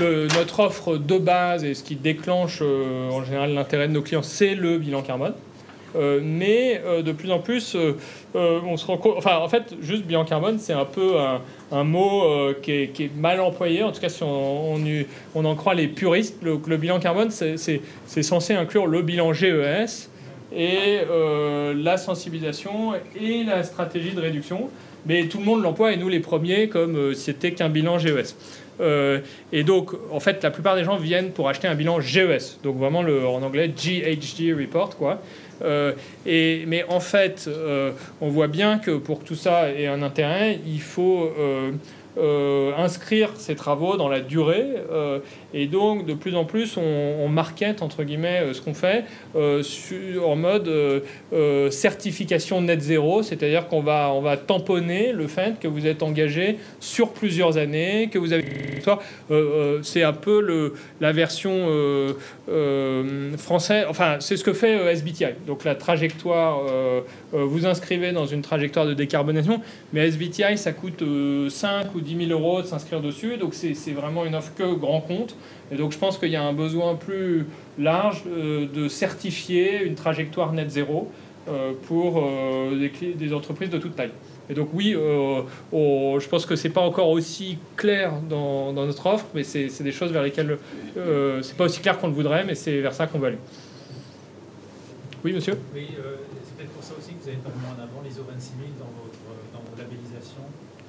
notre 0.00 0.60
offre 0.60 0.96
de 0.96 1.18
base 1.18 1.64
et 1.64 1.74
ce 1.74 1.82
qui 1.82 1.96
déclenche 1.96 2.60
euh, 2.62 3.10
en 3.10 3.24
général 3.24 3.52
l'intérêt 3.54 3.88
de 3.88 3.92
nos 3.92 4.02
clients, 4.02 4.22
c'est 4.22 4.54
le 4.54 4.78
bilan 4.78 5.02
carbone. 5.02 5.34
mais 6.22 6.80
de 7.02 7.12
plus 7.12 7.30
en 7.32 7.40
plus, 7.40 7.76
on 8.34 8.76
se 8.76 8.86
rend 8.86 8.98
compte. 8.98 9.14
Enfin, 9.16 9.38
en 9.38 9.48
fait, 9.48 9.74
juste 9.80 10.04
bilan 10.04 10.24
carbone, 10.24 10.58
c'est 10.58 10.74
un 10.74 10.84
peu 10.84 11.14
un, 11.72 11.84
mot 11.84 12.22
qui 12.62 12.72
est, 12.72 13.16
mal 13.16 13.40
employé. 13.40 13.82
En 13.82 13.90
tout 13.90 14.00
cas, 14.00 14.08
si 14.08 14.22
on, 14.22 14.76
en 15.34 15.54
croit 15.56 15.74
les 15.74 15.88
puristes, 15.88 16.36
le, 16.42 16.60
le 16.64 16.76
bilan 16.76 17.00
carbone, 17.00 17.30
c'est 17.30 18.22
censé 18.22 18.54
inclure 18.54 18.86
le 18.86 19.02
bilan 19.02 19.32
GES 19.32 20.08
et 20.52 21.00
euh, 21.10 21.74
la 21.74 21.96
sensibilisation 21.96 22.94
et 23.20 23.44
la 23.44 23.62
stratégie 23.62 24.12
de 24.12 24.20
réduction. 24.20 24.70
mais 25.06 25.28
tout 25.28 25.38
le 25.38 25.44
monde 25.44 25.62
l'emploie 25.62 25.92
et 25.92 25.96
nous 25.96 26.08
les 26.08 26.20
premiers 26.20 26.68
comme 26.68 27.14
c'était 27.14 27.52
qu'un 27.52 27.68
bilan 27.68 27.98
GES. 27.98 28.34
Et 28.80 29.64
donc, 29.64 29.92
en 30.10 30.20
fait, 30.20 30.42
la 30.42 30.50
plupart 30.50 30.76
des 30.76 30.84
gens 30.84 30.96
viennent 30.96 31.30
pour 31.30 31.48
acheter 31.48 31.68
un 31.68 31.74
bilan 31.74 32.00
GES, 32.00 32.60
donc 32.62 32.76
vraiment 32.76 33.02
le, 33.02 33.26
en 33.26 33.42
anglais 33.42 33.68
GHG 33.68 34.54
report, 34.58 34.96
quoi. 34.96 35.20
et, 36.26 36.64
mais 36.66 36.84
en 36.88 37.00
fait, 37.00 37.50
on 38.20 38.28
voit 38.28 38.46
bien 38.46 38.78
que 38.78 38.92
pour 38.92 39.20
que 39.20 39.24
tout 39.24 39.34
ça 39.34 39.70
ait 39.70 39.86
un 39.86 40.02
intérêt, 40.02 40.60
il 40.66 40.80
faut 40.80 41.32
euh, 42.18 42.72
inscrire 42.76 43.30
ces 43.36 43.54
travaux 43.54 43.96
dans 43.96 44.08
la 44.08 44.20
durée. 44.20 44.66
Euh, 44.90 45.20
et 45.54 45.66
donc, 45.66 46.04
de 46.04 46.14
plus 46.14 46.34
en 46.34 46.44
plus, 46.44 46.76
on, 46.76 46.82
on 46.82 47.28
market, 47.28 47.80
entre 47.80 48.02
guillemets, 48.02 48.40
euh, 48.42 48.52
ce 48.52 48.60
qu'on 48.60 48.74
fait 48.74 49.04
en 49.34 50.36
mode 50.36 50.70
certification 51.70 52.60
net 52.60 52.80
zéro, 52.80 53.22
c'est-à-dire 53.22 53.68
qu'on 53.68 53.82
va, 53.82 54.10
on 54.12 54.20
va 54.20 54.36
tamponner 54.36 55.12
le 55.12 55.26
fait 55.26 55.58
que 55.60 55.68
vous 55.68 55.86
êtes 55.86 56.02
engagé 56.02 56.58
sur 56.80 57.10
plusieurs 57.12 57.56
années, 57.56 58.08
que 58.12 58.18
vous 58.18 58.32
avez... 58.32 58.44
c'est 59.82 60.02
un 60.02 60.12
peu 60.12 60.40
le, 60.40 60.74
la 61.00 61.12
version 61.12 61.68
française, 63.38 63.86
enfin, 63.88 64.16
c'est 64.20 64.36
ce 64.36 64.44
que 64.44 64.52
fait 64.52 64.94
SBTI. 64.94 65.26
Donc, 65.46 65.64
la 65.64 65.74
trajectoire, 65.74 66.62
vous 67.32 67.66
inscrivez 67.66 68.12
dans 68.12 68.26
une 68.26 68.42
trajectoire 68.42 68.86
de 68.86 68.94
décarbonation, 68.94 69.60
mais 69.92 70.06
SBTI, 70.08 70.58
ça 70.58 70.72
coûte 70.72 71.02
5 71.48 71.94
ou 71.94 72.00
10 72.00 72.07
000 72.16 72.30
euros 72.30 72.62
de 72.62 72.66
s'inscrire 72.66 73.00
dessus. 73.00 73.36
Donc 73.36 73.54
c'est 73.54 73.92
vraiment 73.92 74.24
une 74.24 74.34
offre 74.34 74.52
que 74.54 74.74
grand 74.74 75.00
compte. 75.00 75.36
Et 75.70 75.76
donc 75.76 75.92
je 75.92 75.98
pense 75.98 76.18
qu'il 76.18 76.30
y 76.30 76.36
a 76.36 76.42
un 76.42 76.52
besoin 76.52 76.94
plus 76.94 77.46
large 77.78 78.22
euh, 78.26 78.66
de 78.66 78.88
certifier 78.88 79.82
une 79.82 79.94
trajectoire 79.94 80.52
net 80.52 80.70
zéro 80.70 81.10
euh, 81.48 81.72
pour 81.86 82.18
euh, 82.18 82.88
des, 83.16 83.32
entreprises 83.32 83.70
de 83.70 83.78
toute 83.78 83.96
taille. 83.96 84.12
Et 84.50 84.54
donc 84.54 84.70
oui, 84.72 84.92
je 84.92 86.28
pense 86.28 86.46
que 86.46 86.56
c'est 86.56 86.70
pas 86.70 86.80
encore 86.80 87.10
aussi 87.10 87.58
clair 87.76 88.14
dans, 88.30 88.72
notre 88.72 89.06
offre, 89.06 89.26
mais 89.34 89.42
c'est 89.44 89.82
des 89.82 89.92
choses 89.92 90.10
vers 90.10 90.22
lesquelles 90.22 90.56
c'est 91.42 91.56
pas 91.56 91.64
aussi 91.64 91.80
clair 91.80 91.98
qu'on 91.98 92.08
le 92.08 92.14
voudrait, 92.14 92.44
mais 92.44 92.54
c'est 92.54 92.80
vers 92.80 92.94
ça 92.94 93.06
qu'on 93.06 93.18
va 93.18 93.26
aller. 93.26 93.38
Oui, 95.22 95.34
monsieur? 95.34 95.58
Oui, 95.74 95.88
c'est 95.90 96.56
peut-être 96.56 96.70
pour 96.70 96.82
ça 96.82 96.94
aussi 96.98 97.12
que 97.12 97.22
vous 97.22 97.28
avez 97.28 97.36
pas 97.36 97.50
mis 97.50 97.66
en 97.66 97.82
avant 97.82 98.00
l'ISO 98.02 98.22
26000 98.22 98.68
dans. 98.78 98.97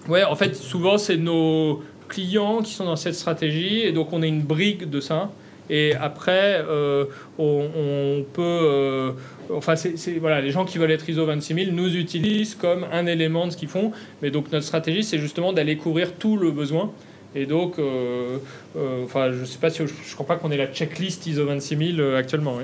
Ouais, 0.10 0.24
en 0.24 0.36
fait, 0.36 0.55
souvent, 0.55 0.97
c'est 0.97 1.18
nos 1.18 1.84
clients 2.07 2.64
qui 2.64 2.74
sont 2.74 2.86
dans 2.86 2.95
cette 2.95 3.14
stratégie, 3.14 3.82
et 3.82 3.91
donc 3.91 4.12
on 4.12 4.24
est 4.24 4.28
une 4.28 4.41
brique 4.41 4.89
de 4.89 4.99
ça. 4.99 5.30
Et 5.70 5.93
après, 5.93 6.64
euh, 6.68 7.05
on, 7.38 8.26
peut. 8.34 8.41
Euh, 8.41 9.12
enfin, 9.53 9.76
c'est, 9.76 10.18
voilà, 10.18 10.41
les 10.41 10.49
gens 10.49 10.66
qui 10.66 10.80
veulent 10.80 10.89
être 10.89 11.07
ISO 11.07 11.26
26000 11.26 11.76
nous 11.76 11.95
utilisent 11.95 12.55
comme 12.55 12.88
un 12.91 13.05
élément 13.05 13.45
de 13.45 13.51
ce 13.51 13.57
qu'ils 13.57 13.70
font. 13.70 13.91
Mais 14.24 14.32
donc, 14.32 14.51
notre 14.51 14.66
stratégie, 14.66 15.03
c'est 15.03 15.20
justement 15.20 15.53
d'aller 15.53 15.78
couvrir 15.78 16.14
tout 16.14 16.38
le 16.38 16.49
besoin. 16.49 16.91
Et 17.36 17.45
donc, 17.45 17.78
euh, 17.78 18.39
enfin, 19.03 19.32
je 19.32 19.45
sais 19.45 19.60
pas 19.60 19.70
si 19.70 19.86
je, 19.86 19.93
ne 19.93 20.14
crois 20.16 20.26
pas 20.26 20.38
qu'on 20.38 20.49
ait 20.49 20.57
la 20.57 20.74
checklist 20.74 21.28
ISO 21.28 21.45
26000 21.45 22.01
actuellement. 22.18 22.55
Oui. 22.57 22.64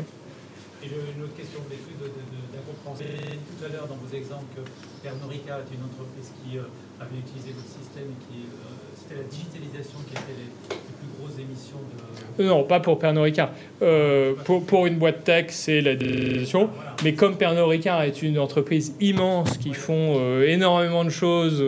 Et 0.83 0.87
une 0.87 1.23
autre 1.23 1.35
question 1.37 1.59
d'incompréhension. 1.69 3.05
Tout 3.05 3.65
à 3.65 3.69
l'heure, 3.69 3.87
dans 3.87 3.97
vos 3.97 4.15
exemples, 4.15 4.45
que 4.55 4.61
Pernod 5.03 5.31
est 5.31 5.75
une 5.75 5.85
entreprise 5.85 6.31
qui 6.43 6.57
avait 7.05 7.19
utilisé 7.19 7.51
votre 7.53 7.67
système 7.67 8.09
qui 8.27 8.45
euh, 8.45 8.75
c'était 8.95 9.21
la 9.21 9.27
digitalisation 9.27 9.99
qui 10.07 10.13
était 10.13 10.37
les, 10.37 10.75
plus 10.75 11.09
grosses 11.19 11.39
émissions 11.39 11.77
de... 11.77 12.43
Euh, 12.43 12.47
non, 12.47 12.63
pas 12.63 12.79
pour 12.79 12.99
Pernod 12.99 13.23
Ricard. 13.23 13.51
Euh, 13.81 14.33
pour, 14.43 14.65
pour, 14.65 14.87
une 14.87 14.95
boîte 14.95 15.23
tech, 15.23 15.47
c'est 15.49 15.81
la 15.81 15.95
digitalisation. 15.95 16.69
Mais 17.03 17.13
comme 17.13 17.37
Pernod 17.37 17.69
Ricard 17.69 18.01
est 18.03 18.21
une 18.21 18.39
entreprise 18.39 18.95
immense 18.99 19.57
qui 19.57 19.73
font 19.73 20.41
énormément 20.41 21.05
de 21.05 21.09
choses 21.09 21.63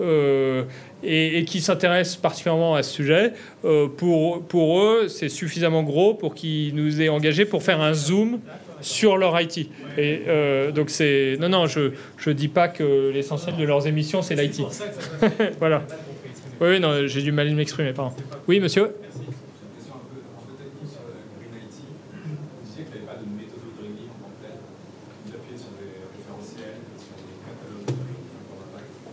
et, 0.00 1.38
et, 1.38 1.44
qui 1.44 1.60
s'intéressent 1.60 2.16
particulièrement 2.16 2.74
à 2.74 2.82
ce 2.82 2.92
sujet, 2.92 3.32
pour, 3.96 4.42
pour 4.42 4.80
eux, 4.80 5.08
c'est 5.08 5.28
suffisamment 5.28 5.82
gros 5.82 6.14
pour 6.14 6.34
qu'ils 6.34 6.74
nous 6.74 7.00
aient 7.00 7.08
engagés 7.08 7.44
pour 7.44 7.62
faire 7.62 7.80
un 7.80 7.94
zoom 7.94 8.40
sur 8.84 9.16
leur 9.16 9.40
IT. 9.40 9.58
Et 9.96 10.22
euh, 10.28 10.70
donc 10.70 10.90
c'est 10.90 11.36
non 11.40 11.48
non 11.48 11.66
je 11.66 11.92
je 12.18 12.30
dis 12.30 12.48
pas 12.48 12.68
que 12.68 13.10
l'essentiel 13.12 13.56
de 13.56 13.64
leurs 13.64 13.86
émissions 13.86 14.22
c'est 14.22 14.34
l'IT. 14.36 14.60
voilà. 15.58 15.82
Oui 16.60 16.78
non 16.78 17.06
j'ai 17.06 17.22
du 17.22 17.32
mal 17.32 17.48
à 17.48 17.52
m'exprimer 17.52 17.92
pardon. 17.92 18.14
Oui 18.46 18.60
monsieur? 18.60 18.90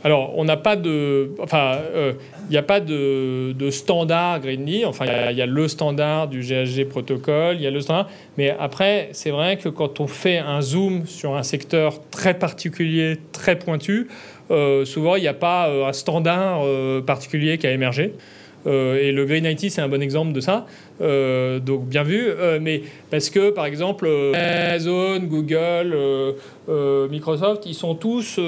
Alors, 0.04 0.34
on 0.38 0.45
n'a 0.45 0.58
pas 0.58 0.76
de. 0.76 1.32
Enfin, 1.39 1.78
euh, 1.93 2.14
il 2.49 2.52
n'y 2.52 2.58
a 2.58 2.64
pas 2.64 2.80
de, 2.80 3.70
standard 3.70 4.39
Greenly. 4.39 4.86
Enfin, 4.86 5.06
il 5.30 5.38
y, 5.38 5.41
a 5.41 5.45
le 5.45 5.68
standard 5.68 6.28
du 6.28 6.41
GHG 6.41 6.86
protocole, 6.86 7.56
il 7.56 7.62
y 7.62 7.68
a 7.68 7.72
le 7.72 7.82
standard. 7.82 8.10
Mais 8.38 8.56
après, 8.60 9.10
c'est 9.12 9.32
vrai 9.32 9.58
que 9.58 9.70
quand 9.70 9.99
on 9.99 10.08
fait 10.08 10.39
un 10.39 10.62
zoom 10.62 11.06
sur 11.06 11.36
un 11.36 11.43
secteur 11.43 11.99
très 12.10 12.34
particulier, 12.34 13.18
très 13.32 13.58
pointu, 13.58 14.08
euh, 14.49 14.86
souvent, 14.86 15.16
il 15.16 15.22
n'y 15.22 15.28
a 15.28 15.34
pas 15.34 15.70
euh, 15.70 15.86
un 15.86 15.93
standard 15.93 16.62
particulier 17.06 17.58
qui 17.58 17.68
a 17.68 17.72
émergé. 17.72 18.14
Et 18.66 19.12
le 19.12 19.26
Green 19.26 19.45
IT, 19.45 19.72
c'est 19.72 19.82
un 19.82 19.88
bon 19.88 20.01
exemple 20.01 20.34
de 20.34 20.39
ça. 20.39 20.66
Euh, 21.01 21.59
donc 21.59 21.88
bien 21.88 22.03
vu, 22.03 22.28
euh, 22.28 22.59
mais 22.62 22.84
parce 23.09 23.30
que 23.30 23.49
par 23.49 23.66
exemple 23.66 24.07
Amazon, 24.34 25.20
Google, 25.20 25.95
euh, 26.70 27.07
Microsoft, 27.09 27.66
ils 27.66 27.74
sont 27.74 27.95
tous 27.95 28.39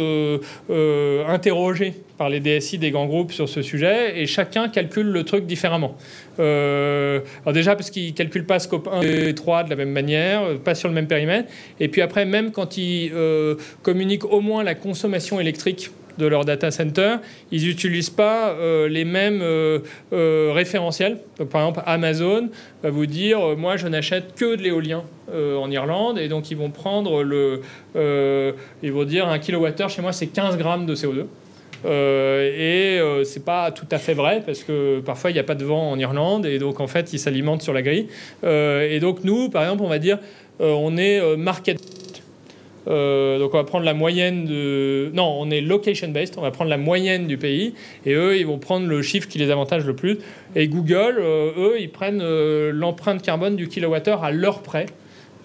interrogés 1.28 1.94
par 2.18 2.30
les 2.30 2.40
DSI 2.40 2.78
des 2.78 2.92
grands 2.92 3.08
groupes 3.08 3.32
sur 3.32 3.50
ce 3.50 3.62
sujet 3.62 4.20
et 4.20 4.28
chacun 4.28 4.70
calcule 4.70 5.08
le 5.08 5.24
truc 5.24 5.46
différemment. 5.46 5.96
alors 6.38 7.54
déjà 7.54 7.76
parce 7.76 7.90
qu'ils 7.90 8.14
calculent 8.14 8.46
pas 8.46 8.60
scope 8.60 8.88
1 8.92 9.02
et 9.02 9.34
3 9.34 9.64
de 9.64 9.70
la 9.72 9.76
même 9.76 9.92
manière, 9.92 10.42
pas 10.64 10.76
sur 10.76 10.90
le 10.90 10.96
même 10.96 11.08
périmètre, 11.08 11.50
et 11.80 11.88
puis 11.88 12.02
après 12.02 12.26
même 12.26 12.52
quand 12.52 12.78
ils 12.78 13.12
communiquent 13.82 14.32
au 14.32 14.42
moins 14.42 14.64
la 14.64 14.76
consommation 14.76 15.40
électrique 15.40 15.90
de 16.18 16.26
leur 16.26 16.46
data 16.46 16.72
center, 16.72 17.16
ils 17.52 17.64
n'utilisent 17.64 18.10
pas 18.10 18.50
euh, 18.50 18.88
les 18.88 19.06
mêmes 19.06 19.42
euh, 19.42 19.80
euh, 20.12 20.52
référentiels. 20.54 21.18
Par 21.52 21.62
exemple, 21.62 21.82
Amazon 21.86 22.50
va 22.84 22.90
vous 22.90 23.06
dire 23.06 23.40
moi, 23.58 23.78
je 23.78 23.88
n'achète 23.88 24.36
que 24.36 24.56
de 24.56 24.62
l'éolien 24.62 25.04
en 25.34 25.72
Irlande, 25.72 26.20
et 26.20 26.28
donc 26.28 26.52
ils 26.52 26.58
vont 26.58 26.70
prendre 26.70 27.24
le. 27.24 27.62
ils 27.96 28.92
vont 28.92 29.06
dire 29.06 29.28
un 29.28 29.40
kilowattheure 29.40 29.90
chez 29.90 30.02
moi, 30.02 30.12
c'est 30.12 30.28
15 30.28 30.58
grammes 30.58 30.86
de 30.86 30.96
CO2. 30.96 31.26
et 31.86 33.00
c'est 33.24 33.44
pas 33.44 33.72
tout 33.72 33.88
à 33.90 33.98
fait 33.98 34.14
vrai 34.14 34.44
parce 34.46 34.64
que 34.64 35.00
parfois 35.00 35.32
il 35.32 35.34
n'y 35.34 35.40
a 35.40 35.44
pas 35.44 35.56
de 35.56 35.66
vent 35.66 35.92
en 35.92 35.98
Irlande 35.98 36.46
et 36.46 36.60
donc 36.60 36.82
en 36.82 36.88
fait 36.88 37.14
ils 37.14 37.20
s'alimentent 37.20 37.62
sur 37.64 37.74
la 37.74 37.82
grille. 37.82 38.08
et 38.44 39.00
donc 39.00 39.24
nous, 39.24 39.50
par 39.50 39.64
exemple, 39.64 39.84
on 39.84 39.90
va 39.90 40.00
dire 40.00 40.20
on 40.60 40.98
est 40.98 41.38
market 41.38 41.80
euh, 42.88 43.40
donc 43.40 43.54
on 43.54 43.58
va 43.58 43.64
prendre 43.64 43.86
la 43.86 43.94
moyenne 43.94 44.46
de... 44.46 45.12
Non, 45.14 45.38
on 45.40 45.50
est 45.50 45.62
location-based, 45.62 46.36
on 46.38 46.42
va 46.42 46.52
prendre 46.52 46.70
la 46.70 46.78
moyenne 46.78 47.28
du 47.28 47.38
pays, 47.38 47.74
et 48.06 48.14
eux, 48.14 48.38
ils 48.38 48.46
vont 48.46 48.58
prendre 48.58 48.88
le 48.88 49.02
chiffre 49.02 49.28
qui 49.28 49.38
les 49.38 49.52
avantage 49.52 49.86
le 49.86 49.96
plus. 49.96 50.20
Et 50.56 50.68
Google, 50.68 51.18
euh, 51.20 51.52
eux, 51.58 51.76
ils 51.80 51.90
prennent 51.90 52.22
euh, 52.22 52.72
l'empreinte 52.74 53.22
carbone 53.22 53.56
du 53.56 53.68
kilowattheure 53.68 54.24
à 54.24 54.32
leur 54.32 54.62
près, 54.62 54.88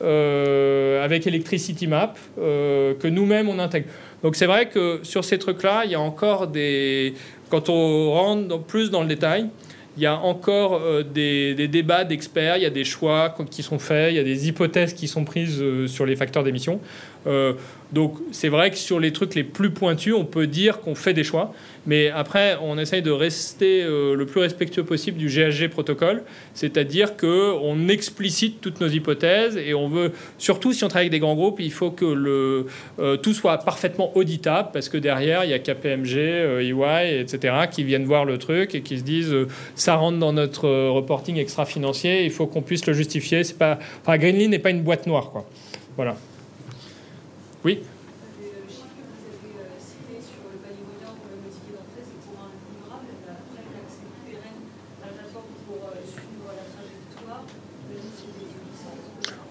avec 0.01 1.27
Electricity 1.27 1.89
Map, 1.89 2.15
que 2.37 3.09
nous-mêmes, 3.09 3.49
on 3.49 3.59
intègre. 3.59 3.89
Donc 4.23 4.37
c'est 4.37 4.47
vrai 4.47 4.69
que 4.69 5.01
sur 5.03 5.25
ces 5.25 5.41
trucs-là, 5.41 5.83
il 5.87 5.91
y 5.91 5.97
a 5.97 6.01
encore 6.01 6.47
des... 6.47 7.15
Quand 7.51 7.69
on 7.69 8.13
rentre 8.13 8.61
plus 8.61 8.93
dans 8.93 9.03
le 9.03 9.09
détail, 9.09 9.49
il 9.97 10.05
y 10.05 10.07
a 10.07 10.17
encore 10.17 10.81
des, 11.03 11.55
des, 11.55 11.67
débats 11.67 12.05
d'experts, 12.05 12.59
il 12.59 12.63
y 12.63 12.67
a 12.67 12.71
des 12.71 12.85
choix 12.85 13.35
qui 13.51 13.65
sont 13.65 13.81
faits, 13.81 14.13
il 14.13 14.17
y 14.17 14.21
a 14.21 14.23
des 14.23 14.47
hypothèses 14.47 14.93
qui 14.93 15.09
sont 15.09 15.25
prises 15.25 15.61
sur 15.87 16.07
les 16.07 16.15
facteurs 16.15 16.45
d'émission. 16.45 16.79
Euh, 17.29 17.53
donc 17.93 18.17
c'est 18.33 18.51
vrai 18.51 18.71
que 18.71 18.77
sur 18.77 19.01
les 19.01 19.13
trucs 19.13 19.35
les 19.35 19.45
plus 19.45 19.71
pointus, 19.71 20.15
on 20.15 20.25
peut 20.25 20.47
dire 20.47 20.81
qu'on 20.81 20.95
fait 20.95 21.15
des 21.15 21.25
choix, 21.25 21.55
mais 21.87 22.11
après 22.11 22.59
on 22.63 22.79
essaye 22.79 23.01
de 23.01 23.11
rester 23.11 23.83
euh, 23.83 24.15
le 24.15 24.27
plus 24.27 24.41
respectueux 24.41 24.85
possible 24.85 25.17
du 25.17 25.29
GHG 25.29 25.69
protocole, 25.69 26.23
c'est-à-dire 26.53 27.17
que 27.17 27.55
on 27.63 27.89
explicite 27.89 28.61
toutes 28.61 28.81
nos 28.83 28.89
hypothèses 28.89 29.57
et 29.57 29.73
on 29.73 29.89
veut, 29.89 30.13
surtout 30.37 30.75
si 30.75 30.85
on 30.85 30.89
travaille 30.89 31.07
avec 31.07 31.13
des 31.13 31.19
grands 31.19 31.35
groupes, 31.35 31.61
il 31.61 31.73
faut 31.73 31.91
que 31.91 32.67
euh, 32.99 33.17
tout 33.17 33.33
soit 33.33 33.57
parfaitement 33.59 34.15
auditable 34.17 34.69
parce 34.73 34.91
que 34.91 34.99
derrière 34.99 35.45
il 35.45 35.51
y 35.51 35.55
a 35.55 35.59
KPMG, 35.59 36.17
EY, 36.61 37.21
etc. 37.21 37.55
qui 37.71 37.85
viennent 37.85 38.05
voir 38.05 38.27
le 38.27 38.37
truc 38.37 38.75
et 38.75 38.83
qui 38.83 38.99
se 38.99 39.05
disent 39.05 39.35
ça 39.75 39.97
rentre 39.97 40.19
dans 40.19 40.35
notre 40.35 40.69
reporting 40.91 41.39
extra-financier, 41.39 42.25
il 42.25 42.31
faut 42.31 42.47
qu'on 42.47 42.63
puisse 42.63 42.87
le 42.87 42.93
justifier. 42.93 43.45
C'est 43.45 43.59
n'est 43.59 44.59
pas 44.59 44.71
une 44.71 44.83
boîte 44.83 45.07
noire, 45.07 45.31
quoi. 45.31 45.47
Voilà. 45.97 46.17
Oui. 47.69 47.81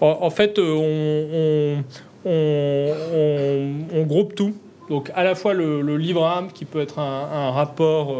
En, 0.00 0.30
fait, 0.30 0.58
euh, 0.58 1.84
on, 2.24 2.28
on, 2.28 2.90
on, 3.92 4.02
groupe 4.02 4.34
tout. 4.34 4.54
Donc 4.88 5.12
à 5.14 5.22
la 5.22 5.36
fois 5.36 5.54
le, 5.54 5.96
livre 5.96 6.24
âme 6.24 6.50
qui 6.52 6.64
peut 6.64 6.80
être 6.80 6.98
un, 6.98 7.52
rapport 7.52 8.16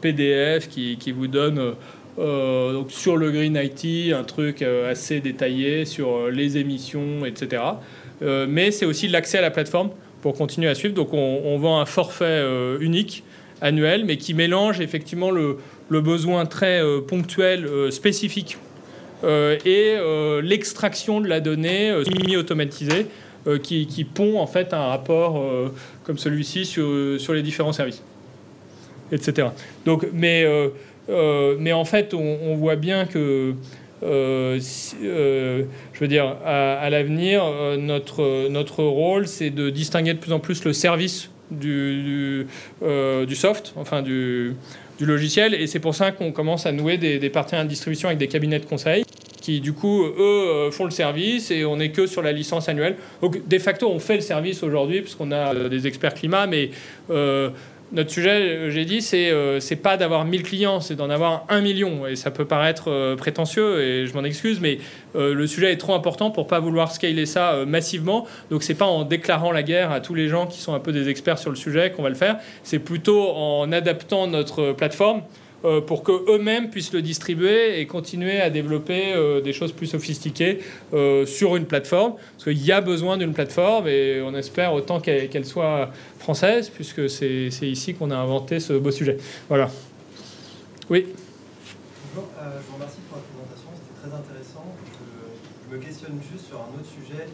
PDF 0.00 0.68
qui, 0.68 1.12
vous 1.12 1.26
donne 1.26 1.74
donc 2.16 2.90
sur 2.90 3.18
le 3.18 3.30
Green 3.30 3.60
IT 3.62 4.14
un 4.14 4.24
truc 4.24 4.62
assez 4.62 5.20
détaillé 5.20 5.84
sur 5.84 6.28
les 6.30 6.56
émissions, 6.56 7.26
etc. 7.26 7.62
mais 8.20 8.70
c'est 8.70 8.86
aussi 8.86 9.08
l'accès 9.08 9.38
à 9.38 9.42
la 9.42 9.50
plateforme 9.50 9.90
pour 10.22 10.34
continuer 10.34 10.68
à 10.68 10.74
suivre. 10.74 10.94
Donc 10.94 11.12
on, 11.12 11.58
vend 11.58 11.80
un 11.80 11.86
forfait 11.86 12.42
unique 12.80 13.24
annuel, 13.60 14.04
mais 14.04 14.16
qui 14.16 14.34
mélange 14.34 14.80
effectivement 14.80 15.30
le, 15.30 15.58
besoin 15.90 16.46
très 16.46 16.80
ponctuel, 17.06 17.92
spécifique 17.92 18.58
euh, 19.24 19.56
et 19.64 19.96
euh, 19.96 20.42
l'extraction 20.42 21.20
de 21.20 21.28
la 21.28 21.40
donnée 21.40 21.90
euh, 21.90 22.04
semi-automatisée 22.04 23.06
qui, 23.62 23.86
qui, 23.86 24.02
pond 24.02 24.40
en 24.40 24.48
fait 24.48 24.74
un 24.74 24.86
rapport 24.86 25.40
comme 26.02 26.18
celui-ci 26.18 26.66
sur, 26.66 26.84
sur 27.20 27.32
les 27.32 27.42
différents 27.42 27.72
services, 27.72 28.02
etc. 29.12 29.50
Donc, 29.84 30.04
mais, 30.12 30.44
mais 31.60 31.72
en 31.72 31.84
fait, 31.84 32.12
on, 32.12 32.56
voit 32.56 32.74
bien 32.74 33.06
que 33.06 33.54
je 34.02 35.64
veux 36.00 36.08
dire, 36.08 36.36
à, 36.44 36.88
l'avenir, 36.90 37.44
notre, 37.78 38.48
notre 38.48 38.82
rôle, 38.82 39.26
c'est 39.26 39.50
de 39.50 39.70
distinguer 39.70 40.14
de 40.14 40.18
plus 40.18 40.32
en 40.32 40.40
plus 40.40 40.64
le 40.64 40.72
service 40.72 41.30
du, 41.50 42.46
du, 42.82 43.34
soft, 43.34 43.72
enfin 43.76 44.02
du, 44.02 44.54
logiciel. 45.00 45.54
Et 45.54 45.66
c'est 45.66 45.80
pour 45.80 45.94
ça 45.94 46.12
qu'on 46.12 46.32
commence 46.32 46.66
à 46.66 46.72
nouer 46.72 46.98
des, 46.98 47.18
des, 47.18 47.30
partenariats 47.30 47.64
de 47.64 47.70
distribution 47.70 48.08
avec 48.08 48.18
des 48.18 48.28
cabinets 48.28 48.58
de 48.58 48.66
conseil 48.66 49.04
qui, 49.46 49.60
du 49.60 49.72
coup, 49.72 50.04
eux, 50.04 50.12
euh, 50.18 50.70
font 50.72 50.86
le 50.86 50.90
service 50.90 51.52
et 51.52 51.64
on 51.64 51.76
n'est 51.76 51.90
que 51.90 52.08
sur 52.08 52.20
la 52.20 52.32
licence 52.32 52.68
annuelle. 52.68 52.96
Donc, 53.22 53.46
de 53.46 53.58
facto, 53.60 53.88
on 53.88 54.00
fait 54.00 54.16
le 54.16 54.20
service 54.20 54.64
aujourd'hui 54.64 55.02
puisqu'on 55.02 55.30
a 55.30 55.54
euh, 55.54 55.68
des 55.68 55.86
experts 55.86 56.14
climat, 56.14 56.48
mais 56.48 56.70
euh, 57.10 57.50
notre 57.92 58.10
sujet, 58.10 58.70
j'ai 58.70 58.84
dit, 58.84 59.00
c'est 59.02 59.32
c'est 59.60 59.76
pas 59.76 59.96
d'avoir 59.96 60.24
1000 60.24 60.42
clients, 60.42 60.80
c'est 60.80 60.96
d'en 60.96 61.10
avoir 61.10 61.44
un 61.48 61.60
million. 61.60 62.06
Et 62.06 62.16
ça 62.16 62.30
peut 62.30 62.44
paraître 62.44 63.14
prétentieux, 63.16 63.80
et 63.80 64.06
je 64.06 64.14
m'en 64.14 64.24
excuse, 64.24 64.60
mais 64.60 64.78
le 65.14 65.46
sujet 65.46 65.72
est 65.72 65.76
trop 65.76 65.94
important 65.94 66.30
pour 66.30 66.46
pas 66.46 66.60
vouloir 66.60 66.92
scaler 66.92 67.26
ça 67.26 67.64
massivement. 67.66 68.26
Donc 68.50 68.62
c'est 68.62 68.74
pas 68.74 68.86
en 68.86 69.04
déclarant 69.04 69.52
la 69.52 69.62
guerre 69.62 69.92
à 69.92 70.00
tous 70.00 70.14
les 70.14 70.28
gens 70.28 70.46
qui 70.46 70.60
sont 70.60 70.74
un 70.74 70.80
peu 70.80 70.92
des 70.92 71.08
experts 71.08 71.38
sur 71.38 71.50
le 71.50 71.56
sujet 71.56 71.92
qu'on 71.92 72.02
va 72.02 72.08
le 72.08 72.14
faire. 72.14 72.38
C'est 72.62 72.78
plutôt 72.80 73.30
en 73.30 73.70
adaptant 73.72 74.26
notre 74.26 74.72
plateforme 74.72 75.22
euh, 75.66 75.80
pour 75.80 76.04
qu'eux-mêmes 76.04 76.70
puissent 76.70 76.92
le 76.92 77.02
distribuer 77.02 77.80
et 77.80 77.86
continuer 77.86 78.40
à 78.40 78.50
développer 78.50 79.12
euh, 79.14 79.40
des 79.40 79.52
choses 79.52 79.72
plus 79.72 79.88
sophistiquées 79.88 80.60
euh, 80.94 81.26
sur 81.26 81.56
une 81.56 81.66
plateforme. 81.66 82.14
Parce 82.14 82.44
qu'il 82.44 82.64
y 82.64 82.70
a 82.70 82.80
besoin 82.80 83.16
d'une 83.16 83.32
plateforme 83.32 83.88
et 83.88 84.22
on 84.22 84.32
espère 84.36 84.74
autant 84.74 85.00
qu'elle 85.00 85.44
soit 85.44 85.90
française, 86.20 86.70
puisque 86.70 87.10
c'est 87.10 87.50
ici 87.62 87.94
qu'on 87.94 88.12
a 88.12 88.16
inventé 88.16 88.60
ce 88.60 88.74
beau 88.74 88.92
sujet. 88.92 89.16
Voilà. 89.48 89.68
Oui 90.88 91.08
Bonjour, 92.14 92.30
je 92.38 92.66
vous 92.70 92.74
remercie 92.74 93.02
pour 93.10 93.18
la 93.18 93.24
présentation, 93.26 93.70
c'était 93.74 94.06
très 94.06 94.14
intéressant. 94.14 94.70
Je, 94.70 95.76
me 95.76 95.82
questionne 95.82 96.20
juste 96.30 96.46
sur 96.46 96.62
un 96.62 96.70
autre 96.78 96.86
sujet. 96.86 97.26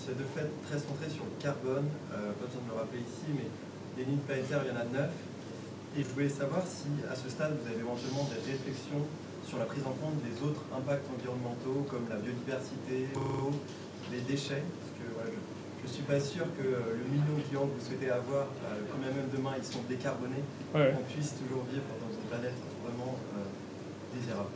C'est 0.00 0.16
de 0.16 0.24
fait 0.34 0.48
très 0.64 0.78
centré 0.80 1.12
sur 1.12 1.28
le 1.28 1.36
carbone, 1.42 1.84
pas 2.08 2.46
besoin 2.48 2.64
de 2.64 2.70
le 2.72 2.78
rappeler 2.80 3.04
ici, 3.04 3.28
mais 3.28 3.44
les 3.98 4.08
lignes 4.08 4.24
planétaires, 4.24 4.64
il 4.64 4.72
y 4.72 4.74
en 4.74 4.80
a 4.80 4.88
neuf. 4.88 5.12
Et 5.96 6.04
je 6.04 6.08
voulais 6.12 6.28
savoir 6.28 6.60
si, 6.68 6.92
à 7.08 7.16
ce 7.16 7.30
stade, 7.30 7.56
vous 7.56 7.64
avez 7.72 7.80
éventuellement 7.80 8.28
des 8.28 8.36
réflexions 8.52 9.00
sur 9.48 9.56
la 9.56 9.64
prise 9.64 9.80
en 9.88 9.96
compte 9.96 10.20
des 10.20 10.36
autres 10.44 10.60
impacts 10.76 11.08
environnementaux, 11.08 11.88
comme 11.88 12.04
la 12.12 12.16
biodiversité, 12.20 13.08
les 14.12 14.20
déchets, 14.28 14.60
parce 14.60 14.92
que 15.00 15.08
je 15.08 15.88
ne 15.88 15.92
suis 15.92 16.02
pas 16.04 16.20
sûr 16.20 16.44
que 16.60 16.68
le 16.68 17.04
million 17.08 17.32
de 17.40 17.42
clients 17.48 17.64
que 17.64 17.80
vous 17.80 17.86
souhaitez 17.86 18.10
avoir, 18.10 18.44
euh, 18.68 18.84
quand 18.92 19.00
même 19.00 19.16
demain 19.32 19.56
ils 19.56 19.64
sont 19.64 19.80
décarbonés, 19.88 20.44
qu'on 20.92 21.06
puisse 21.08 21.32
toujours 21.40 21.64
vivre 21.72 21.88
dans 21.96 22.12
une 22.12 22.28
planète 22.28 22.60
vraiment 22.84 23.16
euh, 23.32 23.48
désirable. 24.12 24.52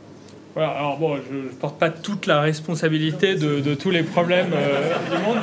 Alors 0.55 0.97
bon, 0.97 1.17
je 1.29 1.35
ne 1.35 1.49
porte 1.49 1.79
pas 1.79 1.89
toute 1.89 2.25
la 2.25 2.41
responsabilité 2.41 3.35
de, 3.35 3.73
tous 3.73 3.89
les 3.89 4.03
problèmes 4.03 4.51
euh, 4.53 4.93
du 5.09 5.23
monde, 5.23 5.37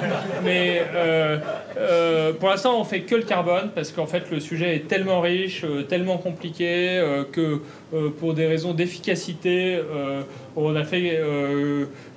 mais 0.45 0.83
euh, 0.95 1.39
euh, 1.79 2.33
pour 2.35 2.51
l'instant, 2.51 2.79
on 2.79 2.85
fait 2.85 3.01
que 3.01 3.15
le 3.15 3.23
carbone 3.23 3.71
parce 3.75 3.91
qu'en 3.91 4.07
fait, 4.07 4.31
le 4.31 4.39
sujet 4.39 4.77
est 4.77 4.87
tellement 4.87 5.21
riche, 5.21 5.65
tellement 5.89 6.19
compliqué 6.19 7.03
que 7.33 7.63
pour 8.19 8.35
des 8.35 8.47
raisons 8.47 8.75
d'efficacité, 8.75 9.81
on 10.57 10.75
a 10.77 10.85
fait 10.85 11.21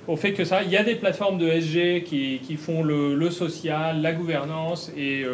on 0.08 0.16
fait 0.16 0.32
que 0.32 0.44
ça. 0.44 0.62
Il 0.64 0.70
y 0.70 0.76
a 0.76 0.82
des 0.82 0.96
plateformes 0.96 1.38
de 1.38 1.48
SG 1.48 2.02
qui, 2.02 2.56
font 2.56 2.82
le, 2.82 3.30
social, 3.30 4.02
la 4.02 4.12
gouvernance 4.12 4.90
et 4.96 5.24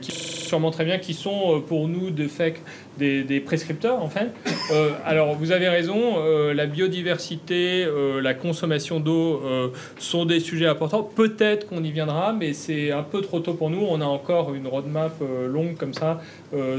qui 0.00 0.12
sûrement 0.12 0.70
très 0.70 0.84
bien, 0.84 0.98
qui 0.98 1.14
sont 1.14 1.62
pour 1.66 1.88
nous 1.88 2.10
de 2.10 2.28
fait 2.28 2.60
des, 3.00 3.40
prescripteurs 3.40 4.02
en 4.02 4.08
fait. 4.08 4.28
Euh, 4.72 4.90
alors 5.04 5.34
vous 5.34 5.52
avez 5.52 5.68
raison, 5.68 6.18
euh, 6.18 6.54
la 6.54 6.66
biodiversité, 6.66 7.84
euh, 7.84 8.20
la 8.20 8.34
consommation 8.34 9.00
d'eau 9.00 9.42
sont 9.98 10.24
des 10.24 10.40
sujets 10.40 10.66
importants. 10.66 11.02
Peut-être 11.02 11.68
qu'on 11.68 11.82
y 11.82 11.90
viendra, 11.90 12.32
mais 12.32 12.52
c'est 12.52 12.92
un 12.92 13.02
peu 13.02 13.20
trop 13.20 13.40
tôt 13.40 13.54
pour 13.54 13.70
nous. 13.70 13.80
On 13.88 14.00
a 14.00 14.04
encore 14.04 14.54
une 14.54 14.66
roadmap 14.66 15.12
longue 15.48 15.76
comme 15.76 15.94
ça 15.94 16.20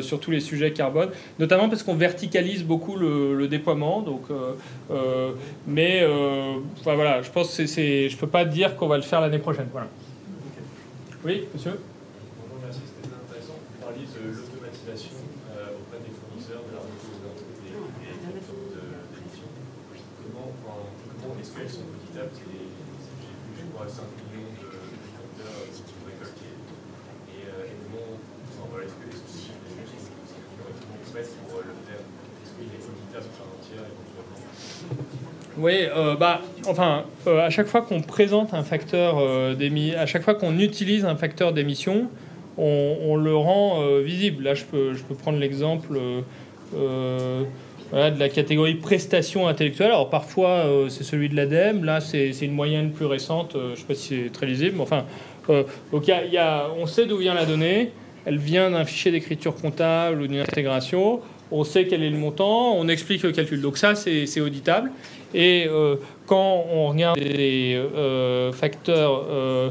sur 0.02 0.20
tous 0.20 0.32
les 0.32 0.40
sujets 0.40 0.72
carbone, 0.72 1.10
notamment 1.40 1.70
parce 1.70 1.84
qu'on 1.84 1.96
verticalise 1.96 2.61
beaucoup 2.64 2.96
le, 2.96 3.48
déploiement. 3.48 4.02
Donc, 4.02 4.24
mais 5.68 6.06
voilà, 6.84 7.22
je 7.22 7.30
pense 7.32 7.52
c'est, 7.52 8.10
je 8.10 8.18
peux 8.18 8.28
pas 8.28 8.46
dire 8.46 8.76
qu'on 8.76 8.88
va 8.88 8.98
le 8.98 9.04
faire 9.04 9.22
l'année 9.22 9.40
prochaine. 9.40 9.68
Voilà. 9.72 9.88
Oui, 11.24 11.46
monsieur? 11.54 11.74
Oui, 35.62 35.74
euh, 35.96 36.16
bah, 36.16 36.42
enfin, 36.68 37.04
euh, 37.28 37.46
à 37.46 37.52
chaque 37.52 37.68
fois 37.68 37.82
qu'on 37.82 38.02
présente 38.02 38.56
un 38.56 38.64
facteur 38.64 39.20
euh, 39.20 39.54
d'émission, 39.54 40.00
à 40.00 40.08
chaque 40.08 40.24
fois 40.24 40.34
qu'on 40.34 40.58
utilise 40.58 41.06
un 41.06 41.16
facteur 41.16 41.54
d'émission, 41.54 42.10
on, 42.58 43.16
le 43.16 43.36
rend 43.36 43.82
visible. 44.02 44.44
Là, 44.44 44.54
je 44.54 44.66
peux, 44.66 44.94
je 44.94 45.04
peux 45.04 45.16
prendre 45.16 45.40
l'exemple 45.40 46.00
de 46.74 47.46
la 47.94 48.30
catégorie 48.30 48.76
prestations 48.76 49.48
intellectuelles. 49.48 49.92
Alors 49.92 50.10
parfois, 50.10 50.66
c'est 50.90 51.04
celui 51.04 51.30
de 51.30 51.36
l'ADEME. 51.36 51.86
Là, 51.86 52.02
c'est 52.02 52.30
une 52.42 52.52
moyenne 52.52 52.92
plus 52.92 53.06
récente. 53.06 53.54
je 53.56 53.72
ne 53.72 53.76
sais 53.76 53.84
pas 53.86 53.96
si 53.96 54.22
c'est 54.26 54.32
très 54.32 54.46
lisible, 54.46 54.76
mais 54.76 54.84
enfin, 54.84 55.06
donc 55.92 56.08
y 56.08 56.38
a, 56.38 56.68
on 56.78 56.86
sait 56.86 57.08
d'où 57.08 57.18
vient 57.18 57.34
la 57.34 57.46
donnée. 57.46 57.92
Elle 58.26 58.38
vient 58.38 58.70
d'un 58.70 58.86
fichier 58.86 59.12
d'écriture 59.12 59.56
comptable 59.56 60.22
ou 60.22 60.28
d'une 60.28 60.42
intégration 60.42 61.22
on 61.52 61.64
sait 61.64 61.86
quel 61.86 62.02
est 62.02 62.10
le 62.10 62.18
montant, 62.18 62.76
on 62.78 62.88
explique 62.88 63.24
le 63.24 63.32
calcul. 63.32 63.62
Donc 63.62 63.78
ça, 63.78 63.94
c'est 63.96 64.42
auditable. 64.42 64.92
Et 65.34 65.68
euh, 65.68 65.96
quand 66.26 66.66
on 66.72 66.90
regarde 66.90 67.20
des 67.20 67.76
euh, 67.76 68.52
facteurs 68.52 69.26
euh, 69.30 69.70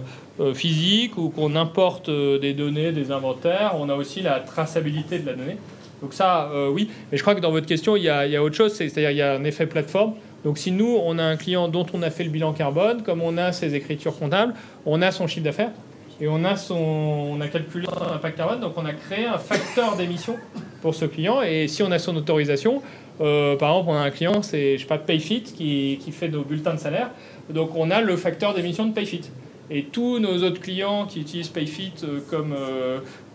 physiques 0.54 1.18
ou 1.18 1.28
qu'on 1.28 1.54
importe 1.56 2.10
des 2.10 2.54
données, 2.54 2.92
des 2.92 3.12
inventaires, 3.12 3.74
on 3.78 3.88
a 3.88 3.94
aussi 3.94 4.22
la 4.22 4.40
traçabilité 4.40 5.18
de 5.18 5.26
la 5.26 5.34
donnée. 5.34 5.58
Donc 6.00 6.14
ça, 6.14 6.50
oui. 6.72 6.88
Mais 7.12 7.18
je 7.18 7.22
crois 7.22 7.34
que 7.34 7.40
dans 7.40 7.50
votre 7.50 7.66
question, 7.66 7.94
il 7.94 8.04
y 8.04 8.08
a, 8.08 8.24
il 8.24 8.32
y 8.32 8.36
a 8.36 8.42
autre 8.42 8.56
chose, 8.56 8.72
c'est-à-dire 8.72 9.10
il 9.10 9.18
y 9.18 9.22
a 9.22 9.34
un 9.34 9.44
effet 9.44 9.66
plateforme. 9.66 10.14
Donc 10.44 10.56
si 10.56 10.70
nous, 10.70 10.98
on 11.04 11.18
a 11.18 11.22
un 11.22 11.36
client 11.36 11.68
dont 11.68 11.84
on 11.92 12.00
a 12.00 12.08
fait 12.08 12.24
le 12.24 12.30
bilan 12.30 12.54
carbone, 12.54 13.02
comme 13.02 13.20
on 13.20 13.36
a 13.36 13.52
ses 13.52 13.74
écritures 13.74 14.18
comptables, 14.18 14.54
on 14.86 15.02
a 15.02 15.10
son 15.10 15.26
chiffre 15.26 15.44
d'affaires 15.44 15.72
et 16.20 16.28
on 16.28 16.44
a, 16.44 16.56
son, 16.56 16.74
on 16.74 17.40
a 17.40 17.48
calculé 17.48 17.86
son 17.86 18.14
impact 18.14 18.36
carbone, 18.36 18.60
donc 18.60 18.72
on 18.76 18.84
a 18.84 18.92
créé 18.92 19.26
un 19.26 19.38
facteur 19.38 19.96
d'émission 19.96 20.36
pour 20.82 20.94
ce 20.94 21.04
client. 21.04 21.42
Et 21.42 21.68
si 21.68 21.82
on 21.82 21.90
a 21.90 21.98
son 21.98 22.16
autorisation, 22.16 22.82
euh, 23.20 23.56
par 23.56 23.70
exemple, 23.70 23.90
on 23.90 23.94
a 23.94 24.00
un 24.00 24.10
client, 24.10 24.42
c'est 24.42 24.76
je 24.76 24.82
sais 24.82 24.88
pas 24.88 24.98
Payfit 24.98 25.42
qui, 25.42 25.98
qui, 26.02 26.12
fait 26.12 26.28
nos 26.28 26.42
bulletins 26.42 26.74
de 26.74 26.78
salaire, 26.78 27.10
donc 27.50 27.70
on 27.74 27.90
a 27.90 28.00
le 28.00 28.16
facteur 28.16 28.54
d'émission 28.54 28.86
de 28.86 28.94
Payfit. 28.94 29.30
Et 29.72 29.84
tous 29.84 30.18
nos 30.18 30.42
autres 30.42 30.60
clients 30.60 31.06
qui 31.06 31.20
utilisent 31.20 31.48
Payfit 31.48 31.92
euh, 32.02 32.18
comme 32.28 32.56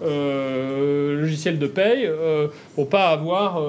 euh, 0.03 1.21
logiciel 1.21 1.59
de 1.59 1.67
paye 1.67 2.07
ne 2.07 2.47
vont 2.75 2.85
pas 2.85 3.09
avoir 3.09 3.61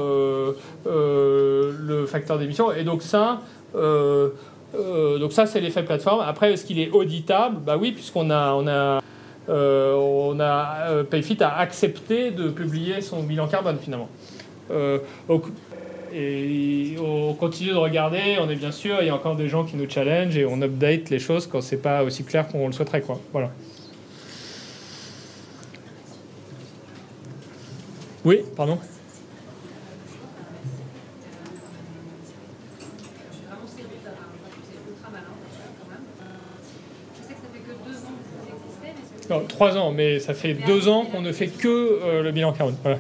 le 0.85 2.07
facteur 2.07 2.39
d'émission. 2.39 2.73
Et 2.73 2.83
donc 2.83 3.03
ça, 3.03 3.43
donc 3.75 5.33
c'est 5.33 5.61
l'effet 5.61 5.85
plateforme. 5.85 6.25
Après, 6.27 6.55
est-ce 6.55 6.65
qu'il 6.65 6.81
est 6.81 6.91
auditable? 6.91 7.59
Bah 7.65 7.77
oui, 7.79 7.93
puisqu'on 7.93 8.31
a, 8.31 8.53
on 8.55 8.67
a 8.67 9.01
on 9.49 10.41
a, 10.41 11.05
Payfit 11.09 11.41
a 11.41 11.59
accepté 11.59 12.33
de 12.33 12.49
publier 12.49 13.01
son 13.01 13.23
bilan 13.23 13.47
carbone 13.47 13.79
finalement. 13.81 14.09
Euh, 14.71 14.99
et 16.13 16.97
on 17.01 17.35
continue 17.35 17.71
de 17.71 17.77
regarder, 17.77 18.39
on 18.41 18.49
est 18.49 18.57
bien 18.57 18.73
sûr, 18.73 18.99
il 19.01 19.07
y 19.07 19.11
a 19.11 19.15
encore 19.15 19.37
des 19.37 19.49
gens 19.49 19.65
qui 19.65 19.77
nous 19.77 19.89
challengent 19.89 20.37
et 20.37 20.45
on 20.45 20.61
update 20.63 21.11
les 21.11 21.19
choses 21.19 21.47
quand 21.47 21.61
c'est 21.61 21.83
pas 21.83 22.03
aussi 22.03 22.25
clair 22.25 22.49
qu'on 22.49 22.67
le 22.67 22.73
souhaiterait. 22.73 23.01
Quoi. 23.01 23.21
Voilà. 23.33 23.51
Oui, 28.25 28.41
pardon 28.57 28.79
Non, 39.29 39.45
trois 39.49 39.77
ans, 39.77 39.91
mais 39.91 40.21
ça 40.21 40.35
fait 40.35 40.55
deux 40.55 40.89
ans 40.89 41.05
qu'on 41.05 41.21
ne 41.21 41.33
fait 41.33 41.49
que 41.49 41.69
euh, 41.69 42.23
le 42.23 42.31
bilan 42.31 42.53
carbone. 42.53 42.77
Voilà. 42.83 42.99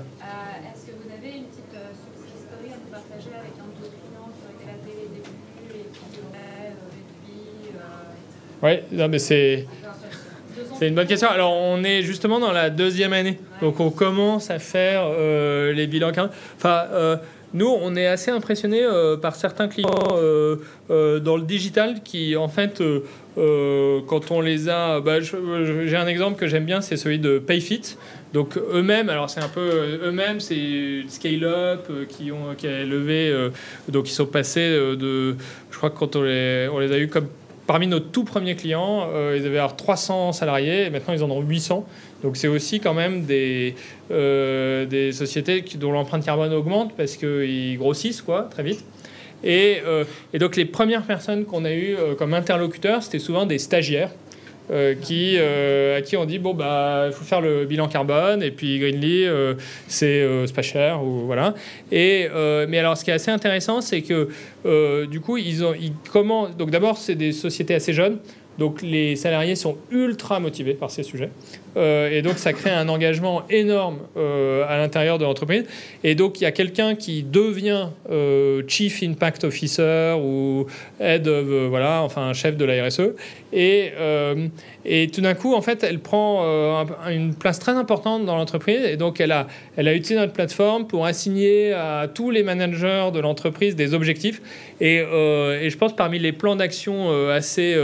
Oui, 8.62 8.72
mais 8.92 9.18
c'est. 9.18 9.66
C'est 10.78 10.88
une 10.88 10.94
bonne 10.94 11.06
question. 11.06 11.28
Alors, 11.28 11.54
on 11.54 11.82
est 11.84 12.02
justement 12.02 12.38
dans 12.38 12.52
la 12.52 12.68
deuxième 12.68 13.14
année. 13.14 13.38
Donc, 13.62 13.80
on 13.80 13.90
commence 13.90 14.50
à 14.50 14.58
faire 14.58 15.04
euh, 15.06 15.72
les 15.72 15.86
bilans. 15.86 16.12
Enfin, 16.56 16.84
euh, 16.92 17.16
nous, 17.54 17.68
on 17.68 17.96
est 17.96 18.06
assez 18.06 18.30
impressionnés 18.30 18.84
euh, 18.84 19.16
par 19.16 19.36
certains 19.36 19.68
clients 19.68 19.90
dans 19.90 21.36
le 21.36 21.42
digital 21.42 22.02
qui, 22.02 22.36
en 22.36 22.48
fait, 22.48 22.82
quand 23.36 24.30
on 24.30 24.40
les 24.42 24.68
a. 24.68 25.00
bah, 25.00 25.20
J'ai 25.20 25.96
un 25.96 26.06
exemple 26.06 26.38
que 26.38 26.46
j'aime 26.46 26.66
bien, 26.66 26.82
c'est 26.82 26.98
celui 26.98 27.18
de 27.18 27.38
Payfit. 27.38 27.96
Donc, 28.34 28.58
eux-mêmes, 28.58 29.08
alors 29.08 29.30
c'est 29.30 29.40
un 29.40 29.48
peu. 29.48 29.98
Eux-mêmes, 30.04 30.40
c'est 30.40 31.04
scale-up 31.08 31.88
qui, 32.10 32.32
ont, 32.32 32.54
qui 32.54 32.66
a 32.66 32.84
levé. 32.84 33.50
donc, 33.88 34.10
ils 34.10 34.14
sont 34.14 34.26
passés 34.26 34.68
de. 34.68 35.36
Je 35.70 35.76
crois 35.78 35.88
que 35.88 35.98
quand 35.98 36.16
on 36.16 36.22
les, 36.22 36.68
on 36.70 36.78
les 36.80 36.92
a 36.92 36.98
eu 36.98 37.08
comme 37.08 37.28
Parmi 37.66 37.88
nos 37.88 37.98
tout 37.98 38.22
premiers 38.22 38.54
clients, 38.54 39.08
euh, 39.12 39.36
ils 39.38 39.44
avaient 39.44 39.58
alors 39.58 39.74
300 39.74 40.32
salariés 40.32 40.84
et 40.84 40.90
maintenant 40.90 41.14
ils 41.14 41.24
en 41.24 41.30
ont 41.30 41.40
800. 41.40 41.84
Donc 42.22 42.36
c'est 42.36 42.46
aussi 42.46 42.78
quand 42.78 42.94
même 42.94 43.24
des, 43.24 43.74
euh, 44.12 44.86
des 44.86 45.10
sociétés 45.10 45.64
dont 45.74 45.90
l'empreinte 45.90 46.24
carbone 46.24 46.52
augmente 46.52 46.94
parce 46.96 47.16
qu'ils 47.16 47.76
grossissent 47.76 48.22
quoi, 48.22 48.48
très 48.50 48.62
vite. 48.62 48.84
Et, 49.42 49.78
euh, 49.84 50.04
et 50.32 50.38
donc 50.38 50.54
les 50.54 50.64
premières 50.64 51.02
personnes 51.02 51.44
qu'on 51.44 51.64
a 51.64 51.72
eues 51.72 51.96
comme 52.18 52.34
interlocuteurs, 52.34 53.02
c'était 53.02 53.18
souvent 53.18 53.46
des 53.46 53.58
stagiaires. 53.58 54.10
Euh, 54.70 54.94
qui, 54.94 55.36
euh, 55.38 55.98
à 55.98 56.02
qui 56.02 56.16
on 56.16 56.24
dit 56.24 56.38
bon 56.38 56.54
bah 56.54 57.04
il 57.06 57.12
faut 57.12 57.24
faire 57.24 57.40
le 57.40 57.64
bilan 57.66 57.86
carbone 57.88 58.42
et 58.42 58.50
puis 58.50 58.78
Greenly 58.78 59.24
euh, 59.24 59.54
c'est 59.86 60.22
euh, 60.22 60.46
c'est 60.46 60.54
pas 60.54 60.62
cher 60.62 61.04
ou 61.04 61.26
voilà. 61.26 61.54
Et 61.92 62.28
mais 62.68 62.78
alors 62.78 62.96
ce 62.96 63.04
qui 63.04 63.10
est 63.10 63.14
assez 63.14 63.30
intéressant 63.30 63.80
c'est 63.80 64.02
que 64.02 64.28
du 65.06 65.20
coup 65.20 65.36
ils 65.36 65.64
ont 65.64 65.74
ils 65.74 65.92
commencent 66.10 66.56
donc 66.56 66.70
d'abord 66.70 66.98
c'est 66.98 67.14
des 67.14 67.32
sociétés 67.32 67.74
assez 67.74 67.92
jeunes 67.92 68.18
donc 68.58 68.82
les 68.82 69.16
salariés 69.16 69.54
sont 69.54 69.76
ultra 69.90 70.40
motivés 70.40 70.74
par 70.74 70.90
ces 70.90 71.02
sujets 71.02 71.30
Euh, 71.76 72.10
et 72.10 72.22
donc 72.22 72.38
ça 72.38 72.52
crée 72.54 72.70
un 72.70 72.88
engagement 72.88 73.42
énorme 73.50 73.98
euh, 74.16 74.64
à 74.66 74.78
l'intérieur 74.78 75.18
de 75.18 75.24
l'entreprise. 75.24 75.64
Et 76.04 76.14
donc 76.14 76.40
il 76.40 76.44
y 76.44 76.46
a 76.46 76.52
quelqu'un 76.52 76.94
qui 76.94 77.22
devient 77.22 77.88
euh, 78.10 78.62
chief 78.66 79.02
impact 79.02 79.44
officer 79.44 80.14
ou 80.18 80.66
head 81.00 81.28
of 81.28 81.46
euh, 81.48 81.66
voilà 81.68 82.00
enfin 82.02 82.32
chef 82.32 82.56
de 82.56 82.64
la 82.64 82.86
RSE 82.86 83.10
et 83.52 83.92
et 84.84 85.08
tout 85.08 85.20
d'un 85.20 85.34
coup 85.34 85.54
en 85.54 85.60
fait 85.62 85.82
elle 85.84 85.98
prend 85.98 86.44
un- 86.44 87.10
une 87.10 87.34
place 87.34 87.58
très 87.58 87.72
importante 87.72 88.24
dans 88.24 88.36
l'entreprise. 88.36 88.82
Et 88.84 88.96
donc 88.96 89.20
elle 89.20 89.32
a 89.32 89.46
elle 89.76 89.88
a 89.88 89.92
utilisé 89.94 90.16
notre 90.16 90.32
plateforme 90.32 90.86
pour 90.86 91.04
assigner 91.06 91.72
à 91.72 92.08
tous 92.12 92.30
les 92.30 92.42
managers 92.42 93.10
de 93.12 93.20
l'entreprise 93.20 93.76
des 93.76 93.92
objectifs. 93.94 94.40
Et, 94.80 94.96
et 94.96 95.70
je 95.70 95.76
pense 95.76 95.94
parmi 95.96 96.18
les 96.18 96.32
plans 96.32 96.56
d'action 96.56 97.10
assez 97.30 97.76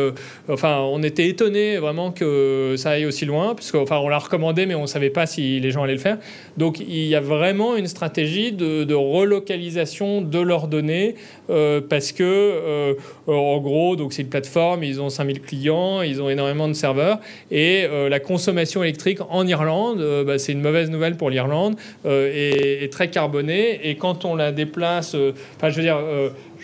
enfin 0.48 0.78
on 0.80 1.02
était 1.02 1.26
étonné 1.28 1.76
vraiment 1.78 2.10
que 2.12 2.74
ça 2.78 2.90
aille 2.90 3.06
aussi 3.06 3.24
loin 3.24 3.54
parce 3.54 3.70
qu'enfin 3.84 4.00
on 4.02 4.08
l'a 4.08 4.18
recommandé 4.18 4.66
mais 4.66 4.74
on 4.74 4.86
savait 4.86 5.10
pas 5.10 5.26
si 5.26 5.60
les 5.60 5.70
gens 5.70 5.82
allaient 5.82 5.94
le 5.94 5.98
faire. 5.98 6.18
Donc 6.56 6.80
il 6.80 7.06
y 7.06 7.14
a 7.14 7.20
vraiment 7.20 7.76
une 7.76 7.86
stratégie 7.86 8.52
de, 8.52 8.92
relocalisation 8.94 10.20
de 10.20 10.38
leurs 10.38 10.68
données 10.68 11.14
euh, 11.50 11.80
parce 11.80 12.12
que 12.12 12.22
euh, 12.22 12.94
en 13.26 13.58
gros 13.58 13.96
donc 13.96 14.12
c'est 14.12 14.22
une 14.22 14.28
plateforme 14.28 14.84
ils 14.84 15.00
ont 15.00 15.08
5000 15.08 15.40
clients 15.40 16.02
ils 16.02 16.20
ont 16.20 16.28
énormément 16.28 16.68
de 16.68 16.74
serveurs 16.74 17.18
et 17.50 17.84
euh, 17.84 18.08
la 18.08 18.20
consommation 18.20 18.82
électrique 18.82 19.18
en 19.28 19.46
Irlande 19.46 20.24
bah, 20.26 20.38
c'est 20.38 20.52
une 20.52 20.60
mauvaise 20.60 20.90
nouvelle 20.90 21.16
pour 21.16 21.30
l'Irlande 21.30 21.76
est, 22.04 22.84
est 22.84 22.92
très 22.92 23.08
carbonée 23.08 23.80
et 23.88 23.96
quand 23.96 24.24
on 24.24 24.36
la 24.36 24.52
déplace 24.52 25.16
enfin 25.56 25.70
je 25.70 25.76
veux 25.76 25.82
dire 25.82 25.98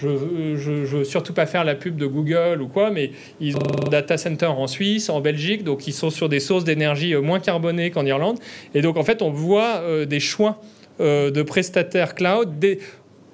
je, 0.06 0.56
je 0.56 0.96
veux 0.98 1.04
surtout 1.04 1.32
pas 1.32 1.46
faire 1.46 1.64
la 1.64 1.74
pub 1.74 1.96
de 1.96 2.06
Google 2.06 2.60
ou 2.62 2.68
quoi, 2.68 2.90
mais 2.90 3.10
ils 3.40 3.56
ont 3.56 3.60
un 3.86 3.88
data 3.88 4.16
center 4.16 4.46
en 4.46 4.66
Suisse, 4.66 5.08
en 5.10 5.20
Belgique, 5.20 5.64
donc 5.64 5.86
ils 5.86 5.92
sont 5.92 6.10
sur 6.10 6.28
des 6.28 6.40
sources 6.40 6.64
d'énergie 6.64 7.14
euh, 7.14 7.20
moins 7.20 7.40
carbonées 7.40 7.90
qu'en 7.90 8.06
Irlande. 8.06 8.38
Et 8.74 8.82
donc 8.82 8.96
en 8.96 9.04
fait, 9.04 9.22
on 9.22 9.30
voit 9.30 9.78
euh, 9.82 10.04
des 10.06 10.20
choix 10.20 10.60
euh, 11.00 11.30
de 11.30 11.42
prestataires 11.42 12.14
cloud, 12.14 12.58
des- 12.58 12.78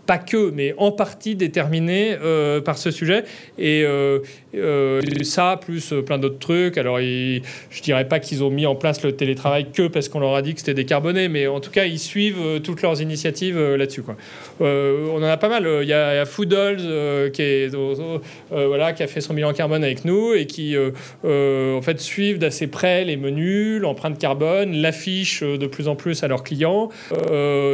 pas 0.06 0.18
que, 0.18 0.50
mais 0.50 0.74
en 0.78 0.92
partie 0.92 1.34
déterminés 1.34 2.16
euh, 2.22 2.60
par 2.60 2.78
ce 2.78 2.90
sujet. 2.90 3.24
Et 3.58 3.82
euh, 3.84 4.18
euh, 4.54 5.00
ça, 5.22 5.58
plus 5.60 5.94
plein 6.06 6.18
d'autres 6.18 6.38
trucs. 6.38 6.78
Alors, 6.78 7.00
ils- 7.00 7.42
je 7.70 7.82
dirais 7.82 8.06
pas 8.06 8.20
qu'ils 8.20 8.44
ont 8.44 8.50
mis 8.50 8.66
en 8.66 8.74
place 8.74 9.02
le 9.02 9.12
télétravail 9.12 9.66
que 9.72 9.88
parce 9.88 10.08
qu'on 10.08 10.20
leur 10.20 10.34
a 10.34 10.42
dit 10.42 10.52
que 10.54 10.60
c'était 10.60 10.74
décarboné, 10.74 11.28
mais 11.28 11.46
en 11.46 11.60
tout 11.60 11.70
cas, 11.70 11.84
ils 11.84 11.98
suivent 11.98 12.60
toutes 12.62 12.82
leurs 12.82 13.00
initiatives 13.00 13.58
là-dessus. 13.58 14.02
on 14.60 15.16
en 15.16 15.22
a 15.22 15.36
pas 15.36 15.48
mal. 15.48 15.66
Il 15.82 15.88
y 15.88 15.92
a, 15.92 16.20
a 16.20 16.24
Foodles 16.24 17.30
qui, 17.32 17.66
voilà, 18.50 18.92
qui 18.92 19.02
a 19.02 19.06
fait 19.06 19.20
son 19.20 19.34
bilan 19.34 19.52
carbone 19.52 19.84
avec 19.84 20.04
nous 20.04 20.34
et 20.34 20.46
qui 20.46 20.76
en 21.24 21.82
fait 21.82 22.00
suivent 22.00 22.38
d'assez 22.38 22.66
près 22.66 23.04
les 23.04 23.16
menus, 23.16 23.80
l'empreinte 23.80 24.18
carbone, 24.18 24.72
l'affiche 24.74 25.42
de 25.42 25.66
plus 25.66 25.88
en 25.88 25.96
plus 25.96 26.22
à 26.22 26.28
leurs 26.28 26.42
clients. 26.42 26.90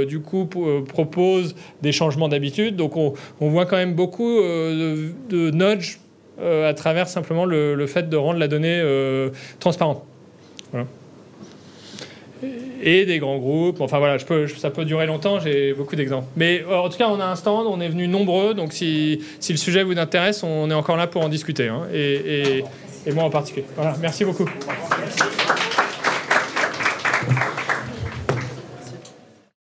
Du 0.08 0.20
coup, 0.20 0.48
proposent 0.88 1.54
des 1.82 1.92
changements 1.92 2.19
d'habitude. 2.28 2.76
Donc, 2.76 2.96
on, 2.96 3.14
voit 3.40 3.66
quand 3.66 3.76
même 3.76 3.94
beaucoup 3.94 4.38
euh, 4.38 5.12
de, 5.28 5.50
de 5.50 5.50
nudge 5.50 5.98
euh, 6.40 6.68
à 6.68 6.74
travers 6.74 7.08
simplement 7.08 7.44
le, 7.44 7.86
fait 7.86 8.08
de 8.08 8.16
rendre 8.16 8.38
la 8.38 8.48
donnée 8.48 8.80
euh, 8.82 9.30
transparente. 9.58 10.02
Et 12.82 13.04
des 13.04 13.18
grands 13.18 13.36
groupes. 13.36 13.82
Enfin 13.82 13.98
voilà, 13.98 14.16
je 14.16 14.24
peux, 14.24 14.46
ça 14.48 14.70
peut 14.70 14.86
durer 14.86 15.04
longtemps, 15.04 15.38
j'ai 15.38 15.74
beaucoup 15.74 15.96
d'exemples. 15.96 16.26
Mais 16.36 16.64
en 16.64 16.88
tout 16.88 16.96
cas, 16.96 17.08
on 17.10 17.20
a 17.20 17.26
un 17.26 17.36
stand, 17.36 17.66
on 17.66 17.78
est 17.80 17.88
venus 17.90 18.08
nombreux, 18.08 18.54
donc 18.54 18.72
si, 18.72 19.20
si 19.38 19.52
le 19.52 19.58
sujet 19.58 19.82
vous 19.82 19.98
intéresse, 19.98 20.42
on 20.42 20.70
est 20.70 20.74
encore 20.74 20.96
là 20.96 21.06
pour 21.06 21.22
en 21.22 21.28
discuter. 21.28 21.68
hein. 21.68 21.82
et, 21.92 22.58
et- 22.58 22.64
et 23.06 23.12
moi 23.12 23.24
en 23.24 23.30
particulier. 23.30 23.64
Voilà, 23.76 23.94
merci 24.00 24.26
beaucoup. 24.26 24.44